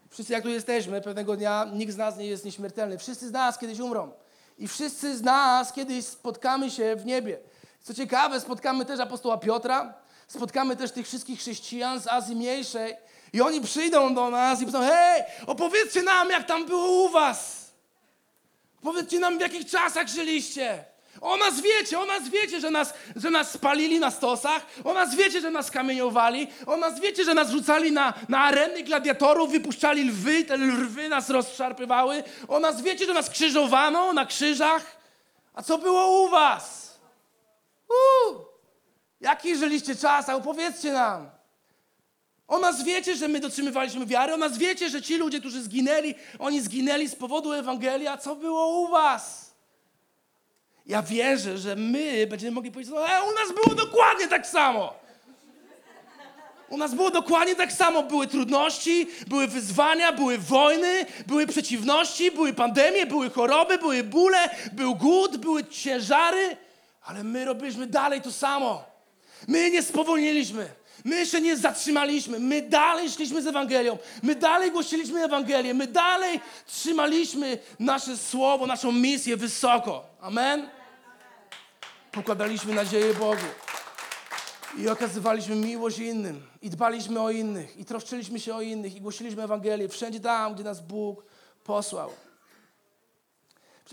Wszyscy 0.09 0.33
jak 0.33 0.43
tu 0.43 0.49
jesteśmy, 0.49 1.01
pewnego 1.01 1.38
dnia 1.38 1.65
nikt 1.73 1.93
z 1.93 1.97
nas 1.97 2.17
nie 2.17 2.25
jest 2.25 2.45
nieśmiertelny. 2.45 2.97
Wszyscy 2.97 3.27
z 3.27 3.31
nas 3.31 3.57
kiedyś 3.57 3.79
umrą. 3.79 4.12
I 4.57 4.67
wszyscy 4.67 5.17
z 5.17 5.21
nas 5.21 5.73
kiedyś 5.73 6.05
spotkamy 6.05 6.71
się 6.71 6.95
w 6.95 7.05
niebie. 7.05 7.39
Co 7.81 7.93
ciekawe, 7.93 8.41
spotkamy 8.41 8.86
też 8.86 8.99
apostoła 8.99 9.38
Piotra, 9.38 9.93
spotkamy 10.27 10.75
też 10.75 10.91
tych 10.91 11.07
wszystkich 11.07 11.39
chrześcijan 11.39 11.99
z 11.99 12.07
Azji 12.07 12.36
Mniejszej 12.36 12.95
i 13.33 13.41
oni 13.41 13.62
przyjdą 13.62 14.15
do 14.15 14.29
nas 14.29 14.62
i 14.62 14.65
powiedzą, 14.65 14.81
hej, 14.81 15.23
opowiedzcie 15.47 16.03
nam, 16.03 16.29
jak 16.29 16.47
tam 16.47 16.65
było 16.65 17.05
u 17.05 17.09
was. 17.09 17.71
Powiedzcie 18.81 19.19
nam, 19.19 19.38
w 19.38 19.41
jakich 19.41 19.69
czasach 19.69 20.07
żyliście. 20.07 20.92
O 21.21 21.38
nas 21.38 21.62
wiecie, 21.62 21.99
o 21.99 22.06
nas 22.06 22.30
wiecie, 22.30 22.62
że 22.62 22.71
nas, 22.71 22.93
że 23.15 23.32
nas 23.32 23.52
spalili 23.52 23.99
na 23.99 24.12
stosach, 24.12 24.65
o 24.84 24.93
nas 24.93 25.15
wiecie, 25.15 25.41
że 25.41 25.52
nas 25.52 25.71
kamieniowali, 25.71 26.47
o 26.65 26.78
nas 26.78 26.99
wiecie, 26.99 27.23
że 27.23 27.34
nas 27.34 27.49
rzucali 27.49 27.91
na, 27.91 28.13
na 28.30 28.39
areny 28.39 28.84
gladiatorów, 28.84 29.52
wypuszczali 29.52 30.04
lwy, 30.04 30.45
te 30.45 30.58
lwy 30.58 31.10
nas 31.10 31.30
rozszarpywały, 31.30 32.23
o 32.47 32.60
nas 32.60 32.82
wiecie, 32.82 33.06
że 33.06 33.13
nas 33.13 33.30
krzyżowano 33.30 34.13
na 34.13 34.26
krzyżach. 34.26 34.97
A 35.54 35.63
co 35.63 35.78
było 35.78 36.23
u 36.23 36.30
was? 36.30 36.93
Uu, 37.89 38.45
jaki 39.21 39.56
żyliście 39.56 39.95
czas, 39.95 40.30
a 40.30 40.36
opowiedzcie 40.36 40.91
nam. 40.91 41.30
O 42.47 42.60
nas 42.60 42.84
wiecie, 42.84 43.15
że 43.15 43.28
my 43.28 43.39
dotrzymywaliśmy 43.39 44.06
wiary, 44.06 44.34
o 44.34 44.38
nas 44.38 44.58
wiecie, 44.58 44.89
że 44.89 45.02
ci 45.02 45.17
ludzie, 45.17 45.39
którzy 45.39 45.62
zginęli, 45.62 46.15
oni 46.39 46.62
zginęli 46.62 47.08
z 47.08 47.15
powodu 47.15 47.54
Ewangelii, 47.54 48.08
a 48.08 48.17
co 48.17 48.36
było 48.36 48.82
u 48.82 48.88
was? 48.88 49.42
Ja 50.86 51.02
wierzę, 51.02 51.58
że 51.58 51.76
my 51.76 52.28
będziemy 52.28 52.52
mogli 52.52 52.72
powiedzieć, 52.72 52.93
no, 52.96 53.02
u 53.02 53.34
nas 53.34 53.63
było 53.63 53.76
dokładnie 53.76 54.28
tak 54.28 54.48
samo. 54.48 54.93
U 56.69 56.78
nas 56.78 56.96
było 56.96 57.12
dokładnie 57.12 57.56
tak 57.56 57.72
samo. 57.72 58.04
Były 58.04 58.28
trudności, 58.28 59.08
były 59.28 59.48
wyzwania, 59.48 60.12
były 60.12 60.38
wojny, 60.38 61.06
były 61.28 61.48
przeciwności, 61.48 62.32
były 62.32 62.54
pandemie, 62.54 63.06
były 63.06 63.30
choroby, 63.30 63.78
były 63.78 64.04
bóle, 64.04 64.50
był 64.72 64.96
głód, 64.96 65.38
były 65.38 65.65
ciężary, 65.65 66.58
ale 67.04 67.24
my 67.24 67.46
robiliśmy 67.46 67.88
dalej 67.88 68.22
to 68.22 68.32
samo. 68.32 68.84
My 69.48 69.72
nie 69.72 69.84
spowolniliśmy. 69.84 70.69
My 71.04 71.26
się 71.26 71.42
nie 71.42 71.58
zatrzymaliśmy. 71.58 72.39
My 72.39 72.62
dalej 72.62 73.10
szliśmy 73.10 73.42
z 73.42 73.48
Ewangelią. 73.48 73.98
My 74.24 74.36
dalej 74.36 74.72
głosiliśmy 74.72 75.24
Ewangelię. 75.24 75.74
My 75.74 75.88
dalej 75.88 76.39
trzymaliśmy 76.66 77.58
nasze 77.80 78.18
słowo, 78.18 78.68
naszą 78.68 78.92
misję 78.92 79.38
wysoko. 79.38 80.06
Amen? 80.22 80.70
Pokładaliśmy 82.12 82.74
nadzieję 82.74 83.13
Bogu. 83.13 83.46
I 84.78 84.89
okazywaliśmy 84.89 85.56
miłość 85.56 86.00
innym, 86.00 86.48
i 86.62 86.70
dbaliśmy 86.70 87.22
o 87.22 87.32
innych, 87.32 87.78
i 87.78 87.86
troszczyliśmy 87.86 88.39
się 88.39 88.56
o 88.56 88.62
innych, 88.62 88.96
i 88.96 89.02
głosiliśmy 89.02 89.44
Ewangelię 89.44 89.89
wszędzie 89.89 90.20
tam, 90.20 90.54
gdzie 90.54 90.63
nas 90.63 90.82
Bóg 90.82 91.26
posłał. 91.63 92.10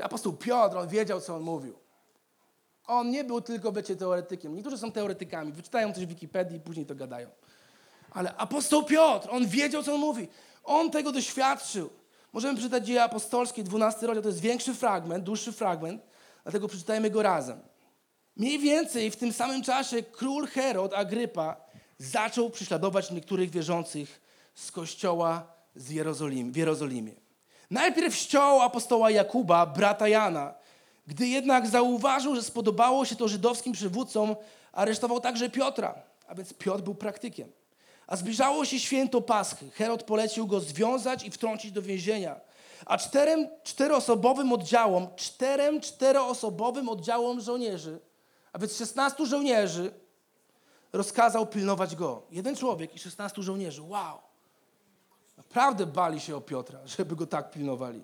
Apostoł 0.03 0.33
Piotr, 0.33 0.77
on 0.77 0.89
wiedział, 0.89 1.21
co 1.21 1.37
on 1.37 1.43
mówił. 1.43 1.79
On 2.87 3.11
nie 3.11 3.25
był 3.25 3.41
tylko, 3.41 3.73
wiecie, 3.73 3.97
teoretykiem. 3.97 4.55
Niektórzy 4.55 4.79
są 4.79 4.93
teoretykami, 4.93 5.53
wyczytają 5.53 5.93
coś 5.93 6.07
w 6.07 6.09
Wikipedii 6.09 6.57
i 6.57 6.61
później 6.61 6.87
to 6.87 6.95
gadają. 6.95 7.29
Ale 8.11 8.37
apostoł 8.37 8.85
Piotr, 8.85 9.29
on 9.31 9.47
wiedział, 9.47 9.83
co 9.83 9.95
on 9.95 10.01
mówi. 10.01 10.29
On 10.65 10.91
tego 10.91 11.13
doświadczył. 11.13 11.91
Możemy 12.33 12.55
przeczytać 12.55 12.87
Dzieje 12.87 13.03
Apostolskie, 13.03 13.63
12 13.63 14.07
rozdział, 14.07 14.23
to 14.23 14.29
jest 14.29 14.41
większy 14.41 14.75
fragment, 14.75 15.25
dłuższy 15.25 15.53
fragment, 15.53 16.03
dlatego 16.43 16.69
przeczytajmy 16.69 17.11
go 17.11 17.23
razem. 17.23 17.61
Mniej 18.37 18.59
więcej 18.59 19.11
w 19.11 19.17
tym 19.17 19.33
samym 19.33 19.63
czasie 19.63 20.03
król 20.03 20.47
Herod 20.47 20.95
Agrypa 20.95 21.57
zaczął 21.99 22.51
prześladować 22.51 23.11
niektórych 23.11 23.51
wierzących 23.51 24.21
z 24.55 24.73
kościoła 24.73 25.47
z 25.75 25.91
Jerozolim, 25.91 26.53
w 26.53 26.57
Jerozolimie. 26.57 27.13
Najpierw 27.71 28.15
ściął 28.15 28.61
apostoła 28.61 29.11
Jakuba, 29.11 29.67
brata 29.67 30.09
Jana. 30.09 30.55
Gdy 31.11 31.29
jednak 31.29 31.69
zauważył, 31.69 32.35
że 32.35 32.43
spodobało 32.43 33.05
się 33.05 33.17
to 33.17 33.29
żydowskim 33.29 33.73
przywódcom, 33.73 34.37
aresztował 34.73 35.21
także 35.21 35.51
Piotra, 35.51 35.95
a 36.29 36.35
więc 36.35 36.55
Piotr 36.55 36.83
był 36.83 36.95
praktykiem. 36.95 37.53
A 38.07 38.17
zbliżało 38.17 38.65
się 38.65 38.81
święto 38.81 39.21
Paschy. 39.21 39.71
Herod 39.71 40.03
polecił 40.03 40.47
go 40.47 40.61
związać 40.61 41.25
i 41.25 41.31
wtrącić 41.31 41.73
do 41.73 41.83
więzienia. 41.83 42.41
A 42.87 42.99
czterem 42.99 43.49
czteroosobowym 43.63 44.53
oddziałom, 44.53 45.09
czterem 45.17 45.81
czteroosobowym 45.81 46.89
oddziałom 46.89 47.41
żołnierzy 47.41 48.01
a 48.53 48.59
więc 48.59 48.77
16 48.77 49.27
żołnierzy 49.27 49.93
rozkazał 50.93 51.47
pilnować 51.47 51.97
go. 51.97 52.23
Jeden 52.31 52.57
człowiek 52.57 52.95
i 52.95 52.99
16 52.99 53.43
żołnierzy. 53.43 53.83
Wow! 53.83 54.19
Naprawdę 55.37 55.87
bali 55.87 56.21
się 56.21 56.37
o 56.37 56.41
Piotra, 56.41 56.81
żeby 56.87 57.17
go 57.17 57.27
tak 57.27 57.51
pilnowali. 57.51 58.03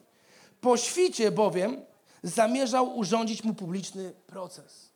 Po 0.61 0.77
świcie 0.77 1.31
bowiem 1.31 1.85
zamierzał 2.27 2.99
urządzić 2.99 3.45
mu 3.45 3.55
publiczny 3.55 4.13
proces. 4.27 4.91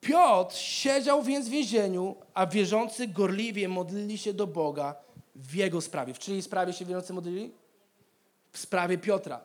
Piotr 0.00 0.56
siedział 0.56 1.22
więc 1.22 1.46
w 1.46 1.50
więzieniu, 1.50 2.16
a 2.34 2.46
wierzący 2.46 3.08
gorliwie 3.08 3.68
modlili 3.68 4.18
się 4.18 4.32
do 4.32 4.46
Boga 4.46 4.94
w 5.34 5.54
jego 5.54 5.80
sprawie. 5.80 6.14
W 6.14 6.18
czyjej 6.18 6.42
sprawie 6.42 6.72
się 6.72 6.84
wierzący 6.84 7.12
modlili? 7.12 7.52
W 8.52 8.58
sprawie 8.58 8.98
Piotra. 8.98 9.44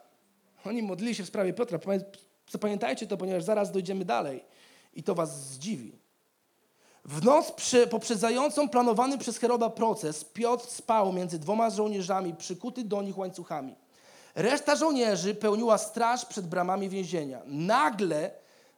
Oni 0.66 0.84
modlili 0.84 1.16
się 1.16 1.24
w 1.24 1.28
sprawie 1.28 1.54
Piotra. 1.54 1.80
Zapamiętajcie 2.50 3.08
to, 3.08 3.18
ponieważ 3.18 3.44
zaraz 3.44 3.72
dojdziemy 3.72 4.06
dalej 4.06 4.44
i 4.94 5.04
to 5.04 5.16
was 5.16 5.50
zdziwi. 5.50 5.92
W 7.06 7.26
noc 7.26 7.54
poprzedzającą 7.90 8.70
planowany 8.70 9.18
przez 9.18 9.38
Heroda 9.38 9.70
proces 9.70 10.26
Piotr 10.26 10.66
spał 10.66 11.14
między 11.14 11.40
dwoma 11.40 11.70
żołnierzami, 11.70 12.36
przykuty 12.36 12.84
do 12.84 13.02
nich 13.02 13.18
łańcuchami. 13.18 13.76
Reszta 14.36 14.76
żołnierzy 14.76 15.36
pełniła 15.36 15.78
straż 15.78 16.26
przed 16.26 16.48
bramami 16.48 16.90
więzienia. 16.90 17.42
Nagle 17.46 18.32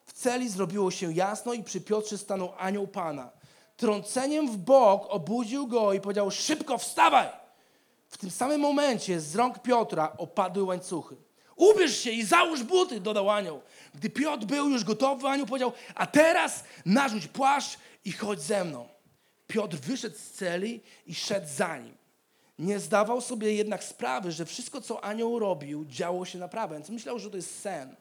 w 0.06 0.14
celi 0.14 0.50
zrobiło 0.50 0.92
się 0.92 1.14
jasno 1.14 1.54
i 1.54 1.64
przy 1.64 1.82
Piotrze 1.82 2.18
stanął 2.18 2.54
anioł 2.58 2.88
Pana. 2.88 3.30
Trąceniem 3.78 4.52
w 4.52 4.58
bok 4.58 5.06
obudził 5.10 5.68
go 5.68 5.94
i 5.94 6.02
powiedział, 6.02 6.32
szybko 6.32 6.78
wstawaj! 6.78 7.28
W 8.10 8.18
tym 8.18 8.32
samym 8.32 8.62
momencie 8.62 9.20
z 9.20 9.36
rąk 9.36 9.60
Piotra 9.60 10.14
opadły 10.18 10.64
łańcuchy. 10.64 11.16
Ubierz 11.56 11.98
się 11.98 12.12
i 12.12 12.26
załóż 12.26 12.64
buty, 12.64 13.00
dodał 13.00 13.30
anioł. 13.30 13.62
Gdy 13.96 14.10
Piotr 14.10 14.46
był 14.46 14.70
już 14.70 14.84
gotowy, 14.84 15.28
anioł 15.28 15.48
powiedział, 15.48 15.72
a 15.96 16.08
teraz 16.08 16.64
narzuć 16.86 17.28
płaszcz 17.28 17.78
i 18.06 18.12
chodź 18.12 18.42
ze 18.42 18.64
mną. 18.64 18.88
Piotr 19.48 19.78
wyszedł 19.78 20.18
z 20.18 20.32
celi 20.32 20.82
i 21.06 21.16
szedł 21.16 21.48
za 21.56 21.78
nim. 21.78 22.03
Nie 22.60 22.80
zdawał 22.80 23.22
sobie 23.22 23.54
jednak 23.54 23.84
sprawy, 23.84 24.32
że 24.32 24.46
wszystko, 24.46 24.82
co 24.82 25.04
anioł 25.04 25.40
robił, 25.40 25.86
działo 25.86 26.26
się 26.26 26.40
naprawdę, 26.40 26.76
więc 26.76 26.90
myślał, 26.90 27.20
że 27.20 27.30
to 27.30 27.36
jest 27.36 27.60
sen. 27.60 27.96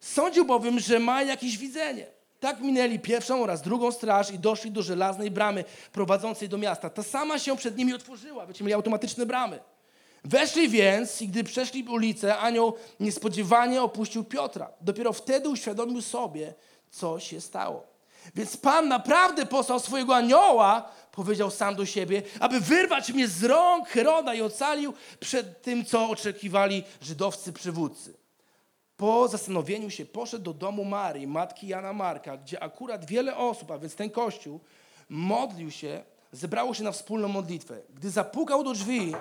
Sądził 0.00 0.44
bowiem, 0.44 0.80
że 0.80 0.98
ma 0.98 1.22
jakieś 1.22 1.58
widzenie. 1.58 2.06
Tak 2.40 2.60
minęli 2.60 2.98
pierwszą 2.98 3.42
oraz 3.42 3.62
drugą 3.62 3.92
straż 3.92 4.30
i 4.30 4.38
doszli 4.38 4.70
do 4.70 4.82
żelaznej 4.82 5.30
bramy 5.30 5.64
prowadzącej 5.92 6.48
do 6.48 6.58
miasta. 6.58 6.90
Ta 6.90 7.02
sama 7.02 7.38
się 7.38 7.56
przed 7.56 7.76
nimi 7.76 7.94
otworzyła, 7.94 8.46
wiecie, 8.46 8.64
mieli 8.64 8.74
automatyczne 8.74 9.26
bramy. 9.26 9.60
Weszli 10.24 10.68
więc 10.68 11.22
i 11.22 11.28
gdy 11.28 11.44
przeszli 11.44 11.84
ulicę, 11.88 12.38
anioł 12.38 12.74
niespodziewanie 13.00 13.82
opuścił 13.82 14.24
Piotra. 14.24 14.70
Dopiero 14.80 15.12
wtedy 15.12 15.48
uświadomił 15.48 16.02
sobie, 16.02 16.54
co 16.90 17.20
się 17.20 17.40
stało. 17.40 17.86
Więc 18.34 18.56
Pan 18.56 18.88
naprawdę 18.88 19.46
posłał 19.46 19.80
swojego 19.80 20.16
anioła, 20.16 20.90
powiedział 21.12 21.50
sam 21.50 21.74
do 21.74 21.86
siebie, 21.86 22.22
aby 22.40 22.60
wyrwać 22.60 23.12
mnie 23.12 23.28
z 23.28 23.44
rąk 23.44 23.88
Heroda 23.88 24.34
i 24.34 24.42
ocalił 24.42 24.94
przed 25.20 25.62
tym, 25.62 25.84
co 25.84 26.10
oczekiwali 26.10 26.84
żydowscy 27.00 27.52
przywódcy. 27.52 28.14
Po 28.96 29.28
zastanowieniu 29.28 29.90
się 29.90 30.06
poszedł 30.06 30.44
do 30.44 30.54
domu 30.54 30.84
Marii, 30.84 31.26
matki 31.26 31.68
Jana 31.68 31.92
Marka, 31.92 32.36
gdzie 32.36 32.62
akurat 32.62 33.04
wiele 33.04 33.36
osób, 33.36 33.70
a 33.70 33.78
więc 33.78 33.94
ten 33.94 34.10
kościół, 34.10 34.60
modlił 35.08 35.70
się, 35.70 36.04
zebrało 36.32 36.74
się 36.74 36.84
na 36.84 36.92
wspólną 36.92 37.28
modlitwę. 37.28 37.80
Gdy 37.94 38.10
zapukał 38.10 38.64
do 38.64 38.72
drzwi, 38.72 39.14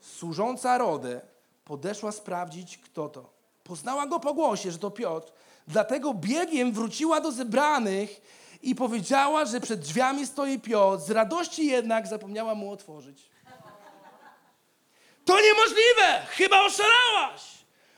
służąca 0.00 0.78
Rodę 0.78 1.20
podeszła 1.64 2.12
sprawdzić, 2.12 2.78
kto 2.78 3.08
to. 3.08 3.34
Poznała 3.64 4.06
go 4.06 4.20
po 4.20 4.34
głosie, 4.34 4.70
że 4.70 4.78
to 4.78 4.90
Piotr, 4.90 5.32
dlatego 5.66 6.14
biegiem 6.14 6.72
wróciła 6.72 7.20
do 7.20 7.32
zebranych 7.32 8.20
i 8.62 8.74
powiedziała, 8.74 9.44
że 9.44 9.60
przed 9.60 9.80
drzwiami 9.80 10.26
stoi 10.26 10.58
Piotr. 10.58 11.04
Z 11.04 11.10
radości 11.10 11.66
jednak 11.66 12.06
zapomniała 12.06 12.54
mu 12.54 12.70
otworzyć. 12.70 13.30
To 15.24 15.40
niemożliwe! 15.40 16.26
Chyba 16.28 16.66
oszalałaś! 16.66 17.42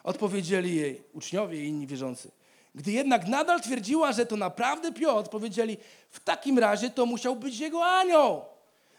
Odpowiedzieli 0.04 0.76
jej 0.76 1.02
uczniowie 1.12 1.64
i 1.64 1.68
inni 1.68 1.86
wierzący. 1.86 2.30
Gdy 2.74 2.92
jednak 2.92 3.26
nadal 3.26 3.60
twierdziła, 3.60 4.12
że 4.12 4.26
to 4.26 4.36
naprawdę 4.36 4.92
Piotr, 4.92 5.30
powiedzieli, 5.30 5.76
w 6.10 6.20
takim 6.20 6.58
razie 6.58 6.90
to 6.90 7.06
musiał 7.06 7.36
być 7.36 7.58
jego 7.58 7.86
anioł. 7.86 8.44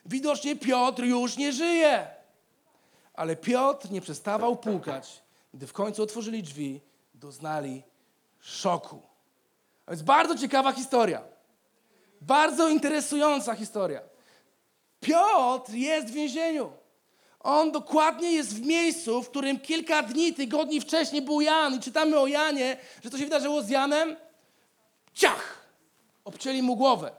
Widocznie 0.05 0.55
Piotr 0.55 1.03
już 1.03 1.37
nie 1.37 1.53
żyje. 1.53 2.07
Ale 3.13 3.35
Piotr 3.35 3.91
nie 3.91 4.01
przestawał 4.01 4.55
pukać. 4.55 5.21
Gdy 5.53 5.67
w 5.67 5.73
końcu 5.73 6.03
otworzyli 6.03 6.43
drzwi, 6.43 6.81
doznali 7.13 7.83
szoku. 8.39 9.01
To 9.85 9.91
jest 9.91 10.03
bardzo 10.03 10.37
ciekawa 10.37 10.71
historia. 10.71 11.21
Bardzo 12.21 12.69
interesująca 12.69 13.55
historia. 13.55 14.01
Piotr 14.99 15.73
jest 15.73 16.07
w 16.07 16.11
więzieniu. 16.11 16.71
On 17.39 17.71
dokładnie 17.71 18.31
jest 18.31 18.55
w 18.55 18.65
miejscu, 18.65 19.23
w 19.23 19.29
którym 19.29 19.59
kilka 19.59 20.03
dni, 20.03 20.33
tygodni 20.33 20.81
wcześniej 20.81 21.21
był 21.21 21.41
Jan. 21.41 21.75
I 21.75 21.79
czytamy 21.79 22.19
o 22.19 22.27
Janie, 22.27 22.77
że 23.03 23.09
to 23.09 23.17
się 23.17 23.23
wydarzyło 23.23 23.61
z 23.61 23.69
Janem. 23.69 24.15
Ciach! 25.13 25.67
Obcięli 26.25 26.61
mu 26.61 26.75
głowę. 26.75 27.11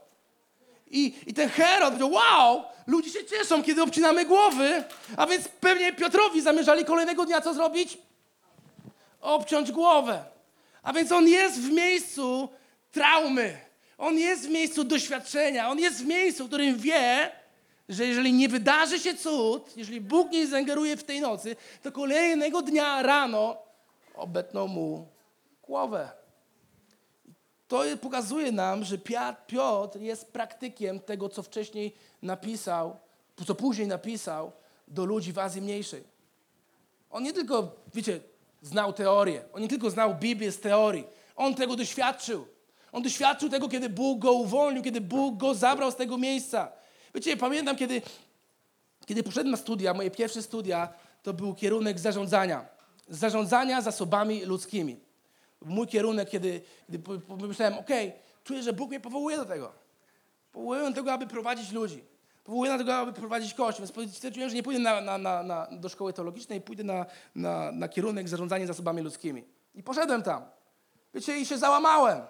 I, 0.91 1.15
I 1.27 1.35
ten 1.35 1.49
Herod 1.49 1.89
powiedział, 1.89 2.13
wow, 2.13 2.65
ludzie 2.87 3.11
się 3.11 3.25
cieszą, 3.27 3.63
kiedy 3.63 3.83
obcinamy 3.83 4.25
głowy, 4.25 4.85
a 5.17 5.27
więc 5.27 5.49
pewnie 5.49 5.93
Piotrowi 5.93 6.43
zamierzali 6.43 6.85
kolejnego 6.85 7.27
dnia 7.27 7.41
co 7.41 7.55
zrobić? 7.55 7.99
Obciąć 9.21 9.73
głowę. 9.73 10.25
A 10.83 10.93
więc 10.93 11.13
on 11.13 11.29
jest 11.29 11.61
w 11.61 11.71
miejscu 11.71 12.49
traumy. 12.91 13.59
On 13.99 14.19
jest 14.19 14.47
w 14.47 14.51
miejscu 14.51 14.85
doświadczenia. 14.85 15.69
On 15.69 15.79
jest 15.79 16.03
w 16.03 16.07
miejscu, 16.07 16.45
w 16.45 16.49
którym 16.49 16.79
wie, 16.79 17.31
że 17.89 18.07
jeżeli 18.07 18.33
nie 18.33 18.49
wydarzy 18.49 18.99
się 18.99 19.15
cud, 19.15 19.77
jeżeli 19.77 20.01
Bóg 20.01 20.31
nie 20.31 20.47
zaingeruje 20.47 20.97
w 20.97 21.05
tej 21.05 21.21
nocy, 21.21 21.57
to 21.83 21.93
kolejnego 21.93 22.63
dnia 22.63 23.03
rano 23.03 23.57
obetną 24.15 24.67
mu 24.67 25.09
głowę. 25.63 26.11
To 27.69 27.83
pokazuje 28.01 28.53
nam, 28.53 28.85
że 28.85 28.99
Piotr 29.47 30.01
jest 30.01 30.33
praktykiem 30.33 31.01
tego, 31.01 31.29
co 31.29 31.43
wcześniej 31.43 31.95
napisał, 32.23 32.97
co 33.47 33.55
później 33.55 33.87
napisał 33.87 34.53
do 34.89 35.05
ludzi 35.05 35.33
w 35.33 35.39
Azji 35.39 35.63
Mniejszej. 35.63 36.05
On 37.11 37.23
nie 37.23 37.33
tylko, 37.33 37.77
wiecie, 37.95 38.21
znał 38.63 38.93
teorię, 38.93 39.45
on 39.53 39.63
nie 39.63 39.69
tylko 39.69 39.91
znał 39.91 40.15
Biblię 40.15 40.53
z 40.53 40.61
teorii, 40.61 41.05
on 41.37 41.55
tego 41.55 41.77
doświadczył. 41.77 42.47
On 42.93 43.03
doświadczył 43.03 43.49
tego, 43.49 43.69
kiedy 43.69 43.89
Bóg 43.89 44.19
go 44.19 44.33
uwolnił, 44.33 44.83
kiedy 44.83 45.01
Bóg 45.01 45.37
go 45.37 45.55
zabrał 45.55 45.91
z 45.91 45.97
tego 45.97 46.19
miejsca. 46.19 46.73
Wiecie, 47.15 47.37
pamiętam, 47.37 47.77
kiedy, 47.77 48.03
kiedy 49.07 49.23
poszedłem 49.23 49.51
na 49.51 49.57
studia, 49.57 49.95
moje 49.95 50.11
pierwsze 50.11 50.43
studia, 50.43 50.89
to 51.23 51.33
był 51.33 51.55
kierunek 51.55 51.99
zarządzania. 51.99 52.67
Zarządzania 53.09 53.81
zasobami 53.81 54.45
ludzkimi. 54.45 54.97
Mój 55.65 55.87
kierunek, 55.87 56.31
kiedy, 56.31 56.61
kiedy 56.87 56.99
pomyślałem, 57.21 57.79
okej, 57.79 58.13
czuję, 58.45 58.63
że 58.63 58.73
Bóg 58.73 58.89
mnie 58.89 59.01
powołuje 59.01 59.37
do 59.37 59.45
tego. 59.45 59.73
Powołuje 60.53 60.81
do 60.81 60.93
tego, 60.93 61.13
aby 61.13 61.27
prowadzić 61.27 61.73
ludzi. 61.73 62.05
Powołuje 62.49 62.73
do 62.73 62.79
tego, 62.79 62.97
aby 62.97 63.13
prowadzić 63.13 63.55
kościół. 63.55 63.87
Więc 63.97 64.17
stwierdziłem, 64.17 64.49
że 64.51 64.57
nie 64.57 64.63
pójdę 64.63 64.81
na, 64.81 65.01
na, 65.01 65.19
na, 65.19 65.43
na, 65.43 65.67
do 65.71 65.89
szkoły 65.89 66.13
teologicznej, 66.13 66.61
pójdę 66.61 66.85
na, 66.85 67.07
na, 67.35 67.73
na 67.73 67.89
kierunek 67.89 68.29
zarządzania 68.29 68.67
zasobami 68.67 69.03
ludzkimi. 69.03 69.45
I 69.75 69.83
poszedłem 69.83 70.23
tam. 70.23 70.43
Wiecie, 71.15 71.39
i 71.39 71.47
się 71.47 71.59
załamałem. 71.59 72.21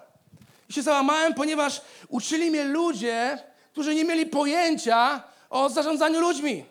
I 0.69 0.73
się 0.73 0.81
załamałem, 0.81 1.33
ponieważ 1.33 1.81
uczyli 2.09 2.51
mnie 2.51 2.63
ludzie, 2.63 3.37
którzy 3.71 3.95
nie 3.95 4.05
mieli 4.05 4.25
pojęcia 4.25 5.23
o 5.49 5.69
zarządzaniu 5.69 6.19
ludźmi. 6.19 6.65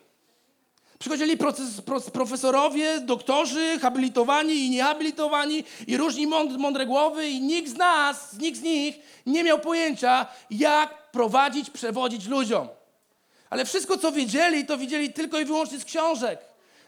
Przychodzili 0.99 1.37
proces, 1.37 1.81
profesorowie, 2.13 3.01
doktorzy, 3.01 3.79
habilitowani 3.79 4.55
i 4.55 4.71
niehabilitowani 4.71 5.65
i 5.87 5.97
różni 5.97 6.27
mądre 6.59 6.87
głowy 6.87 7.29
i 7.29 7.41
nikt 7.41 7.71
z 7.71 7.77
nas, 7.77 8.33
nikt 8.39 8.59
z 8.59 8.63
nich 8.63 8.99
nie 9.27 9.45
miał 9.45 9.59
pojęcia, 9.59 10.27
jak 10.51 11.11
prowadzić, 11.13 11.71
przewodzić 11.71 12.27
ludziom. 12.27 12.78
Ale 13.51 13.65
wszystko, 13.65 13.99
co 13.99 14.13
wiedzieli, 14.13 14.67
to 14.67 14.79
widzieli 14.79 15.13
tylko 15.13 15.41
i 15.41 15.45
wyłącznie 15.45 15.79
z 15.79 15.85
książek. 15.85 16.41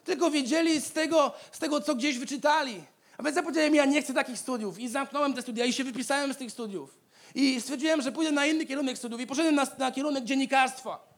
Tylko 0.05 0.31
wiedzieli 0.31 0.81
z 0.81 0.93
tego, 0.93 1.33
z 1.53 1.59
tego 1.59 1.81
co 1.81 1.95
gdzieś 1.95 2.19
wyczytali. 2.19 2.83
A 3.19 3.23
więc 3.23 3.37
ja 3.37 3.43
powiedziałem, 3.43 3.75
ja 3.75 3.85
nie 3.85 4.03
chcę 4.03 4.15
takich 4.15 4.39
studiów. 4.39 4.79
I 4.79 4.89
zamknąłem 4.89 5.35
te 5.35 5.43
studia 5.43 5.65
i 5.65 5.73
się 5.73 5.85
wypisałem 5.85 6.35
z 6.35 6.37
tych 6.37 6.51
studiów. 6.51 6.99
I 7.35 7.61
stwierdziłem, 7.61 8.03
że 8.03 8.13
pójdę 8.13 8.33
na 8.33 8.47
inny 8.47 8.67
kierunek 8.67 8.99
studiów 8.99 9.21
i 9.21 9.27
poszedłem 9.27 9.55
na, 9.55 9.67
na 9.79 9.93
kierunek 9.93 10.25
dziennikarstwa. 10.25 11.09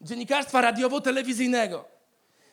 Dziennikarstwa 0.00 0.60
radiowo-telewizyjnego. 0.60 1.84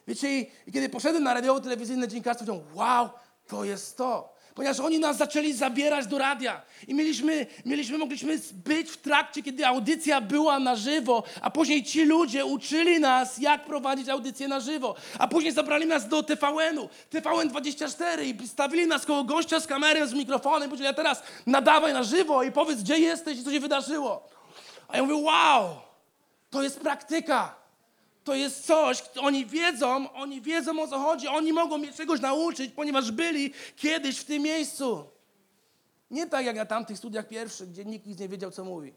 Wiecie, 0.08 0.40
i 0.40 0.72
kiedy 0.74 0.90
poszedłem 0.90 1.24
na 1.24 1.34
radiowo-telewizyjne 1.34 2.08
dziennikarstwo, 2.08 2.46
powiedziałem, 2.46 2.78
wow, 2.78 3.10
to 3.48 3.66
jest 3.66 3.98
to 3.98 4.37
ponieważ 4.58 4.80
oni 4.80 5.00
nas 5.00 5.18
zaczęli 5.18 5.54
zabierać 5.54 6.08
do 6.08 6.18
radia. 6.18 6.62
I 6.88 6.94
mieliśmy, 6.94 7.48
mieliśmy, 7.66 7.98
mogliśmy 7.98 8.40
być 8.54 8.90
w 8.90 8.98
trakcie, 8.98 9.44
kiedy 9.44 9.68
audycja 9.68 10.22
była 10.22 10.60
na 10.60 10.76
żywo, 10.76 11.24
a 11.42 11.50
później 11.50 11.84
ci 11.84 12.06
ludzie 12.06 12.46
uczyli 12.46 13.00
nas, 13.00 13.38
jak 13.38 13.66
prowadzić 13.66 14.10
audycję 14.10 14.48
na 14.48 14.60
żywo. 14.60 14.96
A 15.20 15.28
później 15.28 15.54
zabrali 15.54 15.86
nas 15.86 16.08
do 16.08 16.24
TVN-u, 16.24 16.90
TVN24 17.14 18.24
i 18.24 18.48
stawili 18.48 18.88
nas 18.88 19.06
koło 19.06 19.24
gościa 19.24 19.60
z 19.60 19.68
kamerą, 19.68 20.08
z 20.08 20.14
mikrofonem 20.14 20.68
i 20.68 20.70
powiedzieli, 20.70 20.90
a 20.90 20.94
teraz 20.94 21.24
nadawaj 21.46 21.94
na 21.94 22.04
żywo 22.04 22.44
i 22.44 22.52
powiedz, 22.52 22.82
gdzie 22.82 23.00
jesteś 23.00 23.40
i 23.40 23.44
co 23.44 23.52
się 23.52 23.60
wydarzyło. 23.60 24.30
A 24.88 24.98
ja 24.98 25.04
mówię, 25.04 25.16
wow, 25.16 25.70
to 26.50 26.64
jest 26.64 26.80
praktyka. 26.80 27.56
To 28.28 28.36
jest 28.36 28.66
coś, 28.66 29.04
oni 29.20 29.46
wiedzą, 29.46 30.14
oni 30.14 30.42
wiedzą 30.42 30.82
o 30.82 30.88
co 30.88 31.00
chodzi, 31.00 31.28
oni 31.28 31.54
mogą 31.54 31.78
mnie 31.78 31.94
czegoś 31.94 32.22
nauczyć, 32.22 32.72
ponieważ 32.76 33.12
byli 33.12 33.54
kiedyś 33.76 34.18
w 34.18 34.26
tym 34.26 34.44
miejscu. 34.44 35.04
Nie 36.12 36.28
tak 36.28 36.46
jak 36.46 36.56
na 36.56 36.66
tamtych 36.66 36.98
studiach 36.98 37.28
pierwszych, 37.28 37.70
gdzie 37.70 37.86
nikt 37.86 38.06
nic 38.06 38.20
nie 38.20 38.30
wiedział, 38.30 38.52
co 38.52 38.64
mówi. 38.64 38.94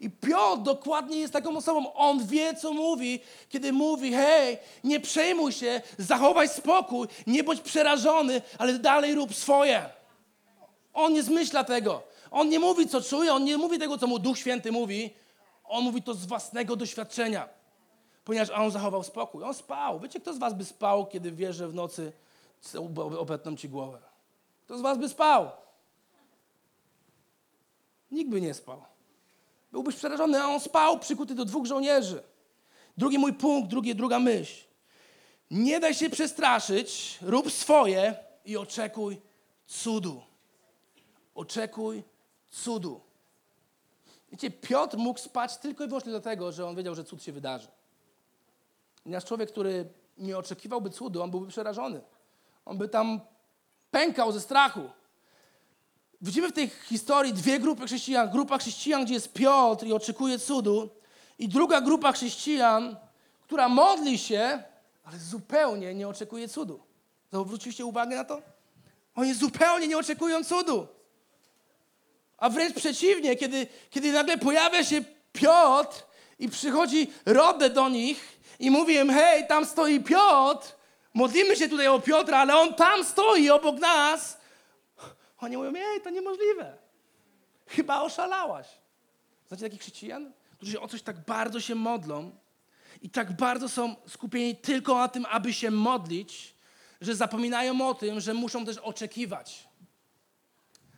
I 0.00 0.10
Piotr 0.10 0.62
dokładnie 0.62 1.18
jest 1.18 1.32
taką 1.32 1.56
osobą. 1.56 1.92
On 1.92 2.26
wie, 2.26 2.54
co 2.54 2.72
mówi, 2.72 3.20
kiedy 3.48 3.72
mówi: 3.72 4.12
hej, 4.12 4.58
nie 4.84 5.00
przejmuj 5.00 5.52
się, 5.52 5.82
zachowaj 5.98 6.48
spokój, 6.48 7.08
nie 7.26 7.44
bądź 7.44 7.60
przerażony, 7.60 8.42
ale 8.58 8.78
dalej 8.78 9.14
rób 9.14 9.34
swoje. 9.34 9.88
On 10.94 11.12
nie 11.12 11.22
zmyśla 11.22 11.64
tego. 11.64 12.02
On 12.30 12.48
nie 12.48 12.58
mówi, 12.58 12.88
co 12.88 13.00
czuje, 13.00 13.34
on 13.34 13.44
nie 13.44 13.56
mówi 13.56 13.78
tego, 13.78 13.98
co 13.98 14.06
mu 14.06 14.18
Duch 14.18 14.38
Święty 14.38 14.72
mówi. 14.72 15.10
On 15.64 15.84
mówi 15.84 16.02
to 16.02 16.14
z 16.14 16.26
własnego 16.26 16.76
doświadczenia 16.76 17.59
ponieważ 18.30 18.50
on 18.50 18.70
zachował 18.70 19.02
spokój. 19.02 19.44
On 19.44 19.54
spał. 19.54 20.00
Wiecie, 20.00 20.20
kto 20.20 20.34
z 20.34 20.38
was 20.38 20.54
by 20.54 20.64
spał, 20.64 21.06
kiedy 21.06 21.32
wie, 21.32 21.52
że 21.52 21.68
w 21.68 21.74
nocy 21.74 22.12
obetną 23.18 23.56
ci 23.56 23.68
głowę? 23.68 23.98
Kto 24.64 24.78
z 24.78 24.80
was 24.80 24.98
by 24.98 25.08
spał? 25.08 25.50
Nikt 28.10 28.30
by 28.30 28.40
nie 28.40 28.54
spał. 28.54 28.84
Byłbyś 29.72 29.96
przerażony, 29.96 30.42
a 30.42 30.46
on 30.46 30.60
spał 30.60 30.98
przykuty 30.98 31.34
do 31.34 31.44
dwóch 31.44 31.66
żołnierzy. 31.66 32.22
Drugi 32.96 33.18
mój 33.18 33.32
punkt, 33.32 33.70
drugi, 33.70 33.94
druga 33.94 34.18
myśl. 34.18 34.64
Nie 35.50 35.80
daj 35.80 35.94
się 35.94 36.10
przestraszyć, 36.10 37.18
rób 37.22 37.52
swoje 37.52 38.14
i 38.44 38.56
oczekuj 38.56 39.20
cudu. 39.66 40.22
Oczekuj 41.34 42.02
cudu. 42.50 43.00
Wiecie, 44.32 44.50
Piotr 44.50 44.96
mógł 44.96 45.20
spać 45.20 45.56
tylko 45.56 45.84
i 45.84 45.88
wyłącznie 45.88 46.10
dlatego, 46.10 46.52
że 46.52 46.66
on 46.66 46.76
wiedział, 46.76 46.94
że 46.94 47.04
cud 47.04 47.22
się 47.22 47.32
wydarzy. 47.32 47.79
Ponieważ 49.02 49.24
człowiek, 49.24 49.50
który 49.50 49.88
nie 50.18 50.38
oczekiwałby 50.38 50.90
cudu, 50.90 51.22
on 51.22 51.30
byłby 51.30 51.46
przerażony. 51.46 52.00
On 52.64 52.78
by 52.78 52.88
tam 52.88 53.20
pękał 53.90 54.32
ze 54.32 54.40
strachu. 54.40 54.90
Widzimy 56.20 56.48
w 56.48 56.52
tej 56.52 56.68
historii 56.68 57.32
dwie 57.32 57.60
grupy 57.60 57.86
chrześcijan. 57.86 58.30
Grupa 58.30 58.58
chrześcijan, 58.58 59.04
gdzie 59.04 59.14
jest 59.14 59.32
Piotr 59.32 59.86
i 59.86 59.92
oczekuje 59.92 60.38
cudu, 60.38 60.90
i 61.38 61.48
druga 61.48 61.80
grupa 61.80 62.12
chrześcijan, 62.12 62.96
która 63.42 63.68
modli 63.68 64.18
się, 64.18 64.62
ale 65.04 65.18
zupełnie 65.18 65.94
nie 65.94 66.08
oczekuje 66.08 66.48
cudu. 66.48 66.80
Zwróciliście 67.32 67.84
uwagę 67.84 68.16
na 68.16 68.24
to? 68.24 68.42
Oni 69.14 69.34
zupełnie 69.34 69.88
nie 69.88 69.98
oczekują 69.98 70.44
cudu. 70.44 70.86
A 72.38 72.50
wręcz 72.50 72.76
przeciwnie, 72.76 73.36
kiedy, 73.36 73.66
kiedy 73.90 74.12
nagle 74.12 74.38
pojawia 74.38 74.84
się 74.84 75.04
Piotr 75.32 76.02
i 76.38 76.48
przychodzi 76.48 77.12
Rodę 77.26 77.70
do 77.70 77.88
nich 77.88 78.39
i 78.60 78.70
mówię 78.70 79.00
im, 79.00 79.10
hej, 79.10 79.46
tam 79.46 79.66
stoi 79.66 80.00
Piotr, 80.00 80.74
modlimy 81.14 81.56
się 81.56 81.68
tutaj 81.68 81.88
o 81.88 82.00
Piotra, 82.00 82.38
ale 82.38 82.56
on 82.56 82.74
tam 82.74 83.04
stoi 83.04 83.50
obok 83.50 83.80
nas. 83.80 84.38
Oni 85.38 85.56
mówią, 85.56 85.72
ej, 85.76 86.00
to 86.00 86.10
niemożliwe. 86.10 86.78
Chyba 87.66 88.00
oszalałaś. 88.00 88.66
Znacie 89.48 89.62
takich 89.62 89.80
chrześcijan, 89.80 90.32
którzy 90.56 90.80
o 90.80 90.88
coś 90.88 91.02
tak 91.02 91.24
bardzo 91.24 91.60
się 91.60 91.74
modlą 91.74 92.30
i 93.02 93.10
tak 93.10 93.32
bardzo 93.36 93.68
są 93.68 93.96
skupieni 94.08 94.56
tylko 94.56 94.94
na 94.94 95.08
tym, 95.08 95.26
aby 95.30 95.52
się 95.52 95.70
modlić, 95.70 96.54
że 97.00 97.14
zapominają 97.14 97.88
o 97.88 97.94
tym, 97.94 98.20
że 98.20 98.34
muszą 98.34 98.64
też 98.64 98.78
oczekiwać. 98.78 99.68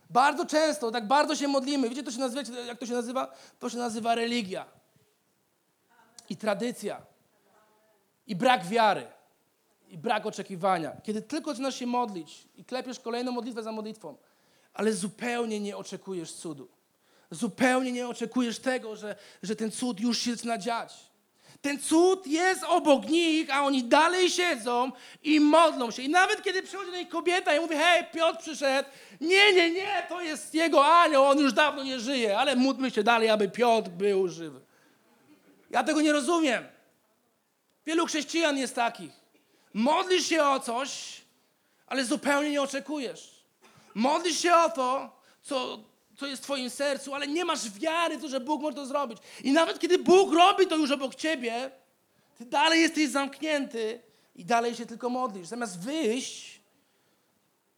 Bardzo 0.09 0.45
często, 0.45 0.91
tak 0.91 1.07
bardzo 1.07 1.35
się 1.35 1.47
modlimy. 1.47 1.89
Wiecie, 1.89 2.03
to 2.03 2.11
się 2.11 2.19
nazywa, 2.19 2.61
jak 2.65 2.79
to 2.79 2.85
się 2.85 2.93
nazywa? 2.93 3.33
To 3.59 3.69
się 3.69 3.77
nazywa 3.77 4.15
religia 4.15 4.65
i 6.29 6.37
tradycja 6.37 7.12
i 8.27 8.35
brak 8.35 8.65
wiary, 8.65 9.07
i 9.89 9.97
brak 9.97 10.25
oczekiwania. 10.25 10.91
Kiedy 11.03 11.21
tylko 11.21 11.51
zaczynasz 11.51 11.79
się 11.79 11.85
modlić 11.85 12.47
i 12.55 12.65
klepiesz 12.65 12.99
kolejną 12.99 13.31
modlitwę 13.31 13.63
za 13.63 13.71
modlitwą, 13.71 14.17
ale 14.73 14.93
zupełnie 14.93 15.59
nie 15.59 15.77
oczekujesz 15.77 16.33
cudu. 16.33 16.67
Zupełnie 17.31 17.91
nie 17.91 18.07
oczekujesz 18.07 18.59
tego, 18.59 18.95
że, 18.95 19.15
że 19.43 19.55
ten 19.55 19.71
cud 19.71 19.99
już 19.99 20.17
się 20.17 20.35
zaczyna 20.35 20.57
dziać. 20.57 21.13
Ten 21.61 21.79
cud 21.79 22.27
jest 22.27 22.63
obok 22.63 23.09
nich, 23.09 23.49
a 23.55 23.63
oni 23.63 23.83
dalej 23.83 24.29
siedzą 24.29 24.91
i 25.23 25.39
modlą 25.39 25.91
się. 25.91 26.01
I 26.01 26.09
nawet 26.09 26.43
kiedy 26.43 26.63
przychodzi 26.63 26.91
do 26.91 26.97
nich 26.97 27.09
kobieta 27.09 27.55
i 27.55 27.59
mówi, 27.59 27.75
hej, 27.75 28.05
Piotr 28.13 28.39
przyszedł, 28.39 28.89
nie, 29.21 29.53
nie, 29.53 29.71
nie, 29.71 30.05
to 30.09 30.21
jest 30.21 30.53
jego 30.53 30.85
anioł, 30.85 31.25
on 31.25 31.39
już 31.39 31.53
dawno 31.53 31.83
nie 31.83 31.99
żyje, 31.99 32.37
ale 32.37 32.55
módlmy 32.55 32.91
się 32.91 33.03
dalej, 33.03 33.29
aby 33.29 33.49
Piotr 33.49 33.89
był 33.89 34.27
żywy. 34.27 34.61
Ja 35.69 35.83
tego 35.83 36.01
nie 36.01 36.13
rozumiem. 36.13 36.72
Wielu 37.85 38.05
chrześcijan 38.05 38.57
jest 38.57 38.75
takich. 38.75 39.11
Modlisz 39.73 40.25
się 40.25 40.43
o 40.43 40.59
coś, 40.59 41.21
ale 41.87 42.05
zupełnie 42.05 42.51
nie 42.51 42.61
oczekujesz. 42.61 43.43
Modlisz 43.95 44.39
się 44.39 44.55
o 44.55 44.69
to, 44.69 45.19
co, 45.41 45.79
co 46.17 46.27
jest 46.27 46.41
w 46.41 46.45
Twoim 46.45 46.69
sercu, 46.69 47.13
ale 47.13 47.27
nie 47.27 47.45
masz 47.45 47.69
wiary 47.71 48.17
w 48.17 48.21
to, 48.21 48.27
że 48.27 48.39
Bóg 48.39 48.61
może 48.61 48.75
to 48.75 48.85
zrobić. 48.85 49.17
I 49.43 49.51
nawet 49.51 49.79
kiedy 49.79 49.97
Bóg 49.97 50.33
robi 50.33 50.67
to 50.67 50.75
już 50.75 50.91
obok 50.91 51.15
Ciebie, 51.15 51.71
Ty 52.37 52.45
dalej 52.45 52.81
jesteś 52.81 53.09
zamknięty 53.09 54.01
i 54.35 54.45
dalej 54.45 54.75
się 54.75 54.85
tylko 54.85 55.09
modlisz. 55.09 55.47
Zamiast 55.47 55.79
wyjść 55.79 56.61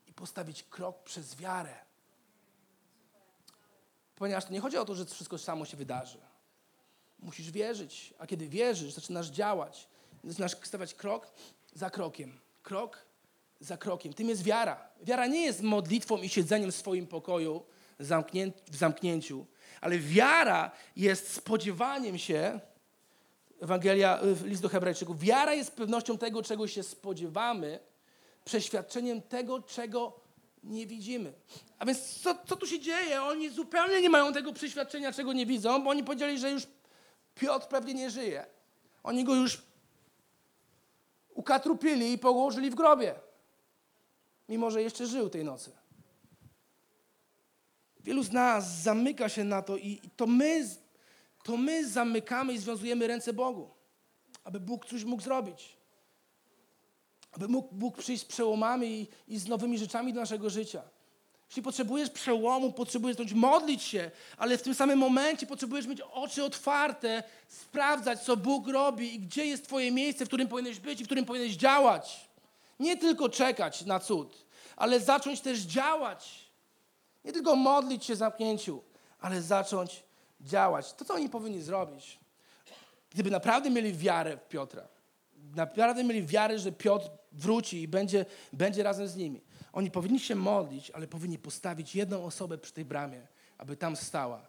i 0.08 0.14
postawić 0.14 0.64
krok 0.64 1.04
przez 1.04 1.36
wiarę. 1.36 1.76
Ponieważ 4.16 4.50
nie 4.50 4.60
chodzi 4.60 4.78
o 4.78 4.86
to, 4.86 4.96
że 4.96 5.06
wszystko 5.06 5.38
samo 5.38 5.66
się 5.66 5.78
wydarzy. 5.78 6.18
Musisz 7.20 7.52
wierzyć, 7.52 8.14
a 8.20 8.28
kiedy 8.28 8.48
wierzysz, 8.48 8.94
zaczynasz 8.94 9.28
działać 9.28 9.88
zaczynasz 10.26 10.56
stawać 10.64 10.94
krok 10.94 11.32
za 11.74 11.90
krokiem. 11.90 12.40
Krok 12.64 13.06
za 13.60 13.78
krokiem. 13.78 14.14
Tym 14.14 14.30
jest 14.30 14.44
wiara. 14.44 14.88
Wiara 15.04 15.28
nie 15.28 15.46
jest 15.46 15.62
modlitwą 15.62 16.18
i 16.18 16.30
siedzeniem 16.30 16.72
w 16.72 16.76
swoim 16.76 17.08
pokoju 17.08 17.64
w 18.70 18.76
zamknięciu, 18.76 19.46
ale 19.82 20.00
wiara 20.00 20.72
jest 20.96 21.34
spodziewaniem 21.34 22.18
się, 22.18 22.60
Ewangelia, 23.62 24.20
list 24.44 24.62
do 24.62 24.70
Hebrajczyków, 24.70 25.20
wiara 25.20 25.54
jest 25.54 25.72
pewnością 25.72 26.18
tego, 26.18 26.44
czego 26.44 26.68
się 26.68 26.84
spodziewamy, 26.84 27.80
przeświadczeniem 28.46 29.22
tego, 29.22 29.62
czego 29.62 30.20
nie 30.64 30.88
widzimy. 30.88 31.34
A 31.80 31.86
więc 31.86 32.22
co, 32.22 32.36
co 32.48 32.56
tu 32.56 32.68
się 32.68 32.80
dzieje? 32.80 33.24
Oni 33.24 33.50
zupełnie 33.50 34.02
nie 34.02 34.10
mają 34.10 34.34
tego 34.34 34.54
przeświadczenia, 34.54 35.14
czego 35.14 35.34
nie 35.34 35.46
widzą, 35.46 35.84
bo 35.84 35.90
oni 35.90 36.04
powiedzieli, 36.04 36.40
że 36.40 36.52
już 36.52 36.68
Piotr 37.36 37.68
pewnie 37.68 37.94
nie 37.94 38.10
żyje. 38.10 38.46
Oni 39.04 39.24
go 39.24 39.36
już 39.36 39.62
ukatrupili 41.36 42.14
i 42.14 42.18
położyli 42.18 42.70
w 42.70 42.76
grobie. 42.76 43.16
Mimo, 44.50 44.72
że 44.72 44.82
jeszcze 44.82 45.08
żył 45.08 45.30
tej 45.30 45.44
nocy. 45.44 45.72
Wielu 48.00 48.24
z 48.24 48.32
nas 48.32 48.82
zamyka 48.82 49.30
się 49.30 49.44
na 49.44 49.62
to 49.62 49.78
i 49.78 50.02
to 50.16 50.28
my, 50.28 50.70
to 51.44 51.58
my 51.58 51.88
zamykamy 51.90 52.54
i 52.54 52.58
związujemy 52.58 53.08
ręce 53.08 53.34
Bogu, 53.34 53.70
aby 54.44 54.60
Bóg 54.60 54.86
coś 54.86 55.04
mógł 55.04 55.24
zrobić. 55.24 55.78
Aby 57.32 57.48
mógł 57.48 57.76
Bóg 57.76 57.98
przyjść 57.98 58.24
z 58.24 58.26
przełomami 58.26 58.88
i, 58.88 59.08
i 59.28 59.40
z 59.40 59.48
nowymi 59.48 59.78
rzeczami 59.78 60.14
do 60.14 60.20
naszego 60.20 60.50
życia. 60.50 60.84
Jeśli 61.50 61.64
potrzebujesz 61.64 62.10
przełomu, 62.10 62.74
potrzebujesz 62.74 63.18
zacząć 63.18 63.34
modlić 63.34 63.84
się, 63.84 64.12
ale 64.38 64.58
w 64.58 64.62
tym 64.62 64.76
samym 64.76 65.00
momencie 65.00 65.48
potrzebujesz 65.48 65.88
mieć 65.88 66.02
oczy 66.02 66.44
otwarte, 66.44 67.24
sprawdzać, 67.48 68.22
co 68.22 68.38
Bóg 68.38 68.68
robi 68.68 69.16
i 69.16 69.20
gdzie 69.20 69.46
jest 69.46 69.64
Twoje 69.66 69.92
miejsce, 69.92 70.26
w 70.26 70.28
którym 70.28 70.48
powinieneś 70.48 70.80
być 70.80 71.02
i 71.02 71.04
w 71.04 71.08
którym 71.08 71.26
powinieneś 71.26 71.56
działać. 71.56 72.30
Nie 72.80 72.98
tylko 72.98 73.30
czekać 73.30 73.86
na 73.86 74.00
cud, 74.00 74.46
ale 74.76 75.00
zacząć 75.00 75.42
też 75.42 75.60
działać. 75.60 76.46
Nie 77.26 77.34
tylko 77.34 77.56
modlić 77.56 78.06
się 78.06 78.16
w 78.16 78.18
zamknięciu, 78.18 78.84
ale 79.20 79.42
zacząć 79.42 80.04
działać. 80.42 80.94
To, 80.94 81.06
co 81.06 81.14
oni 81.14 81.30
powinni 81.30 81.62
zrobić, 81.62 82.20
gdyby 83.10 83.32
naprawdę 83.32 83.70
mieli 83.70 83.94
wiarę 83.94 84.38
w 84.38 84.48
Piotra, 84.48 84.88
naprawdę 85.56 86.04
mieli 86.04 86.26
wiarę, 86.26 86.60
że 86.60 86.72
Piotr 86.72 87.10
wróci 87.32 87.82
i 87.82 87.88
będzie, 87.88 88.26
będzie 88.54 88.84
razem 88.84 89.08
z 89.08 89.16
nimi. 89.16 89.42
Oni 89.76 89.92
powinni 89.92 90.20
się 90.20 90.36
modlić, 90.36 90.92
ale 90.92 91.08
powinni 91.08 91.40
postawić 91.40 91.96
jedną 91.96 92.26
osobę 92.26 92.58
przy 92.58 92.74
tej 92.74 92.86
bramie, 92.86 93.28
aby 93.58 93.78
tam 93.78 93.96
stała 93.96 94.42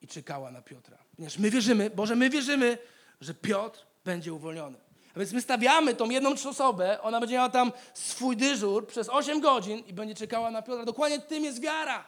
i 0.00 0.06
czekała 0.06 0.50
na 0.50 0.62
Piotra. 0.62 0.98
Ponieważ 1.16 1.38
my 1.38 1.50
wierzymy, 1.50 1.90
Boże, 1.90 2.16
my 2.16 2.30
wierzymy, 2.30 2.78
że 3.20 3.34
Piotr 3.34 3.86
będzie 4.04 4.34
uwolniony. 4.34 4.78
A 5.16 5.18
więc 5.18 5.32
my 5.32 5.40
stawiamy 5.40 5.94
tą 5.94 6.10
jedną 6.10 6.30
osobę, 6.30 7.02
ona 7.02 7.20
będzie 7.20 7.34
miała 7.34 7.48
tam 7.48 7.72
swój 7.94 8.36
dyżur 8.36 8.86
przez 8.86 9.08
8 9.08 9.40
godzin 9.40 9.78
i 9.78 9.92
będzie 9.92 10.14
czekała 10.14 10.50
na 10.50 10.62
Piotra. 10.62 10.84
Dokładnie 10.84 11.18
tym 11.18 11.44
jest 11.44 11.60
wiara. 11.60 12.04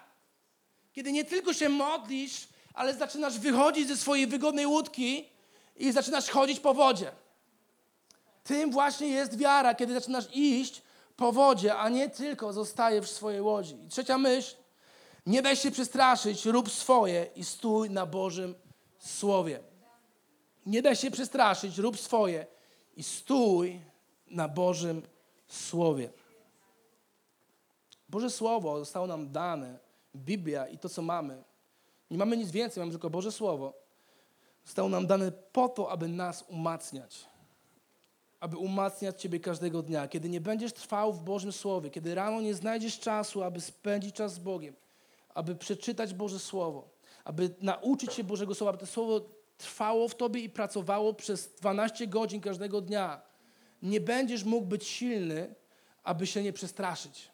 Kiedy 0.93 1.13
nie 1.13 1.25
tylko 1.25 1.53
się 1.53 1.69
modlisz, 1.69 2.49
ale 2.75 2.95
zaczynasz 2.95 3.39
wychodzić 3.39 3.89
ze 3.89 3.97
swojej 3.97 4.27
wygodnej 4.27 4.67
łódki 4.67 5.29
i 5.77 5.93
zaczynasz 5.93 6.31
chodzić 6.31 6.61
po 6.61 6.75
wodzie. 6.75 7.13
Tym 8.45 8.71
właśnie 8.71 9.09
jest 9.09 9.39
wiara, 9.39 9.75
kiedy 9.75 9.95
zaczynasz 9.95 10.25
iść 10.33 10.83
po 11.17 11.33
wodzie, 11.33 11.77
a 11.77 11.89
nie 11.89 12.11
tylko 12.11 12.53
zostajesz 12.53 13.07
w 13.07 13.15
swojej 13.15 13.41
łodzi. 13.41 13.85
I 13.85 13.89
trzecia 13.89 14.19
myśl, 14.19 14.57
nie 15.27 15.43
daj 15.43 15.57
się 15.57 15.71
przestraszyć, 15.71 16.45
rób 16.45 16.71
swoje 16.71 17.27
i 17.37 17.45
stój 17.45 17.91
na 17.91 18.07
Bożym 18.07 18.55
Słowie. 18.99 19.61
Nie 20.67 20.83
daj 20.83 20.97
się 20.97 21.11
przestraszyć, 21.11 21.79
rób 21.79 21.99
swoje 21.99 22.47
i 22.97 23.03
stój 23.03 23.81
na 24.27 24.49
Bożym 24.49 25.03
Słowie. 25.49 26.11
Boże 28.09 28.31
Słowo 28.31 28.79
zostało 28.79 29.07
nam 29.07 29.33
dane, 29.33 29.79
Biblia 30.17 30.67
i 30.67 30.79
to, 30.79 30.89
co 30.89 31.03
mamy. 31.03 31.45
Nie 32.11 32.19
mamy 32.19 32.37
nic 32.37 32.51
więcej, 32.51 32.81
mamy 32.81 32.93
tylko 32.93 33.11
Boże 33.11 33.33
Słowo. 33.33 33.73
Zostało 34.65 34.89
nam 34.89 35.07
dane 35.07 35.33
po 35.33 35.69
to, 35.69 35.91
aby 35.91 36.09
nas 36.09 36.45
umacniać 36.49 37.36
aby 38.41 38.57
umacniać 38.57 39.23
Ciebie 39.23 39.41
każdego 39.41 39.83
dnia. 39.83 40.09
Kiedy 40.09 40.29
nie 40.29 40.41
będziesz 40.41 40.73
trwał 40.73 41.13
w 41.13 41.23
Bożym 41.23 41.53
Słowie, 41.53 41.91
kiedy 41.91 42.15
rano 42.15 42.41
nie 42.41 42.55
znajdziesz 42.55 42.99
czasu, 42.99 43.43
aby 43.43 43.61
spędzić 43.61 44.15
czas 44.15 44.35
z 44.35 44.39
Bogiem, 44.39 44.75
aby 45.35 45.55
przeczytać 45.55 46.15
Boże 46.15 46.39
Słowo, 46.39 46.89
aby 47.25 47.55
nauczyć 47.61 48.13
się 48.13 48.25
Bożego 48.25 48.55
Słowa, 48.55 48.71
aby 48.71 48.79
to 48.79 48.87
Słowo 48.87 49.21
trwało 49.59 50.09
w 50.09 50.15
Tobie 50.15 50.41
i 50.41 50.51
pracowało 50.51 51.15
przez 51.15 51.49
12 51.49 52.07
godzin 52.07 52.41
każdego 52.41 52.81
dnia, 52.81 53.23
nie 53.83 54.01
będziesz 54.01 54.45
mógł 54.45 54.67
być 54.67 54.87
silny, 54.87 55.55
aby 56.03 56.27
się 56.27 56.43
nie 56.43 56.53
przestraszyć. 56.53 57.31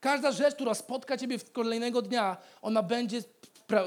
Każda 0.00 0.32
rzecz, 0.32 0.54
która 0.54 0.74
spotka 0.74 1.16
Ciebie 1.16 1.38
kolejnego 1.52 2.02
dnia, 2.02 2.36
ona 2.62 2.82
będzie 2.82 3.22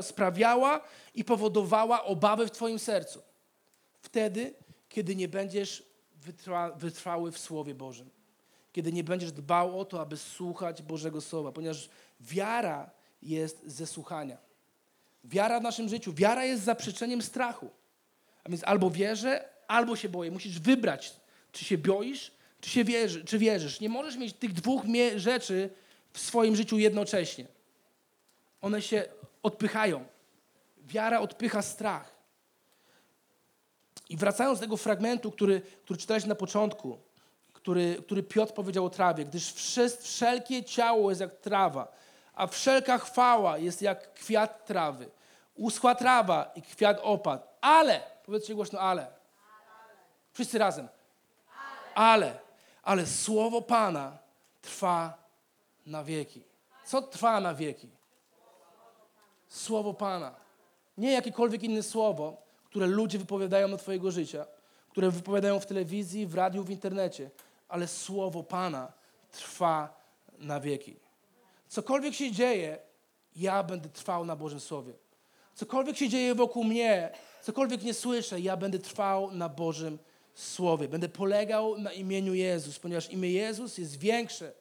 sprawiała 0.01 0.81
i 1.15 1.23
powodowała 1.23 2.03
obawy 2.03 2.47
w 2.47 2.51
Twoim 2.51 2.79
sercu. 2.79 3.21
Wtedy, 4.01 4.53
kiedy 4.89 5.15
nie 5.15 5.27
będziesz 5.27 5.94
wytrwa, 6.25 6.71
wytrwały 6.71 7.31
w 7.31 7.39
Słowie 7.39 7.75
Bożym. 7.75 8.09
Kiedy 8.71 8.93
nie 8.93 9.03
będziesz 9.03 9.31
dbał 9.31 9.79
o 9.79 9.85
to, 9.85 10.01
aby 10.01 10.17
słuchać 10.17 10.81
Bożego 10.81 11.21
Słowa, 11.21 11.51
ponieważ 11.51 11.89
wiara 12.21 12.91
jest 13.21 13.61
ze 13.67 13.87
słuchania. 13.87 14.37
Wiara 15.23 15.59
w 15.59 15.63
naszym 15.63 15.89
życiu, 15.89 16.13
wiara 16.13 16.45
jest 16.45 16.63
zaprzeczeniem 16.63 17.21
strachu. 17.21 17.69
A 18.43 18.49
więc 18.49 18.63
albo 18.63 18.89
wierzę, 18.89 19.49
albo 19.67 19.95
się 19.95 20.09
boję. 20.09 20.31
Musisz 20.31 20.59
wybrać, 20.59 21.13
czy 21.51 21.65
się 21.65 21.77
boisz, 21.77 22.31
czy, 22.61 22.69
się 22.69 22.83
wierzy, 22.83 23.25
czy 23.25 23.39
wierzysz. 23.39 23.79
Nie 23.79 23.89
możesz 23.89 24.17
mieć 24.17 24.33
tych 24.33 24.53
dwóch 24.53 24.83
rzeczy 25.15 25.69
w 26.13 26.19
swoim 26.19 26.55
życiu 26.55 26.77
jednocześnie. 26.77 27.45
One 28.61 28.81
się 28.81 29.05
odpychają. 29.43 30.05
Wiara 30.77 31.19
odpycha 31.19 31.61
strach. 31.61 32.14
I 34.09 34.17
wracając 34.17 34.59
do 34.59 34.65
tego 34.65 34.77
fragmentu, 34.77 35.31
który, 35.31 35.61
który 35.83 35.99
czytałeś 35.99 36.25
na 36.25 36.35
początku, 36.35 36.97
który, 37.53 37.95
który 38.05 38.23
Piotr 38.23 38.53
powiedział 38.53 38.85
o 38.85 38.89
trawie, 38.89 39.25
gdyż 39.25 39.53
wszelkie 39.99 40.63
ciało 40.63 41.09
jest 41.09 41.21
jak 41.21 41.35
trawa, 41.35 41.87
a 42.33 42.47
wszelka 42.47 42.97
chwała 42.97 43.57
jest 43.57 43.81
jak 43.81 44.13
kwiat 44.13 44.65
trawy. 44.65 45.09
Uschła 45.55 45.95
trawa 45.95 46.51
i 46.55 46.61
kwiat 46.61 46.99
opadł. 47.03 47.43
Ale, 47.61 48.01
powiedzcie 48.25 48.55
głośno, 48.55 48.79
ale. 48.79 49.07
Wszyscy 50.33 50.57
razem. 50.57 50.87
Ale. 51.95 52.39
Ale 52.83 53.05
słowo 53.05 53.61
Pana 53.61 54.17
trwa 54.61 55.17
na 55.85 56.03
wieki. 56.03 56.43
Co 56.85 57.01
trwa 57.01 57.39
na 57.39 57.53
wieki? 57.53 57.89
Słowo 59.47 59.93
Pana. 59.93 60.35
Nie 60.97 61.11
jakiekolwiek 61.11 61.63
inne 61.63 61.83
słowo, 61.83 62.44
które 62.75 62.87
ludzie 62.87 63.17
wypowiadają 63.17 63.69
do 63.69 63.77
Twojego 63.77 64.11
życia, 64.11 64.45
które 64.89 65.11
wypowiadają 65.11 65.59
w 65.59 65.65
telewizji, 65.65 66.27
w 66.27 66.35
radiu, 66.35 66.63
w 66.63 66.69
internecie, 66.69 67.29
ale 67.69 67.87
słowo 67.87 68.43
Pana 68.43 68.93
trwa 69.31 70.01
na 70.39 70.59
wieki. 70.59 70.95
Cokolwiek 71.67 72.13
się 72.13 72.31
dzieje, 72.31 72.77
ja 73.35 73.63
będę 73.63 73.89
trwał 73.89 74.25
na 74.25 74.35
Bożym 74.35 74.59
Słowie. 74.59 74.93
Cokolwiek 75.53 75.97
się 75.97 76.09
dzieje 76.09 76.35
wokół 76.35 76.63
mnie, 76.63 77.11
cokolwiek 77.41 77.83
nie 77.83 77.93
słyszę, 77.93 78.39
ja 78.39 78.57
będę 78.57 78.79
trwał 78.79 79.31
na 79.31 79.49
Bożym 79.49 79.97
Słowie. 80.33 80.87
Będę 80.87 81.09
polegał 81.09 81.77
na 81.77 81.91
imieniu 81.91 82.33
Jezus, 82.33 82.79
ponieważ 82.79 83.11
imię 83.11 83.31
Jezus 83.31 83.77
jest 83.77 83.99
większe 83.99 84.51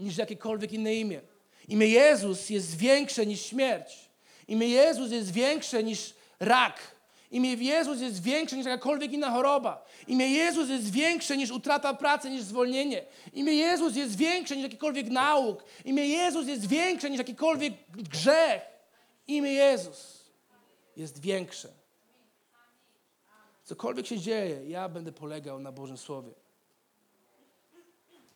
niż 0.00 0.16
jakiekolwiek 0.16 0.72
inne 0.72 0.94
imię. 0.94 1.20
Imię 1.68 1.86
Jezus 1.86 2.50
jest 2.50 2.76
większe 2.76 3.26
niż 3.26 3.40
śmierć. 3.42 4.10
Imię 4.48 4.68
Jezus 4.68 5.10
jest 5.10 5.32
większe 5.32 5.82
niż 5.82 6.14
rak. 6.40 6.99
Imię 7.30 7.54
Jezus 7.54 8.00
jest 8.00 8.22
większe 8.22 8.56
niż 8.56 8.66
jakakolwiek 8.66 9.12
inna 9.12 9.30
choroba. 9.30 9.84
Imię 10.06 10.28
Jezus 10.28 10.68
jest 10.68 10.90
większe 10.90 11.36
niż 11.36 11.50
utrata 11.50 11.94
pracy, 11.94 12.30
niż 12.30 12.42
zwolnienie. 12.42 13.04
Imię 13.32 13.52
Jezus 13.52 13.96
jest 13.96 14.16
większe 14.16 14.56
niż 14.56 14.62
jakikolwiek 14.62 15.10
nauk. 15.10 15.64
Imię 15.84 16.06
Jezus 16.06 16.46
jest 16.46 16.66
większe 16.66 17.10
niż 17.10 17.18
jakikolwiek 17.18 17.74
grzech. 17.90 18.62
Imię 19.26 19.52
Jezus 19.52 20.30
jest 20.96 21.20
większe. 21.20 21.68
Cokolwiek 23.64 24.06
się 24.06 24.18
dzieje, 24.18 24.68
ja 24.68 24.88
będę 24.88 25.12
polegał 25.12 25.60
na 25.60 25.72
Bożym 25.72 25.98
Słowie. 25.98 26.32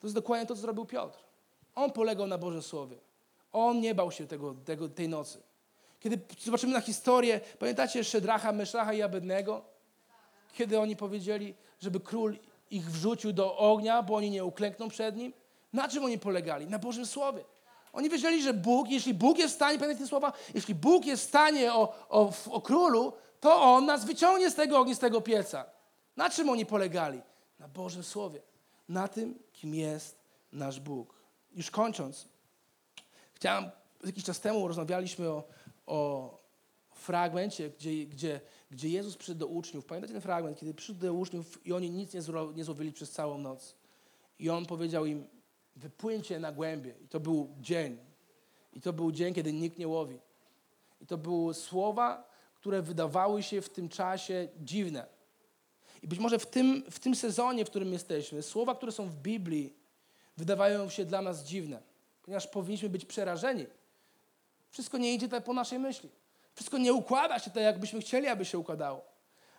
To 0.01 0.07
jest 0.07 0.15
dokładnie 0.15 0.47
to, 0.47 0.55
co 0.55 0.61
zrobił 0.61 0.85
Piotr. 0.85 1.19
On 1.75 1.93
polegał 1.93 2.27
na 2.27 2.39
Bożym 2.39 2.63
Słowie. 2.63 2.97
On 3.53 3.81
nie 3.81 3.95
bał 3.95 4.13
się 4.13 4.27
tego, 4.27 4.55
tego, 4.55 4.89
tej 4.89 5.09
nocy. 5.09 5.43
Kiedy 6.05 6.19
zobaczymy 6.41 6.73
na 6.73 6.81
historię, 6.81 7.41
pamiętacie 7.59 8.05
Szedracha, 8.05 8.53
Meszacha 8.53 8.93
i 8.93 9.03
Abednego? 9.03 9.65
Kiedy 10.55 10.81
oni 10.81 10.97
powiedzieli, 10.97 11.55
żeby 11.81 12.01
król 12.01 12.39
ich 12.71 12.91
wrzucił 12.91 13.33
do 13.33 13.57
ognia, 13.57 14.03
bo 14.03 14.15
oni 14.15 14.31
nie 14.31 14.45
uklękną 14.45 14.89
przed 14.89 15.17
nim? 15.17 15.33
Na 15.73 15.89
czym 15.89 16.05
oni 16.05 16.19
polegali? 16.19 16.67
Na 16.67 16.79
Bożym 16.79 17.07
Słowie. 17.07 17.45
Oni 17.93 18.11
wiedzieli, 18.11 18.43
że 18.43 18.55
Bóg, 18.55 18.89
jeśli 18.89 19.15
Bóg 19.15 19.39
jest 19.39 19.55
w 19.55 19.57
stanie, 19.57 19.79
pamiętajcie 19.79 20.05
te 20.05 20.09
słowa, 20.09 20.33
jeśli 20.55 20.75
Bóg 20.75 21.07
jest 21.07 21.25
w 21.25 21.29
stanie 21.29 21.73
o, 21.75 21.95
o, 22.09 22.33
o 22.51 22.61
królu, 22.61 23.13
to 23.41 23.63
On 23.63 23.87
nas 23.87 24.05
wyciągnie 24.05 24.51
z 24.51 24.55
tego 24.55 24.79
ognistego 24.79 25.21
pieca. 25.21 25.65
Na 26.17 26.31
czym 26.31 26.49
oni 26.49 26.67
polegali? 26.67 27.23
Na 27.59 27.69
Bożym 27.69 28.03
Słowie. 28.03 28.43
Na 28.89 29.09
tym, 29.09 29.39
kim 29.53 29.75
jest 29.75 30.19
nasz 30.53 30.81
Bóg. 30.81 31.15
Już 31.53 31.71
kończąc, 31.71 32.29
chciałem, 33.35 33.71
jakiś 34.05 34.25
czas 34.25 34.41
temu 34.41 34.69
rozmawialiśmy 34.69 35.29
o, 35.29 35.45
o 35.87 36.31
fragmencie, 36.91 37.71
gdzie, 37.71 38.07
gdzie, 38.07 38.41
gdzie 38.71 38.89
Jezus 38.89 39.17
przyszedł 39.17 39.41
do 39.41 39.47
uczniów. 39.47 39.85
Pamiętacie 39.85 40.13
ten 40.13 40.23
fragment, 40.23 40.59
kiedy 40.59 40.75
przyszedł 40.75 41.01
do 41.01 41.15
uczniów 41.15 41.67
i 41.67 41.73
oni 41.73 41.91
nic 41.91 42.15
nie, 42.15 42.23
zro, 42.23 42.53
nie 42.53 42.93
przez 42.93 43.11
całą 43.11 43.39
noc. 43.39 43.77
I 44.39 44.51
On 44.51 44.67
powiedział 44.67 45.07
im, 45.07 45.27
Wypłyńcie 45.77 46.39
na 46.39 46.53
głębie. 46.53 46.95
I 47.05 47.09
to 47.09 47.21
był 47.21 47.55
dzień. 47.61 47.99
I 48.73 48.81
to 48.81 48.93
był 48.93 49.13
dzień, 49.13 49.35
kiedy 49.35 49.53
nikt 49.53 49.79
nie 49.79 49.89
łowi. 49.89 50.19
I 51.01 51.07
to 51.07 51.19
były 51.19 51.55
słowa, 51.55 52.31
które 52.55 52.83
wydawały 52.83 53.43
się 53.43 53.63
w 53.63 53.69
tym 53.69 53.89
czasie 53.89 54.49
dziwne. 54.61 55.07
I 56.03 56.09
być 56.09 56.19
może 56.19 56.39
w 56.39 56.47
tym, 56.47 56.85
w 56.91 56.99
tym 56.99 57.15
sezonie, 57.15 57.65
w 57.65 57.71
którym 57.71 57.93
jesteśmy, 57.93 58.43
słowa, 58.43 58.75
które 58.75 58.93
są 58.93 59.07
w 59.07 59.17
Biblii, 59.17 59.75
wydawają 60.37 60.89
się 60.89 61.05
dla 61.05 61.23
nas 61.23 61.45
dziwne, 61.45 61.83
ponieważ 62.23 62.47
powinniśmy 62.47 62.89
być 62.89 63.05
przerażeni. 63.05 63.67
Wszystko 64.75 64.99
nie 64.99 65.15
idzie 65.15 65.29
tak 65.29 65.45
po 65.45 65.53
naszej 65.53 65.79
myśli. 65.79 66.11
Wszystko 66.55 66.79
nie 66.79 66.93
układa 66.93 67.39
się 67.39 67.51
tak, 67.51 67.63
jakbyśmy 67.63 68.01
chcieli, 68.01 68.29
aby 68.29 68.45
się 68.45 68.59
układało. 68.59 69.05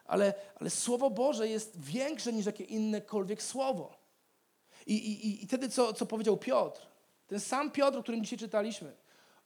Ale, 0.05 0.33
ale 0.59 0.69
Słowo 0.69 1.09
Boże 1.09 1.47
jest 1.47 1.79
większe 1.79 2.33
niż 2.33 2.45
jakie 2.45 2.63
innekolwiek 2.63 3.43
słowo. 3.43 3.95
I, 4.85 4.93
i, 4.93 5.43
i 5.43 5.47
wtedy, 5.47 5.69
co, 5.69 5.93
co 5.93 6.05
powiedział 6.05 6.37
Piotr, 6.37 6.87
ten 7.27 7.39
sam 7.39 7.71
Piotr, 7.71 7.97
o 7.97 8.03
którym 8.03 8.23
dzisiaj 8.23 8.39
czytaliśmy, 8.39 8.95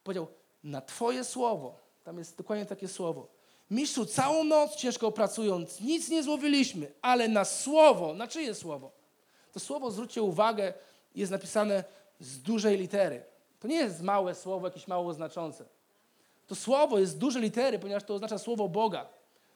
powiedział, 0.03 0.27
na 0.63 0.81
Twoje 0.81 1.23
słowo, 1.23 1.79
tam 2.03 2.17
jest 2.17 2.37
dokładnie 2.37 2.65
takie 2.65 2.87
słowo, 2.87 3.27
mistrzu, 3.71 4.05
całą 4.05 4.43
noc 4.43 4.75
ciężko 4.75 5.11
pracując, 5.11 5.81
nic 5.81 6.09
nie 6.09 6.23
złowiliśmy, 6.23 6.91
ale 7.01 7.27
na 7.27 7.45
słowo, 7.45 8.13
na 8.13 8.27
czyje 8.27 8.55
słowo? 8.55 8.91
To 9.51 9.59
słowo, 9.59 9.91
zwróćcie 9.91 10.21
uwagę, 10.21 10.73
jest 11.15 11.31
napisane 11.31 11.83
z 12.19 12.41
dużej 12.41 12.77
litery. 12.77 13.28
To 13.59 13.67
nie 13.67 13.75
jest 13.75 14.01
małe 14.01 14.35
słowo, 14.35 14.67
jakieś 14.67 14.87
mało 14.87 15.13
znaczące. 15.13 15.65
To 16.47 16.55
słowo 16.55 16.99
jest 16.99 17.11
z 17.11 17.17
dużej 17.17 17.41
litery, 17.41 17.79
ponieważ 17.79 18.03
to 18.03 18.13
oznacza 18.13 18.37
słowo 18.37 18.69
Boga. 18.69 19.05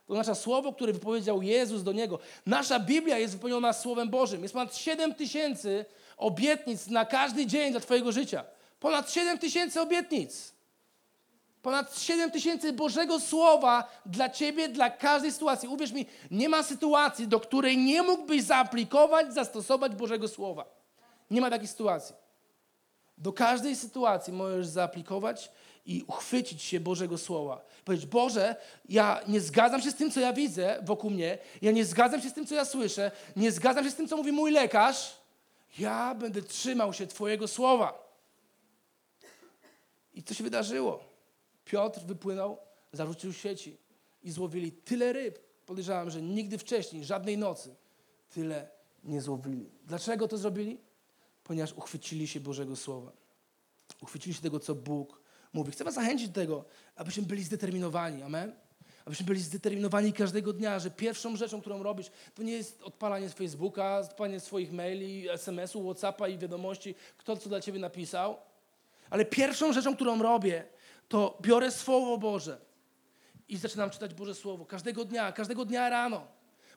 To 0.07 0.13
oznacza 0.13 0.35
słowo, 0.35 0.73
które 0.73 0.93
wypowiedział 0.93 1.41
Jezus 1.41 1.83
do 1.83 1.91
Niego. 1.91 2.19
Nasza 2.45 2.79
Biblia 2.79 3.17
jest 3.17 3.33
wypełniona 3.33 3.73
Słowem 3.73 4.09
Bożym. 4.09 4.41
Jest 4.41 4.53
ponad 4.53 4.75
7 4.75 5.15
tysięcy 5.15 5.85
obietnic 6.17 6.87
na 6.87 7.05
każdy 7.05 7.45
dzień 7.45 7.71
dla 7.71 7.81
Twojego 7.81 8.11
życia. 8.11 8.43
Ponad 8.79 9.11
7 9.11 9.37
tysięcy 9.37 9.81
obietnic. 9.81 10.53
Ponad 11.61 11.99
7 11.99 12.31
tysięcy 12.31 12.73
Bożego 12.73 13.19
Słowa 13.19 13.89
dla 14.05 14.29
Ciebie, 14.29 14.69
dla 14.69 14.89
każdej 14.89 15.31
sytuacji. 15.31 15.69
Uwierz 15.69 15.91
mi, 15.91 16.05
nie 16.31 16.49
ma 16.49 16.63
sytuacji, 16.63 17.27
do 17.27 17.39
której 17.39 17.77
nie 17.77 18.03
mógłbyś 18.03 18.43
zaaplikować, 18.43 19.33
zastosować 19.33 19.95
Bożego 19.95 20.27
Słowa. 20.27 20.65
Nie 21.31 21.41
ma 21.41 21.49
takiej 21.49 21.67
sytuacji. 21.67 22.22
Do 23.17 23.33
każdej 23.33 23.75
sytuacji 23.75 24.33
możesz 24.33 24.67
zaaplikować 24.67 25.51
i 25.85 26.03
uchwycić 26.07 26.61
się 26.61 26.79
Bożego 26.79 27.17
Słowa. 27.17 27.65
Powiedzieć, 27.85 28.05
Boże, 28.07 28.55
ja 28.89 29.21
nie 29.27 29.41
zgadzam 29.41 29.81
się 29.81 29.91
z 29.91 29.95
tym, 29.95 30.11
co 30.11 30.19
ja 30.19 30.33
widzę 30.33 30.79
wokół 30.83 31.09
mnie, 31.09 31.37
ja 31.61 31.71
nie 31.71 31.85
zgadzam 31.85 32.21
się 32.21 32.29
z 32.29 32.33
tym, 32.33 32.47
co 32.47 32.55
ja 32.55 32.65
słyszę, 32.65 33.11
nie 33.35 33.51
zgadzam 33.51 33.83
się 33.83 33.91
z 33.91 33.95
tym, 33.95 34.07
co 34.07 34.17
mówi 34.17 34.31
mój 34.31 34.51
lekarz. 34.51 35.17
Ja 35.79 36.15
będę 36.15 36.41
trzymał 36.41 36.93
się 36.93 37.07
Twojego 37.07 37.47
Słowa. 37.47 38.17
I 40.13 40.23
co 40.23 40.33
się 40.33 40.43
wydarzyło? 40.43 41.03
Piotr 41.65 41.99
wypłynął, 42.01 42.57
zarzucił 42.91 43.33
sieci 43.33 43.77
i 44.23 44.31
złowili 44.31 44.71
tyle 44.71 45.13
ryb. 45.13 45.39
Podejrzewam, 45.65 46.09
że 46.09 46.21
nigdy 46.21 46.57
wcześniej, 46.57 47.05
żadnej 47.05 47.37
nocy, 47.37 47.75
tyle 48.29 48.69
nie 49.03 49.21
złowili. 49.21 49.69
Dlaczego 49.83 50.27
to 50.27 50.37
zrobili? 50.37 50.77
Ponieważ 51.43 51.73
uchwycili 51.73 52.27
się 52.27 52.39
Bożego 52.39 52.75
Słowa. 52.75 53.11
Uchwycili 54.01 54.35
się 54.35 54.41
tego, 54.41 54.59
co 54.59 54.75
Bóg 54.75 55.21
mówi. 55.53 55.71
Chcę 55.71 55.83
Was 55.83 55.93
zachęcić 55.93 56.27
do 56.27 56.33
tego, 56.33 56.65
abyśmy 56.95 57.23
byli 57.23 57.43
zdeterminowani. 57.43 58.23
Amen? 58.23 58.55
Abyśmy 59.05 59.25
byli 59.25 59.39
zdeterminowani 59.39 60.13
każdego 60.13 60.53
dnia, 60.53 60.79
że 60.79 60.91
pierwszą 60.91 61.35
rzeczą, 61.35 61.61
którą 61.61 61.83
robisz, 61.83 62.11
to 62.35 62.43
nie 62.43 62.53
jest 62.53 62.81
odpalanie 62.81 63.29
z 63.29 63.33
Facebooka, 63.33 63.97
odpalanie 63.97 64.39
swoich 64.39 64.71
maili, 64.71 65.29
SMS-u, 65.29 65.83
Whatsappa 65.83 66.27
i 66.27 66.37
wiadomości, 66.37 66.95
kto 67.17 67.37
co 67.37 67.49
dla 67.49 67.61
Ciebie 67.61 67.79
napisał. 67.79 68.37
Ale 69.09 69.25
pierwszą 69.25 69.73
rzeczą, 69.73 69.95
którą 69.95 70.21
robię, 70.21 70.63
to 71.07 71.37
biorę 71.41 71.71
Słowo 71.71 72.17
Boże 72.17 72.57
i 73.47 73.57
zaczynam 73.57 73.89
czytać 73.89 74.13
Boże 74.13 74.35
Słowo 74.35 74.65
każdego 74.65 75.05
dnia, 75.05 75.31
każdego 75.31 75.65
dnia 75.65 75.89
rano. 75.89 76.27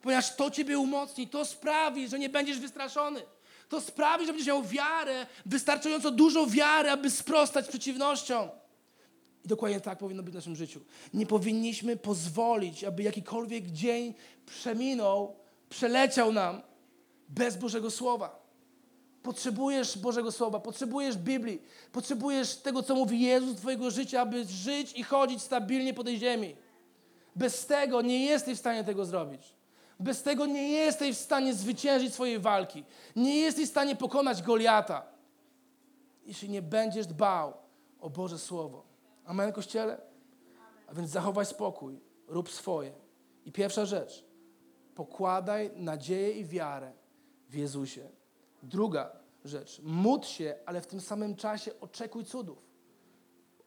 Ponieważ 0.02 0.36
to 0.36 0.50
Ciebie 0.50 0.78
umocni, 0.78 1.28
to 1.28 1.44
sprawi, 1.44 2.08
że 2.08 2.18
nie 2.18 2.28
będziesz 2.28 2.58
wystraszony. 2.58 3.22
To 3.68 3.80
sprawi, 3.80 4.26
że 4.26 4.32
będziesz 4.32 4.48
miał 4.48 4.62
wiarę, 4.62 5.26
wystarczająco 5.46 6.10
dużo 6.10 6.46
wiary, 6.46 6.90
aby 6.90 7.10
sprostać 7.10 7.68
przeciwnościom. 7.68 8.48
I 9.44 9.48
dokładnie 9.48 9.80
tak 9.80 9.98
powinno 9.98 10.22
być 10.22 10.32
w 10.32 10.34
naszym 10.34 10.56
życiu. 10.56 10.80
Nie 11.14 11.26
powinniśmy 11.26 11.96
pozwolić, 11.96 12.84
aby 12.84 13.02
jakikolwiek 13.02 13.66
dzień 13.66 14.14
przeminął, 14.46 15.36
przeleciał 15.68 16.32
nam 16.32 16.62
bez 17.28 17.56
Bożego 17.56 17.90
Słowa. 17.90 18.46
Potrzebujesz 19.22 19.98
Bożego 19.98 20.32
Słowa, 20.32 20.60
potrzebujesz 20.60 21.16
Biblii, 21.16 21.62
potrzebujesz 21.92 22.56
tego, 22.56 22.82
co 22.82 22.94
mówi 22.94 23.20
Jezus 23.20 23.56
Twojego 23.56 23.90
życia, 23.90 24.20
aby 24.20 24.44
żyć 24.44 24.92
i 24.92 25.02
chodzić 25.02 25.42
stabilnie 25.42 25.94
po 25.94 26.04
tej 26.04 26.18
ziemi. 26.18 26.56
Bez 27.36 27.66
tego 27.66 28.02
nie 28.02 28.24
jesteś 28.24 28.56
w 28.56 28.60
stanie 28.60 28.84
tego 28.84 29.04
zrobić. 29.04 29.42
Bez 30.00 30.22
tego 30.22 30.46
nie 30.46 30.68
jesteś 30.68 31.16
w 31.16 31.20
stanie 31.20 31.54
zwyciężyć 31.54 32.14
swojej 32.14 32.38
walki. 32.38 32.84
Nie 33.16 33.36
jesteś 33.36 33.66
w 33.66 33.70
stanie 33.70 33.96
pokonać 33.96 34.42
Goliata, 34.42 35.06
jeśli 36.26 36.48
nie 36.48 36.62
będziesz 36.62 37.06
dbał 37.06 37.52
o 38.00 38.10
Boże 38.10 38.38
Słowo. 38.38 38.84
Amen, 39.24 39.52
Kościele? 39.52 40.00
A 40.86 40.94
więc 40.94 41.10
zachowaj 41.10 41.46
spokój, 41.46 42.00
rób 42.28 42.50
swoje. 42.50 42.92
I 43.44 43.52
pierwsza 43.52 43.84
rzecz, 43.84 44.24
pokładaj 44.94 45.70
nadzieję 45.76 46.32
i 46.32 46.44
wiarę 46.44 46.92
w 47.48 47.54
Jezusie. 47.54 48.08
Druga 48.62 49.12
rzecz, 49.44 49.80
módl 49.82 50.26
się, 50.26 50.54
ale 50.66 50.80
w 50.80 50.86
tym 50.86 51.00
samym 51.00 51.36
czasie 51.36 51.80
oczekuj 51.80 52.24
cudów. 52.24 52.65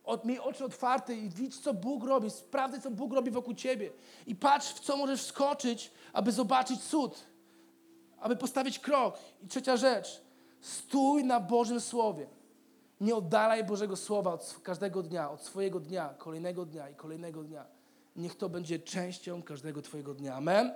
Od, 0.09 0.25
miej 0.25 0.39
oczy 0.39 0.65
otwarte 0.65 1.15
i 1.15 1.29
widz, 1.29 1.59
co 1.59 1.73
Bóg 1.73 2.03
robi. 2.03 2.29
Sprawdzaj, 2.29 2.81
co 2.81 2.91
Bóg 2.91 3.13
robi 3.13 3.31
wokół 3.31 3.53
ciebie. 3.53 3.91
I 4.27 4.35
patrz, 4.35 4.73
w 4.73 4.79
co 4.79 4.97
możesz 4.97 5.21
wskoczyć, 5.21 5.91
aby 6.13 6.31
zobaczyć 6.31 6.81
cud. 6.83 7.25
Aby 8.19 8.35
postawić 8.35 8.79
krok. 8.79 9.17
I 9.43 9.47
trzecia 9.47 9.77
rzecz. 9.77 10.21
Stój 10.61 11.23
na 11.23 11.39
Bożym 11.39 11.81
Słowie. 11.81 12.27
Nie 13.01 13.15
oddalaj 13.15 13.63
Bożego 13.63 13.95
Słowa 13.95 14.33
od 14.33 14.59
każdego 14.63 15.03
dnia, 15.03 15.31
od 15.31 15.41
swojego 15.41 15.79
dnia, 15.79 16.09
kolejnego 16.17 16.65
dnia 16.65 16.89
i 16.89 16.95
kolejnego 16.95 17.43
dnia. 17.43 17.65
Niech 18.15 18.35
to 18.35 18.49
będzie 18.49 18.79
częścią 18.79 19.43
każdego 19.43 19.81
Twojego 19.81 20.13
dnia. 20.13 20.35
Amen. 20.35 20.71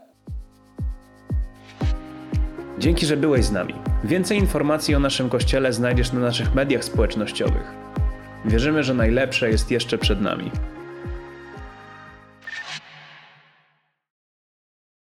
Dzięki, 2.80 3.06
że 3.06 3.18
byłeś 3.18 3.46
z 3.46 3.52
nami. 3.52 3.74
Więcej 4.04 4.38
informacji 4.38 4.96
o 4.96 5.00
naszym 5.00 5.30
kościele 5.30 5.74
znajdziesz 5.74 6.14
na 6.14 6.20
naszych 6.20 6.56
mediach 6.56 6.84
społecznościowych. 6.84 7.93
Wierzymy, 8.46 8.84
że 8.84 8.94
najlepsze 8.94 9.50
jest 9.50 9.72
jeszcze 9.72 9.98
przed 9.98 10.22
nami. 10.22 10.52